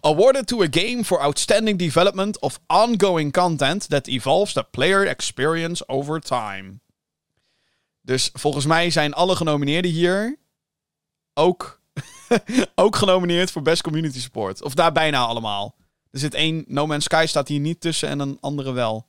[0.00, 5.88] Awarded to a game for outstanding development of ongoing content that evolves the player experience
[5.88, 6.78] over time.
[8.00, 10.38] Dus volgens mij zijn alle genomineerden hier
[11.34, 11.80] ook,
[12.74, 14.62] ook genomineerd voor Best Community Support.
[14.62, 15.74] Of daar bijna allemaal.
[16.10, 19.06] Er zit één, No Man's Sky staat hier niet tussen en een andere wel.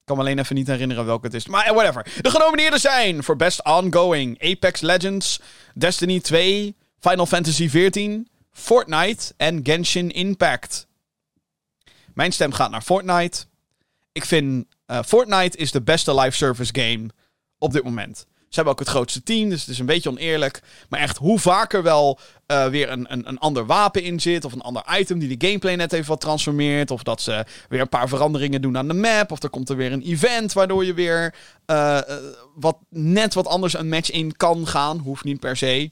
[0.00, 1.46] Ik kan me alleen even niet herinneren welke het is.
[1.46, 2.06] Maar eh, whatever.
[2.20, 5.40] De genomineerden zijn voor Best Ongoing Apex Legends,
[5.74, 8.18] Destiny 2, Final Fantasy XIV,
[8.52, 10.86] Fortnite en Genshin Impact.
[12.14, 13.44] Mijn stem gaat naar Fortnite.
[14.12, 17.08] Ik vind eh, Fortnite is de beste live service game
[17.58, 18.26] op dit moment.
[18.54, 20.62] Ze hebben ook het grootste team, dus het is een beetje oneerlijk.
[20.88, 24.44] Maar echt, hoe vaker wel eh, weer een, een, een ander wapen in zit.
[24.44, 26.90] Of een ander item die de gameplay net even wat transformeert.
[26.90, 29.32] Of dat ze weer een paar veranderingen doen aan de map.
[29.32, 31.34] Of er komt er weer een event waardoor je weer
[31.66, 32.04] eh, eh,
[32.54, 34.98] wat, net wat anders een match in kan gaan.
[34.98, 35.90] Hoeft niet per se.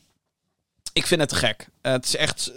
[0.93, 1.69] Ik vind het te gek.
[1.81, 2.53] Het is echt.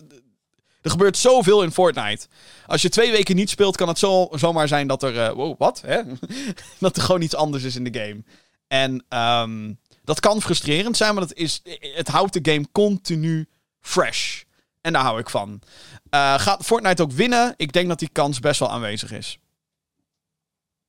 [0.82, 2.28] Er gebeurt zoveel in Fortnite.
[2.66, 5.36] Als je twee weken niet speelt, kan het zo, zomaar zijn dat er.
[5.36, 5.82] wow, wat?
[5.86, 6.01] Hè?
[6.80, 8.24] dat er gewoon iets anders is in de game.
[8.68, 9.74] En ehm,
[10.06, 13.49] dat kan frustrerend zijn, maar dat is, het houdt de game continu
[13.80, 14.41] fresh.
[14.82, 15.62] En daar hou ik van.
[16.10, 17.53] Eh, gaat Fortnite ook winnen?
[17.58, 19.39] Ik denk dat die kans best wel aanwezig is.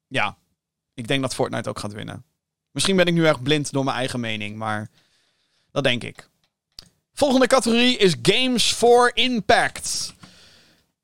[0.07, 0.37] Ja,
[0.95, 2.25] ik denk dat Fortnite ook gaat winnen.
[2.71, 4.91] Misschien ben ik nu erg blind door mijn eigen mening, maar
[5.71, 6.29] dat denk ik.
[7.13, 10.15] Volgende categorie is Games for Impact.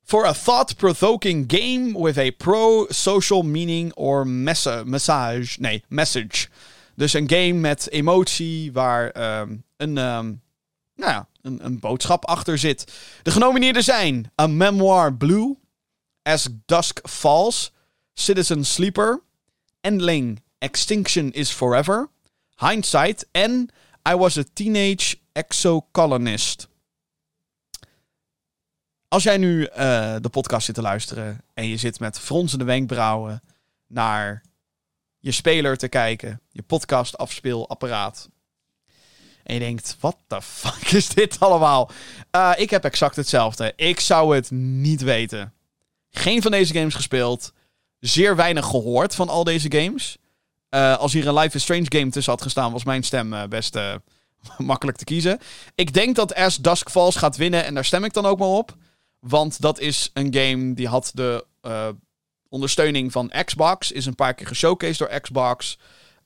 [0.03, 5.59] For a thought-provoking game with a pro-social meaning or messa- message.
[5.59, 6.47] Nee, message.
[6.95, 10.33] Dus een game met emotie waar ehm, een, ehm,
[10.95, 12.93] nou ja, een, een boodschap achter zit.
[13.23, 15.57] De genomineerden zijn A Memoir Blue,
[16.21, 17.71] As Dusk Falls,
[18.13, 19.21] Citizen Sleeper,
[19.81, 22.09] Endling, Extinction is Forever,
[22.55, 23.69] Hindsight en
[24.09, 26.67] I Was a Teenage Exocolonist.
[29.07, 33.43] Als jij nu eh, de podcast zit te luisteren en je zit met fronsende wenkbrauwen
[33.87, 34.43] naar
[35.23, 38.29] je speler te kijken, je podcast afspeelapparaat.
[39.43, 41.91] En je denkt, wat de fuck is dit allemaal?
[42.31, 43.73] Eh, ik heb exact hetzelfde.
[43.75, 45.53] Ik zou het niet weten.
[46.09, 47.53] Geen van deze games gespeeld.
[47.99, 50.17] Zeer weinig gehoord van al deze games.
[50.69, 53.43] Eh, als hier een Life is Strange game tussen had gestaan, was mijn stem eh,
[53.43, 53.77] best
[54.57, 55.39] makkelijk te kiezen.
[55.75, 58.47] Ik denk dat As Dusk Falls gaat winnen en daar stem ik dan ook maar
[58.47, 58.75] op.
[59.19, 61.45] Want dat is een game die had de
[62.53, 63.91] ondersteuning van Xbox.
[63.91, 65.77] Is een paar keer geshowcased door Xbox.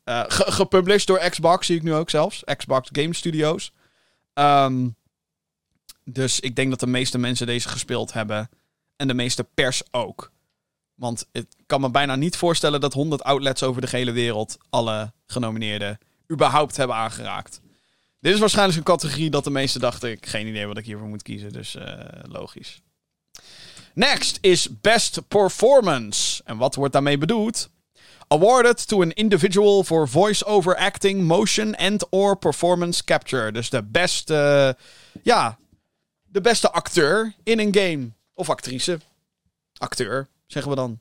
[0.06, 2.44] Ge- gepublished door Xbox, zie ik nu ook zelfs.
[2.58, 3.72] Xbox Game Studios.
[4.34, 4.88] Ehm,
[6.04, 8.50] dus ik denk dat de meeste mensen deze gespeeld hebben.
[8.96, 10.32] En de meeste pers ook.
[10.96, 15.14] Want ik kan me bijna niet voorstellen dat 100 outlets over de hele wereld alle
[15.26, 15.98] genomineerden
[16.32, 17.62] überhaupt hebben aangeraakt.
[18.20, 21.08] Dit is waarschijnlijk een categorie dat de meesten dachten: ik geen idee wat ik hiervoor
[21.08, 21.54] moet kiezen.
[21.54, 22.82] Dus eh, logisch.
[23.98, 26.42] Next is Best Performance.
[26.46, 27.70] En wat wordt daarmee bedoeld?
[28.28, 33.52] Awarded to an individual for voice-over acting, motion and or performance capture.
[33.52, 34.78] Dus de beste,
[35.24, 35.58] ja,
[36.26, 38.12] de beste acteur in een game.
[38.34, 39.00] Of actrice.
[39.78, 41.00] Acteur, zeggen we dan.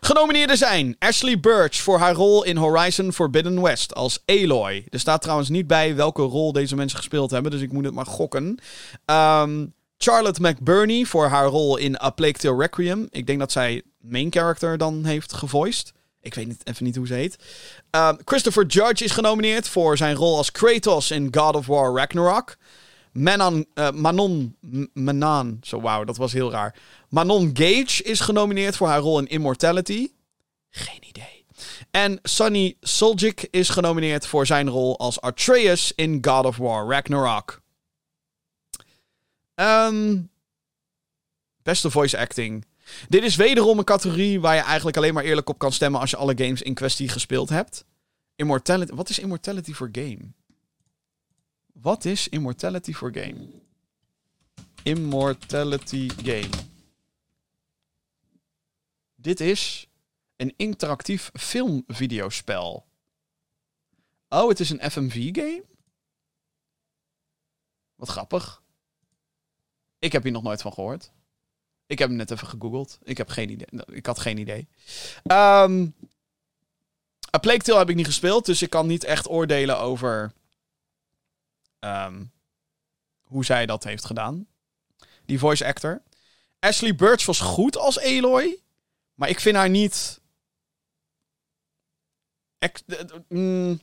[0.00, 4.86] Genomineerden zijn Ashley Birch voor haar rol in Horizon Forbidden West als Aloy.
[4.90, 7.94] Er staat trouwens niet bij welke rol deze mensen gespeeld hebben, dus ik moet het
[7.94, 8.58] maar gokken.
[9.04, 9.66] Ehm,
[9.98, 13.06] Charlotte McBurney voor haar rol in A Plague Tale Requiem.
[13.10, 15.92] Ik denk dat zij main character dan heeft gevoiced.
[16.20, 17.36] Ik weet even niet hoe ze heet.
[17.90, 22.56] Ehm, Christopher Judge is genomineerd voor zijn rol als Kratos in God of War Ragnarok.
[23.12, 23.90] Manon, eh,
[24.92, 26.74] Manon, zo wauw, dat was heel raar.
[27.08, 30.08] Manon Gage is genomineerd voor haar rol in Immortality.
[30.70, 31.44] Geen idee.
[31.90, 37.60] En Sonny Soljic is genomineerd voor zijn rol als Atreus in God of War Ragnarok.
[39.58, 40.22] Ehm,
[41.62, 42.64] beste voice acting.
[43.08, 46.10] Dit is wederom een categorie waar je eigenlijk alleen maar eerlijk op kan stemmen als
[46.10, 47.84] je alle games in kwestie gespeeld hebt.
[48.36, 48.94] Immortality.
[48.94, 50.32] Wat is Immortality for game?
[51.72, 53.48] Wat is Immortality for game?
[54.82, 56.66] Immortality game.
[59.14, 59.88] Dit is
[60.36, 62.86] een interactief filmvideospel.
[64.28, 65.64] Oh, het is een FMV-game?
[67.94, 68.62] Wat grappig.
[69.98, 71.10] Ik heb hier nog nooit van gehoord.
[71.86, 72.98] Ik heb hem net even gegoogeld.
[73.02, 73.66] Ik heb geen idee.
[73.86, 74.68] Ik had geen idee.
[75.22, 75.94] Um,
[77.36, 80.32] A Plague Tale heb ik niet gespeeld, dus ik kan niet echt oordelen over
[81.78, 82.24] ehm,
[83.22, 84.46] hoe zij dat heeft gedaan.
[85.24, 86.02] Die voice actor.
[86.58, 88.58] Ashley Birch was goed als Aloy,
[89.14, 90.20] maar ik vind haar niet.
[93.28, 93.80] Mm,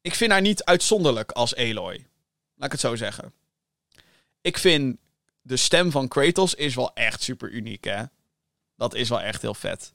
[0.00, 2.06] ik vind haar niet uitzonderlijk als Aloy.
[2.54, 3.32] Laat ik het zo zeggen.
[4.44, 4.96] Ik vind
[5.42, 8.02] de stem van Kratos is wel echt super uniek, hè?
[8.76, 9.92] Dat is wel echt heel vet.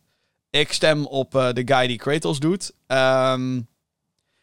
[0.49, 2.73] Ik stem op uh, de guy die Kratos doet.
[2.87, 3.67] Um,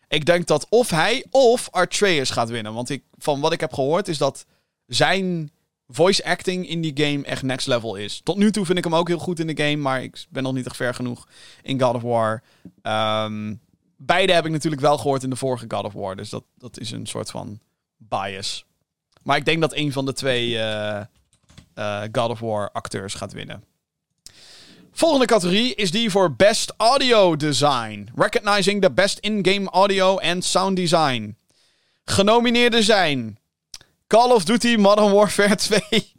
[0.08, 2.74] ik denk dat of hij of Artreus gaat winnen.
[2.74, 4.46] Want ik, van wat ik heb gehoord is dat
[4.86, 5.50] zijn
[5.88, 8.20] voice acting in die game echt next level is.
[8.24, 10.42] Tot nu toe vind ik hem ook heel goed in de game, maar ik ben
[10.42, 11.28] nog niet echt ver genoeg
[11.62, 12.42] in God of War.
[12.82, 13.60] Um,
[13.96, 16.78] beide heb ik natuurlijk wel gehoord in de vorige God of War, dus dat, dat
[16.78, 17.60] is een soort van
[17.96, 18.65] bias.
[19.26, 21.00] Maar ik denk dat een van de twee uh,
[21.78, 23.64] uh, God of War acteurs gaat winnen.
[24.92, 28.08] Volgende categorie is die voor Best Audio Design.
[28.14, 31.36] Recognizing the best in-game audio and sound design.
[32.04, 33.38] Genomineerden zijn
[34.06, 35.56] Call of Duty Modern Warfare
[35.88, 36.12] 2.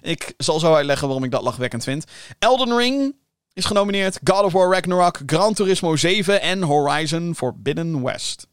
[0.00, 2.04] ik zal zo uitleggen waarom ik dat lachwekkend vind.
[2.38, 3.16] Elden Ring
[3.52, 4.18] is genomineerd.
[4.24, 8.48] God of War Ragnarok, Gran Turismo 7 en Horizon Forbidden West.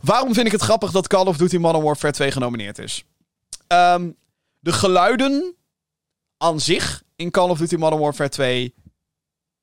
[0.00, 3.04] Waarom vind ik het grappig dat Call of Duty Modern Warfare 2 genomineerd is?
[3.68, 4.16] Um,
[4.58, 5.54] de geluiden
[6.36, 8.74] aan zich in Call of Duty Modern Warfare 2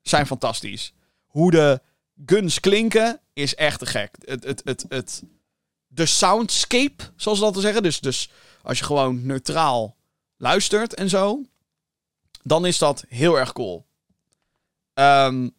[0.01, 0.93] zijn fantastisch.
[1.25, 1.81] Hoe de
[2.25, 4.15] guns klinken is echt te gek.
[4.19, 5.23] Het, het, het, het,
[5.87, 7.83] de soundscape, zoals ze dat te zeggen.
[7.83, 8.29] Dus, dus
[8.63, 9.97] als je gewoon neutraal
[10.37, 11.41] luistert en zo,
[12.43, 13.85] dan is dat heel erg cool.
[14.93, 15.55] Um,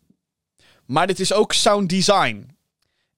[0.85, 2.58] maar dit is ook sound design.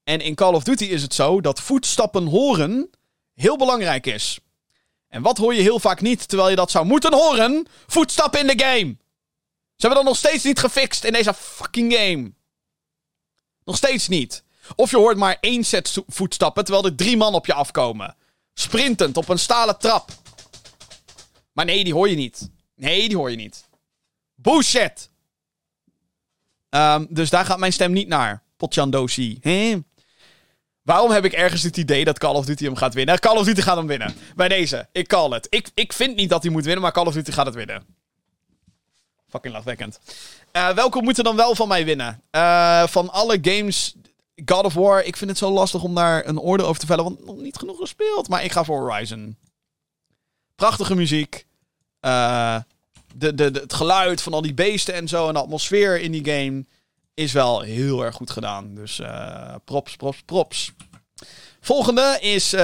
[0.03, 2.89] En in Call of Duty is het zo dat voetstappen horen
[3.33, 4.39] heel belangrijk is.
[5.07, 7.67] En wat hoor je heel vaak niet, terwijl je dat zou moeten horen?
[7.87, 8.97] Voetstappen in de game.
[9.75, 12.31] Ze hebben dat nog steeds niet gefixt in deze fucking game.
[13.65, 14.43] Nog steeds niet.
[14.75, 18.15] Of je hoort maar één set voetstappen, terwijl er drie man op je afkomen.
[18.53, 20.11] Sprintend op een stalen trap.
[21.51, 22.49] Maar nee, die hoor je niet.
[22.75, 23.65] Nee, die hoor je niet.
[24.35, 25.09] Bullshit!
[26.69, 28.43] Um, dus daar gaat mijn stem niet naar.
[28.57, 29.39] Potjandosi.
[30.81, 33.19] Waarom heb ik ergens het idee dat Call of Duty hem gaat winnen?
[33.19, 34.15] Call of Duty gaat hem winnen.
[34.35, 34.87] Bij deze.
[34.91, 35.47] Ik call het.
[35.49, 37.85] Ik, ik vind niet dat hij moet winnen, maar Call of Duty gaat het winnen.
[39.29, 39.99] Fucking lachwekkend.
[40.53, 42.21] Uh, welke moeten dan wel van mij winnen?
[42.31, 43.95] Uh, van alle games...
[44.45, 47.03] God of War, ik vind het zo lastig om daar een orde over te vellen,
[47.03, 48.29] want nog niet genoeg gespeeld.
[48.29, 49.37] Maar ik ga voor Horizon.
[50.55, 51.45] Prachtige muziek.
[52.01, 52.57] Uh,
[53.15, 56.11] de, de, de, het geluid van al die beesten en zo en de atmosfeer in
[56.11, 56.65] die game
[57.13, 58.75] is wel heel erg goed gedaan.
[58.75, 60.71] Dus uh, props, props, props.
[61.59, 62.61] Volgende is uh,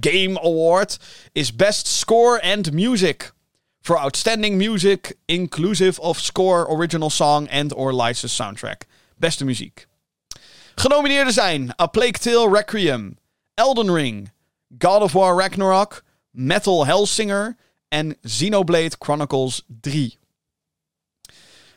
[0.00, 0.98] Game Award.
[1.32, 3.34] Is Best Score and Music.
[3.80, 8.86] For Outstanding Music, inclusive of score, original song and or licensed soundtrack.
[9.16, 9.86] Beste muziek.
[10.74, 13.18] Genomineerden zijn A Plague Tale Requiem,
[13.54, 14.32] Elden Ring,
[14.78, 17.56] God of War Ragnarok, Metal Hellsinger
[17.88, 20.18] en Xenoblade Chronicles 3.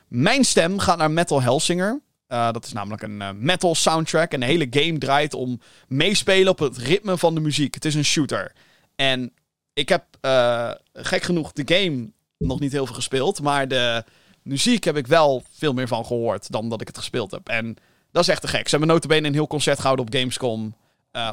[0.10, 2.02] Mijn stem gaat naar Metal Hellsinger.
[2.28, 4.32] Uh, dat is namelijk een uh, metal soundtrack.
[4.32, 7.74] En de hele game draait om meespelen op het ritme van de muziek.
[7.74, 8.54] Het is een shooter.
[8.96, 9.34] En
[9.74, 13.42] ik heb uh, gek genoeg de game nog niet heel veel gespeeld.
[13.42, 14.04] Maar de
[14.44, 17.48] muziek heb ik wel veel meer van gehoord dan dat ik het gespeeld heb.
[17.48, 17.76] En
[18.12, 18.64] dat is echt te gek.
[18.64, 20.76] Ze hebben notabene een heel concert gehouden op Gamescom.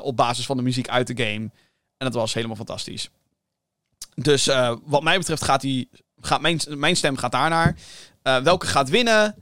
[0.03, 1.51] op basis van de muziek uit de game.
[1.97, 3.11] En dat was helemaal fantastisch.
[4.15, 4.51] Dus
[4.85, 5.89] wat mij betreft gaat, die,
[6.21, 7.77] gaat mijn, mijn stem gaat daarnaar.
[8.27, 9.35] Uh, welke gaat winnen?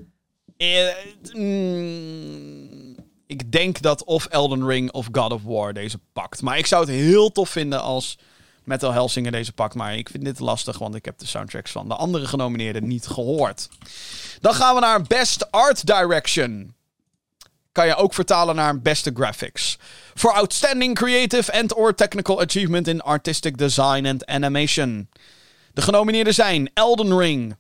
[0.57, 0.89] Uh,
[1.33, 2.97] mm,
[3.27, 6.43] ik denk dat of Elden Ring of God of War deze pakt.
[6.43, 8.19] Maar ik zou het heel tof vinden als
[8.65, 9.75] Metal Hellsinger deze pakt.
[9.75, 13.07] Maar ik vind dit lastig, want ik heb de soundtracks van de andere genomineerden niet
[13.07, 13.69] gehoord.
[14.41, 16.75] Dan gaan we naar Best Art Direction.
[17.73, 19.79] Kan je ook vertalen naar beste graphics.
[20.15, 25.09] For outstanding creative and or technical achievement in artistic design and animation.
[25.73, 27.57] De genomineerden zijn Elden Ring,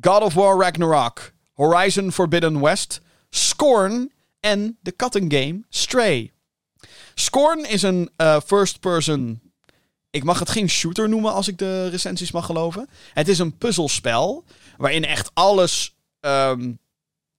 [0.00, 3.00] God of War Ragnarok, Horizon Forbidden West,
[3.30, 6.32] Scorn en de cutting game Stray.
[7.14, 9.40] Scorn is een uh, first-person.
[10.10, 12.88] Ik mag het geen shooter noemen als ik de recensies mag geloven.
[13.12, 14.44] Het is een puzzelspel
[14.76, 16.78] waarin echt alles um,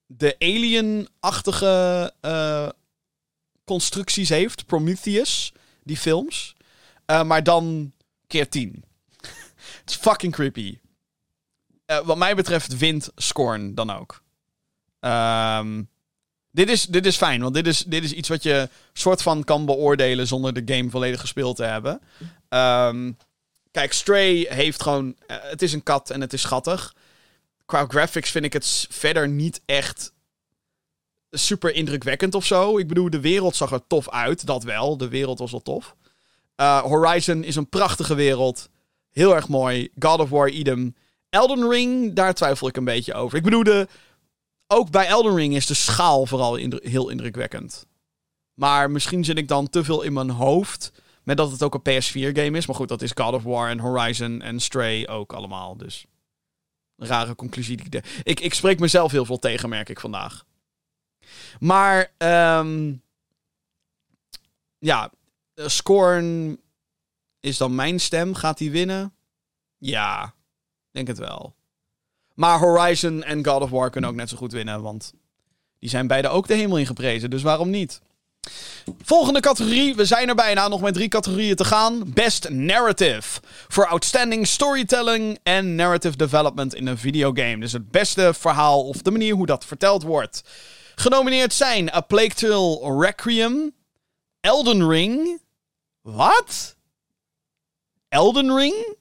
[0.06, 2.68] de alien-achtige uh,
[3.64, 4.66] constructies heeft.
[4.66, 5.52] Prometheus,
[5.82, 6.56] die films.
[7.06, 7.92] Uh, maar dan
[8.26, 8.84] keer tien.
[9.80, 10.78] Het is fucking creepy.
[11.96, 14.22] Eh, wat mij betreft wint Scorn dan ook.
[15.00, 15.82] Ehm,
[16.50, 19.44] dit, is, dit is fijn, want dit is, dit is iets wat je soort van
[19.44, 22.00] kan beoordelen zonder de game volledig gespeeld te hebben.
[22.48, 23.12] Ehm,
[23.70, 25.16] kijk, Stray heeft gewoon.
[25.26, 26.94] eh, het is een kat en het is schattig.
[27.64, 30.12] Qua graphics vind ik het verder niet echt
[31.30, 32.78] super indrukwekkend of zo.
[32.78, 34.46] Ik bedoel, de wereld zag er tof uit.
[34.46, 34.96] Dat wel.
[34.96, 35.96] De wereld was wel tof.
[36.56, 38.68] Eh, Horizon is een prachtige wereld.
[39.10, 39.88] Heel erg mooi.
[39.98, 40.94] God of War, idem.
[41.32, 43.38] Elden Ring, daar twijfel ik een beetje over.
[43.38, 43.88] Ik bedoel, de,
[44.66, 47.86] ook bij Elden Ring is de schaal vooral heel indrukwekkend.
[48.54, 50.92] Maar misschien zit ik dan te veel in mijn hoofd
[51.22, 52.66] met dat het ook een PS4-game is.
[52.66, 55.76] Maar goed, dat is God of War en Horizon en Stray ook allemaal.
[55.76, 56.06] Dus
[56.96, 57.76] een rare conclusie.
[57.76, 60.44] die ik de- Ik, ik spreek mezelf heel veel tegen, merk ik vandaag.
[61.60, 62.94] Maar, ehm
[64.78, 65.10] ja,
[65.54, 66.60] eh, Scorn
[67.40, 68.34] is dan mijn stem.
[68.34, 69.14] Gaat hij winnen?
[69.78, 70.34] Ja,
[70.92, 71.54] denk het wel.
[72.34, 75.12] Maar Horizon en God of War kunnen ook net zo goed winnen, want
[75.78, 78.00] die zijn beide ook de hemel ingeprezen, dus waarom niet?
[79.02, 82.02] Volgende categorie, we zijn er bijna, nog met drie categorieën te gaan.
[82.06, 83.40] Best Narrative.
[83.68, 87.58] Voor outstanding storytelling en narrative development in een videogame.
[87.58, 90.42] Dus het beste verhaal of de manier hoe dat verteld wordt.
[90.94, 93.74] Genomineerd zijn A Plague Tale Requiem,
[94.40, 95.40] Elden Ring.
[96.00, 96.76] Wat?
[98.08, 98.96] Elden Ring?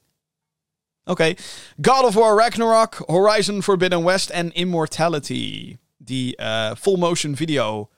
[1.12, 1.34] Oké.
[1.82, 5.78] God of War Ragnarok, Horizon Forbidden West en Immortality.
[5.98, 7.90] Die eh, full motion video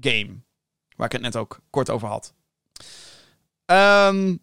[0.00, 0.40] game.
[0.96, 2.34] Waar ik het net ook kort over had.
[3.64, 4.36] Ehm,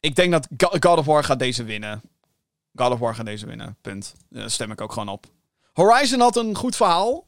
[0.00, 2.02] ik denk dat Go- God of War gaat deze winnen.
[2.74, 3.76] God of War gaat deze winnen.
[3.80, 4.14] Punt.
[4.28, 5.26] Daar stem ik ook gewoon op.
[5.72, 7.26] Horizon had een goed verhaal.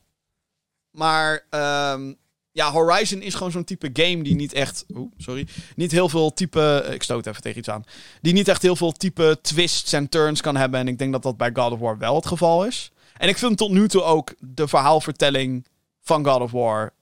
[0.90, 2.14] Maar ehm,
[2.52, 4.84] ja, Horizon is gewoon zo'n type game die niet echt.
[4.94, 5.48] Oeh, sorry.
[5.76, 6.88] Niet heel veel type.
[6.92, 7.84] Ik stoot even tegen iets aan.
[8.20, 10.80] Die niet echt heel veel type twists en turns kan hebben.
[10.80, 12.90] En ik denk dat dat bij God of War wel het geval is.
[13.16, 15.66] En ik vind tot nu toe ook de verhaalvertelling
[16.00, 16.94] van God of War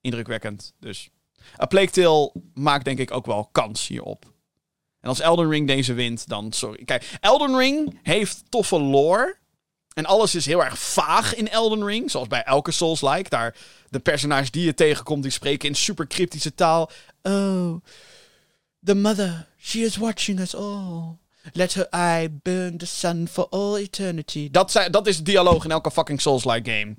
[0.00, 0.72] indrukwekkend.
[0.78, 1.10] Dus
[1.62, 4.24] A Plague Tale maakt denk ik ook wel kans hierop.
[5.00, 6.84] En als Elden Ring deze wint, dan sorry.
[6.84, 9.38] Kijk, Elden Ring heeft toffe lore.
[9.94, 12.10] En alles is heel erg vaag in Elden Ring.
[12.10, 13.28] Zoals bij elke Souls-like.
[13.28, 13.56] Daar
[13.88, 16.90] de personages die je tegenkomt, die spreken in super cryptische taal.
[17.22, 17.80] Oh,
[18.84, 21.18] the mother, she is watching us all.
[21.52, 24.48] Let her eye burn the sun for all eternity.
[24.50, 26.94] Dat, zei, dat is dialoog in elke fucking Souls-like game.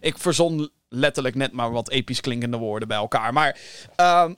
[0.00, 3.32] Ik verzon letterlijk net maar wat episch klinkende woorden bij elkaar.
[3.32, 3.58] Maar
[3.96, 4.34] ehm,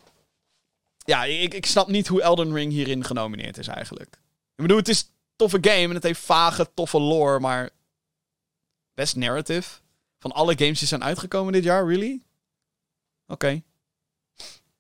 [1.05, 4.09] ja, ik, ik snap niet hoe Elden Ring hierin genomineerd is eigenlijk.
[4.57, 7.71] Ik bedoel, het is een toffe game en het heeft vage, toffe lore, maar
[8.97, 9.81] best narrative.
[10.19, 12.23] Van alle games die zijn uitgekomen dit jaar, really?
[13.27, 13.63] Oké.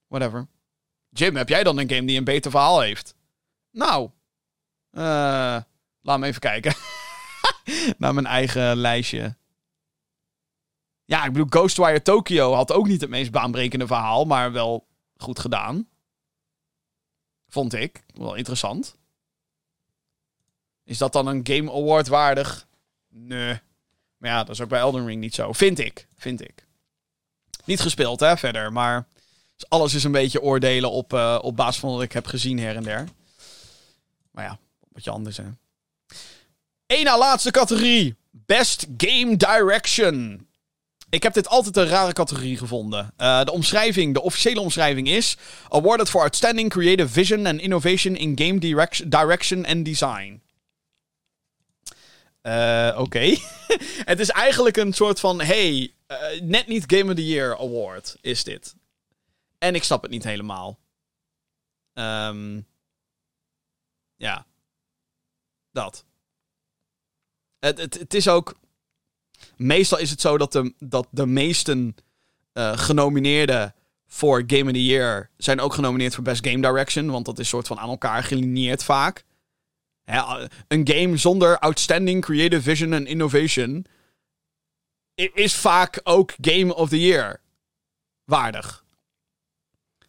[0.07, 0.47] Whatever.
[1.09, 3.15] Jim, heb jij dan een game die een beter verhaal heeft?
[3.71, 4.11] Nou,
[4.91, 5.63] eh,
[6.01, 6.75] laat me even kijken.
[7.99, 9.37] Naar mijn eigen lijstje.
[11.05, 14.87] Ja, ik bedoel, Ghostwire Tokyo had ook niet het meest baanbrekende verhaal, maar wel
[15.17, 15.89] goed gedaan.
[17.49, 18.05] Vond ik.
[18.07, 18.97] Wel interessant.
[20.85, 22.67] Is dat dan een Game Award waardig?
[23.09, 23.61] Nee.
[24.17, 25.53] Maar ja, dat is ook bij Elden Ring niet zo.
[25.53, 26.07] Vind ik.
[26.17, 26.67] Vind ik.
[27.65, 28.73] Niet gespeeld, hè, verder.
[28.73, 29.07] Maar
[29.57, 32.59] dus alles is een beetje oordelen op, eh, op basis van wat ik heb gezien
[32.59, 33.09] her en der.
[34.31, 34.59] Maar ja,
[34.93, 35.45] wat je anders, hè.
[36.87, 38.15] Eén na laatste categorie.
[38.31, 40.47] Best Game Direction.
[41.09, 43.13] Ik heb dit altijd een rare categorie gevonden.
[43.17, 45.37] Eh, de omschrijving, de officiële omschrijving is...
[45.69, 50.41] Awarded for outstanding creative vision and innovation in game direction, direction and design.
[52.47, 53.37] Eh, Oké.
[54.13, 55.41] het is eigenlijk een soort van...
[55.41, 58.75] Hey, eh, net niet Game of the Year award is dit.
[59.59, 60.79] En ik snap het niet helemaal.
[61.93, 62.61] Ehm,
[64.17, 64.47] ja.
[65.73, 66.05] Dat.
[67.59, 68.59] Het, het, het is ook...
[69.57, 71.97] Meestal is het zo dat de, dat de meesten
[72.53, 73.75] eh, genomineerden
[74.07, 77.11] voor Game of the Year zijn ook genomineerd voor Best Game Direction.
[77.11, 79.25] Want dat is soort van aan elkaar gelineerd vaak.
[80.69, 83.87] Een game zonder outstanding creative vision en innovation
[85.15, 87.41] is vaak ook Game of the Year
[88.25, 88.85] waardig.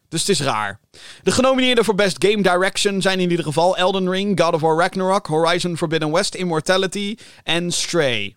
[0.07, 0.79] Dus het is raar.
[1.23, 4.77] De genomineerden voor Best Game Direction zijn in ieder geval Elden Ring, God of War
[4.77, 8.35] Ragnarok, Horizon Forbidden West, Immortality en Stray.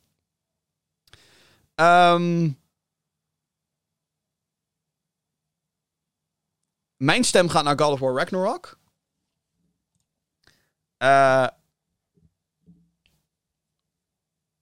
[1.74, 2.50] Ehm,
[6.96, 8.78] mijn stem gaat naar God of War Ragnarok.
[11.00, 11.46] Eh,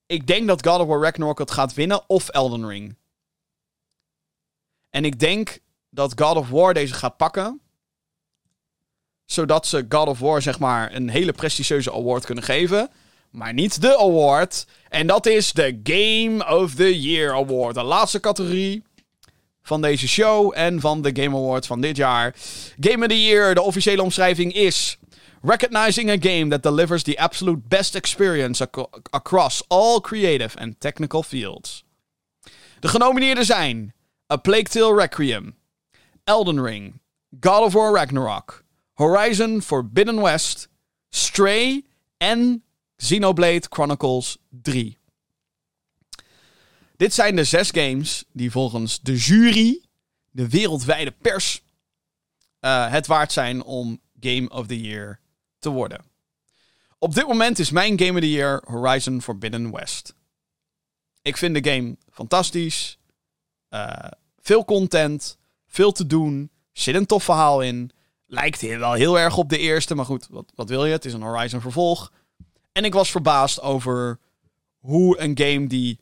[0.06, 2.96] ik denk dat God of War Ragnarok het gaat winnen of Elden Ring.
[4.90, 5.58] En ik denk
[5.90, 7.60] dat God of War deze gaat pakken.
[9.24, 12.90] zodat ze God of War, zeg maar, een hele prestigieuze award kunnen geven.
[13.30, 14.66] Maar niet de award.
[14.88, 17.74] En dat is de Game of the Year Award.
[17.74, 18.82] De laatste categorie
[19.62, 22.34] van deze show en van de Game Awards van dit jaar.
[22.80, 24.98] Game of the Year, de officiële omschrijving is...
[25.42, 31.22] Recognizing a game that delivers the absolute best experience ac across all creative and technical
[31.22, 31.84] fields.
[32.80, 33.94] De genomineerden zijn
[34.32, 35.56] A Plague Tale Requiem,
[36.24, 37.00] Elden Ring,
[37.40, 40.68] God of War Ragnarok, Horizon Forbidden West,
[41.10, 41.84] Stray
[42.16, 42.62] en
[42.96, 44.98] Xenoblade Chronicles 3.
[46.96, 49.84] Dit zijn de zes games die volgens de jury,
[50.30, 51.62] de wereldwijde pers,
[52.60, 55.20] uh, het waard zijn om Game of the Year
[55.58, 56.04] te worden.
[56.98, 60.14] Op dit moment is mijn Game of the Year Horizon Forbidden West.
[61.22, 62.98] Ik vind de game fantastisch.
[63.70, 63.94] Uh,
[64.40, 67.90] veel content, veel te doen, zit een tof verhaal in.
[68.26, 70.92] Lijkt wel heel erg op de eerste, maar goed, wat, wat wil je?
[70.92, 72.12] Het is een Horizon vervolg.
[72.72, 74.18] En ik was verbaasd over
[74.78, 76.00] hoe een game die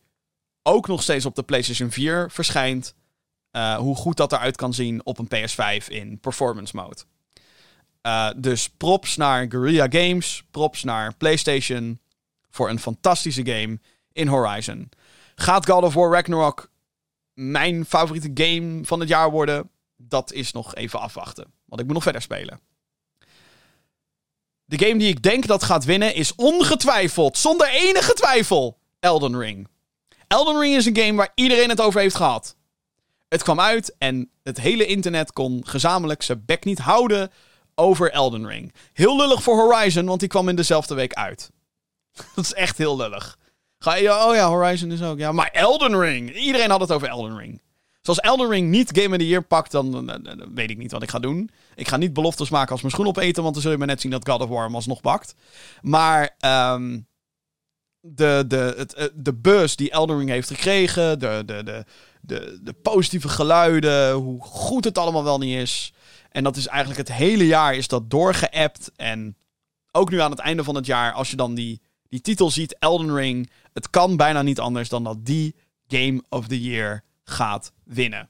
[0.63, 2.95] ook nog steeds op de PlayStation 4 verschijnt,
[3.53, 7.03] uh, hoe goed dat eruit kan zien op een PS5 in performance mode.
[8.07, 12.01] Uh, dus props naar Guerrilla Games, props naar PlayStation
[12.51, 13.81] voor een fantastische game
[14.13, 14.89] in Horizon.
[15.35, 16.71] Gaat God of War Ragnarok
[17.35, 19.71] mijn favoriete game van het jaar worden?
[19.97, 22.61] Dat is nog even afwachten, want ik moet nog verder spelen.
[24.65, 29.69] De game die ik denk dat gaat winnen is ongetwijfeld, zonder enige twijfel, Elden Ring.
[30.27, 32.57] Elden Ring is een game waar iedereen het over heeft gehad.
[33.29, 37.31] Het kwam uit en het hele internet kon gezamenlijk zijn bek niet houden
[37.79, 38.73] over Elden Ring.
[38.93, 41.51] Heel lullig voor Horizon, want die kwam in dezelfde week uit.
[42.35, 43.39] dat is echt heel lullig.
[43.79, 45.19] Ga je, oh ja, Horizon is ook.
[45.19, 46.35] Ja, maar Elden Ring.
[46.35, 47.61] Iedereen had het over Elden Ring.
[48.01, 51.03] Zoals Elden Ring niet Game of the Year pakt, dan, dan, weet ik niet wat
[51.03, 51.51] ik ga doen.
[51.75, 54.01] Ik ga niet beloftes maken als mijn schoen opeten, want dan zul je maar net
[54.01, 55.35] zien dat God of War hem alsnog bakt.
[55.83, 56.37] Maar
[56.75, 57.07] um,
[58.01, 61.85] de, de, het, eh, de buzz die Elden Ring heeft gekregen, de, de, de,
[62.21, 65.93] de, de positieve geluiden, hoe goed het allemaal wel niet is.
[66.37, 68.91] En dat is eigenlijk het hele jaar is dat doorgeappt.
[68.97, 69.37] En
[69.93, 72.79] ook nu aan het einde van het jaar, als je dan die, die titel ziet,
[72.79, 73.51] Elden Ring.
[73.73, 75.55] Het kan bijna niet anders dan dat die
[75.89, 78.29] Game of the Year gaat winnen.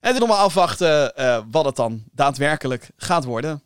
[0.00, 3.62] En het nog maar afwachten uh, wat het dan daadwerkelijk gaat worden.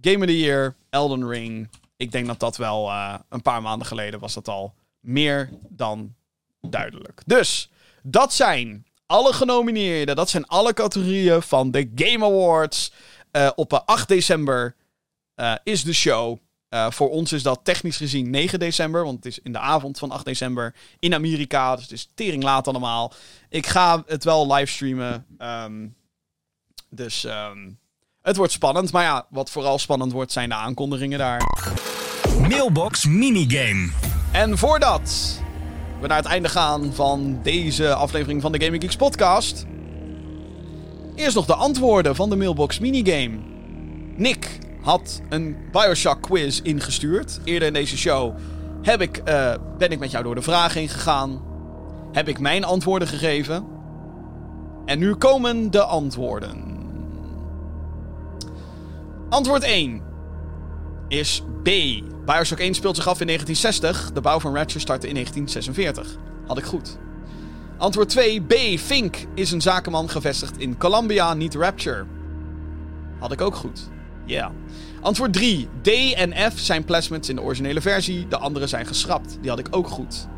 [0.00, 1.68] Game of the Year, Elden Ring.
[1.96, 6.14] Ik denk dat dat wel uh, een paar maanden geleden was dat al meer dan
[6.60, 7.22] duidelijk.
[7.26, 7.70] Dus
[8.02, 10.16] dat zijn alle genomineerden.
[10.16, 12.92] Dat zijn alle categorieën van de Game Awards.
[13.32, 14.76] Uh, op 8 december
[15.62, 16.38] is de show.
[16.70, 19.98] Uh, voor ons is dat technisch gezien 9 december, want het is in de avond
[19.98, 21.74] van 8 december in Amerika.
[21.74, 23.12] Dus het is tering laat allemaal.
[23.48, 25.26] Ik ga het wel livestreamen.
[25.38, 25.94] Um,
[26.90, 27.78] dus um,
[28.22, 28.92] het wordt spannend.
[28.92, 31.42] Maar ja, wat vooral spannend wordt zijn de aankondigingen daar.
[32.48, 33.90] Mailbox Minigame.
[34.32, 35.40] En voordat
[36.00, 39.66] we naar het einde gaan van deze aflevering van de Gaming Geeks podcast...
[41.18, 43.38] Eerst nog de antwoorden van de Mailbox Minigame.
[44.16, 47.40] Nick, had een Bioshock quiz ingestuurd.
[47.44, 48.36] Eerder in deze show
[48.82, 51.42] heb ik, uh, ben ik met jou door de vragen heen gegaan.
[52.12, 53.66] Heb ik mijn antwoorden gegeven.
[54.84, 56.64] En nu komen de antwoorden.
[59.28, 60.02] Antwoord 1
[61.08, 61.68] is B.
[62.28, 64.12] Bioshock 1 speelt zich af in 1960.
[64.12, 66.16] De bouw van Ratchet startte in 1946.
[66.46, 66.98] Had ik goed.
[67.76, 68.42] Antwoord 2.
[68.42, 68.54] B.
[68.78, 72.04] Fink is een zakenman gevestigd in Columbia, niet Rapture.
[73.18, 73.88] Had ik ook goed.
[74.24, 74.52] Ja.
[75.00, 75.68] Antwoord 3.
[75.82, 78.28] D en F zijn plasmids in de originele versie.
[78.28, 79.38] De andere zijn geschrapt.
[79.40, 80.28] Die had ik ook goed.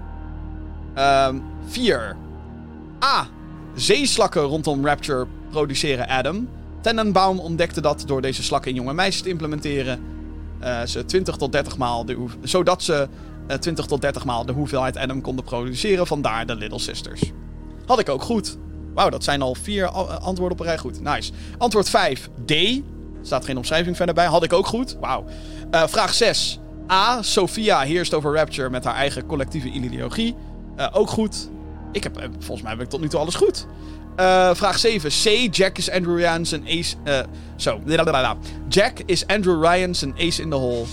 [1.67, 2.09] 4.
[2.09, 2.17] Um,
[3.05, 3.29] A.
[3.75, 6.49] Zeeslakken rondom Rapture produceren Adam.
[6.81, 10.19] Tenenbaum ontdekte dat door deze slakken in jonge meisjes te implementeren.
[10.63, 13.09] Uh, ze 20 tot 30 maal de zodat ze
[13.49, 16.07] uh, 20 tot 30 maal de hoeveelheid Adam konden produceren.
[16.07, 17.23] Vandaar de Little Sisters.
[17.87, 18.57] Had ik ook goed.
[18.95, 21.01] Wauw, dat zijn al vier antwoorden op een rij goed.
[21.01, 21.33] Nice.
[21.59, 22.29] Antwoord 5.
[22.47, 22.53] D.
[23.23, 24.27] Staat geen omschrijving verder bij.
[24.27, 24.97] Had ik ook goed.
[25.01, 25.25] Wauw.
[25.71, 26.59] Vraag 6.
[26.91, 27.23] A.
[27.23, 30.35] Sophia heerst over Rapture met haar eigen collectieve ideologie.
[30.93, 31.51] Ook goed.
[31.93, 33.67] Ik heb, uh, volgens mij heb ik tot nu toe alles goed.
[34.53, 35.11] vraag 7.
[35.11, 35.55] C.
[35.55, 36.97] Jack is Andrew Ryan zijn ace...
[37.57, 37.81] Zo.
[38.69, 40.85] Jack is Andrew Ryan zijn ace in the hole.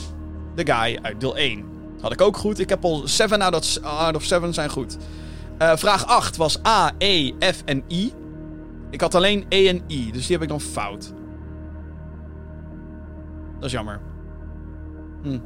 [0.55, 1.65] De guy uit deel 1.
[2.01, 2.59] Had ik ook goed.
[2.59, 4.97] Ik heb al 7 out of, out of 7 zijn goed.
[5.57, 8.13] vraag 8 was A, E, F en I.
[8.89, 11.13] Ik had alleen E en I, dus die heb ik dan fout.
[13.55, 13.99] Dat is jammer.
[15.23, 15.39] Hm.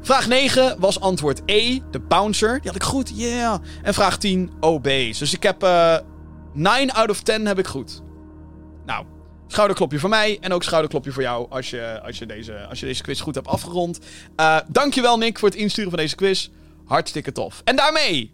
[0.00, 2.52] Vraag 9 was antwoord E, de bouncer.
[2.60, 3.58] Die had ik goed, yeah.
[3.82, 5.18] En vraag 10, OB's.
[5.18, 5.96] Dus ik heb uh,
[6.52, 8.02] 9 out of 10 heb ik goed.
[8.86, 9.04] Nou,
[9.46, 12.86] Schouderklopje voor mij en ook schouderklopje voor jou als je, als je, deze, als je
[12.86, 13.98] deze quiz goed hebt afgerond.
[14.40, 16.48] Uh, dankjewel Nick voor het insturen van deze quiz.
[16.84, 17.60] Hartstikke tof.
[17.64, 18.32] En daarmee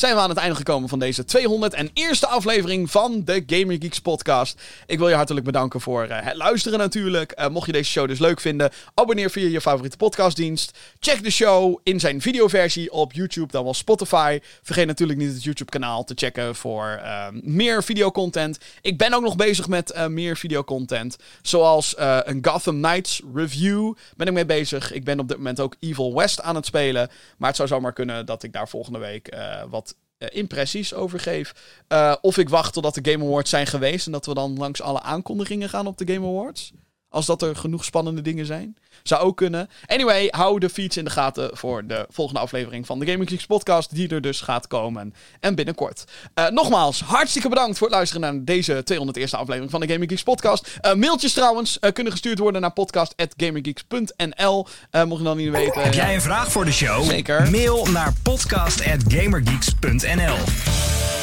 [0.00, 4.62] zijn we aan het einde gekomen van deze 201ste aflevering van de Gamer Geeks podcast.
[4.86, 7.40] Ik wil je hartelijk bedanken voor uh, het luisteren natuurlijk.
[7.40, 10.78] Uh, mocht je deze show dus leuk vinden, abonneer via je favoriete podcastdienst.
[11.00, 14.38] Check de show in zijn videoversie op YouTube, dan wel Spotify.
[14.62, 18.58] Vergeet natuurlijk niet het YouTube kanaal te checken voor uh, meer videocontent.
[18.80, 21.16] Ik ben ook nog bezig met meer videocontent.
[21.42, 24.92] Zoals een Gotham Knights review ben ik mee bezig.
[24.92, 27.10] Ik ben op dit moment ook Evil West aan het spelen.
[27.36, 29.36] Maar het zou zomaar kunnen dat ik daar volgende week
[29.68, 29.87] wat uh,
[30.18, 31.54] impressies over geef.
[31.88, 34.82] Uh, of ik wacht totdat de Game Awards zijn geweest en dat we dan langs
[34.82, 36.72] alle aankondigingen gaan op de Game Awards.
[37.10, 38.76] Als dat er genoeg spannende dingen zijn.
[39.02, 39.68] Zou ook kunnen.
[39.86, 43.46] Anyway, hou de feeds in de gaten voor de volgende aflevering van de Gaming Geeks
[43.46, 43.94] podcast.
[43.94, 45.14] Die er dus gaat komen.
[45.40, 46.04] En binnenkort.
[46.34, 50.22] Uh, nogmaals, hartstikke bedankt voor het luisteren naar deze 201ste aflevering van de Gaming Geeks
[50.22, 50.78] podcast.
[50.82, 54.66] Uh, mailtjes trouwens uh, kunnen gestuurd worden naar podcast.gamergeeks.nl.
[55.06, 55.82] mocht je dan niet weten.
[55.82, 57.04] Heb jij een vraag voor de show?
[57.04, 57.50] Zeker.
[57.50, 60.36] Mail naar podcast.gamergeeks.nl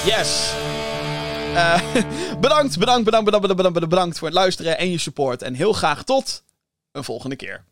[0.05, 0.53] Yes.
[1.65, 5.41] Uh, bedankt, bedankt, bedankt, bedankt, bedankt, bedankt voor het luisteren en je support.
[5.41, 6.43] En heel graag tot
[6.91, 7.63] een volgende keer.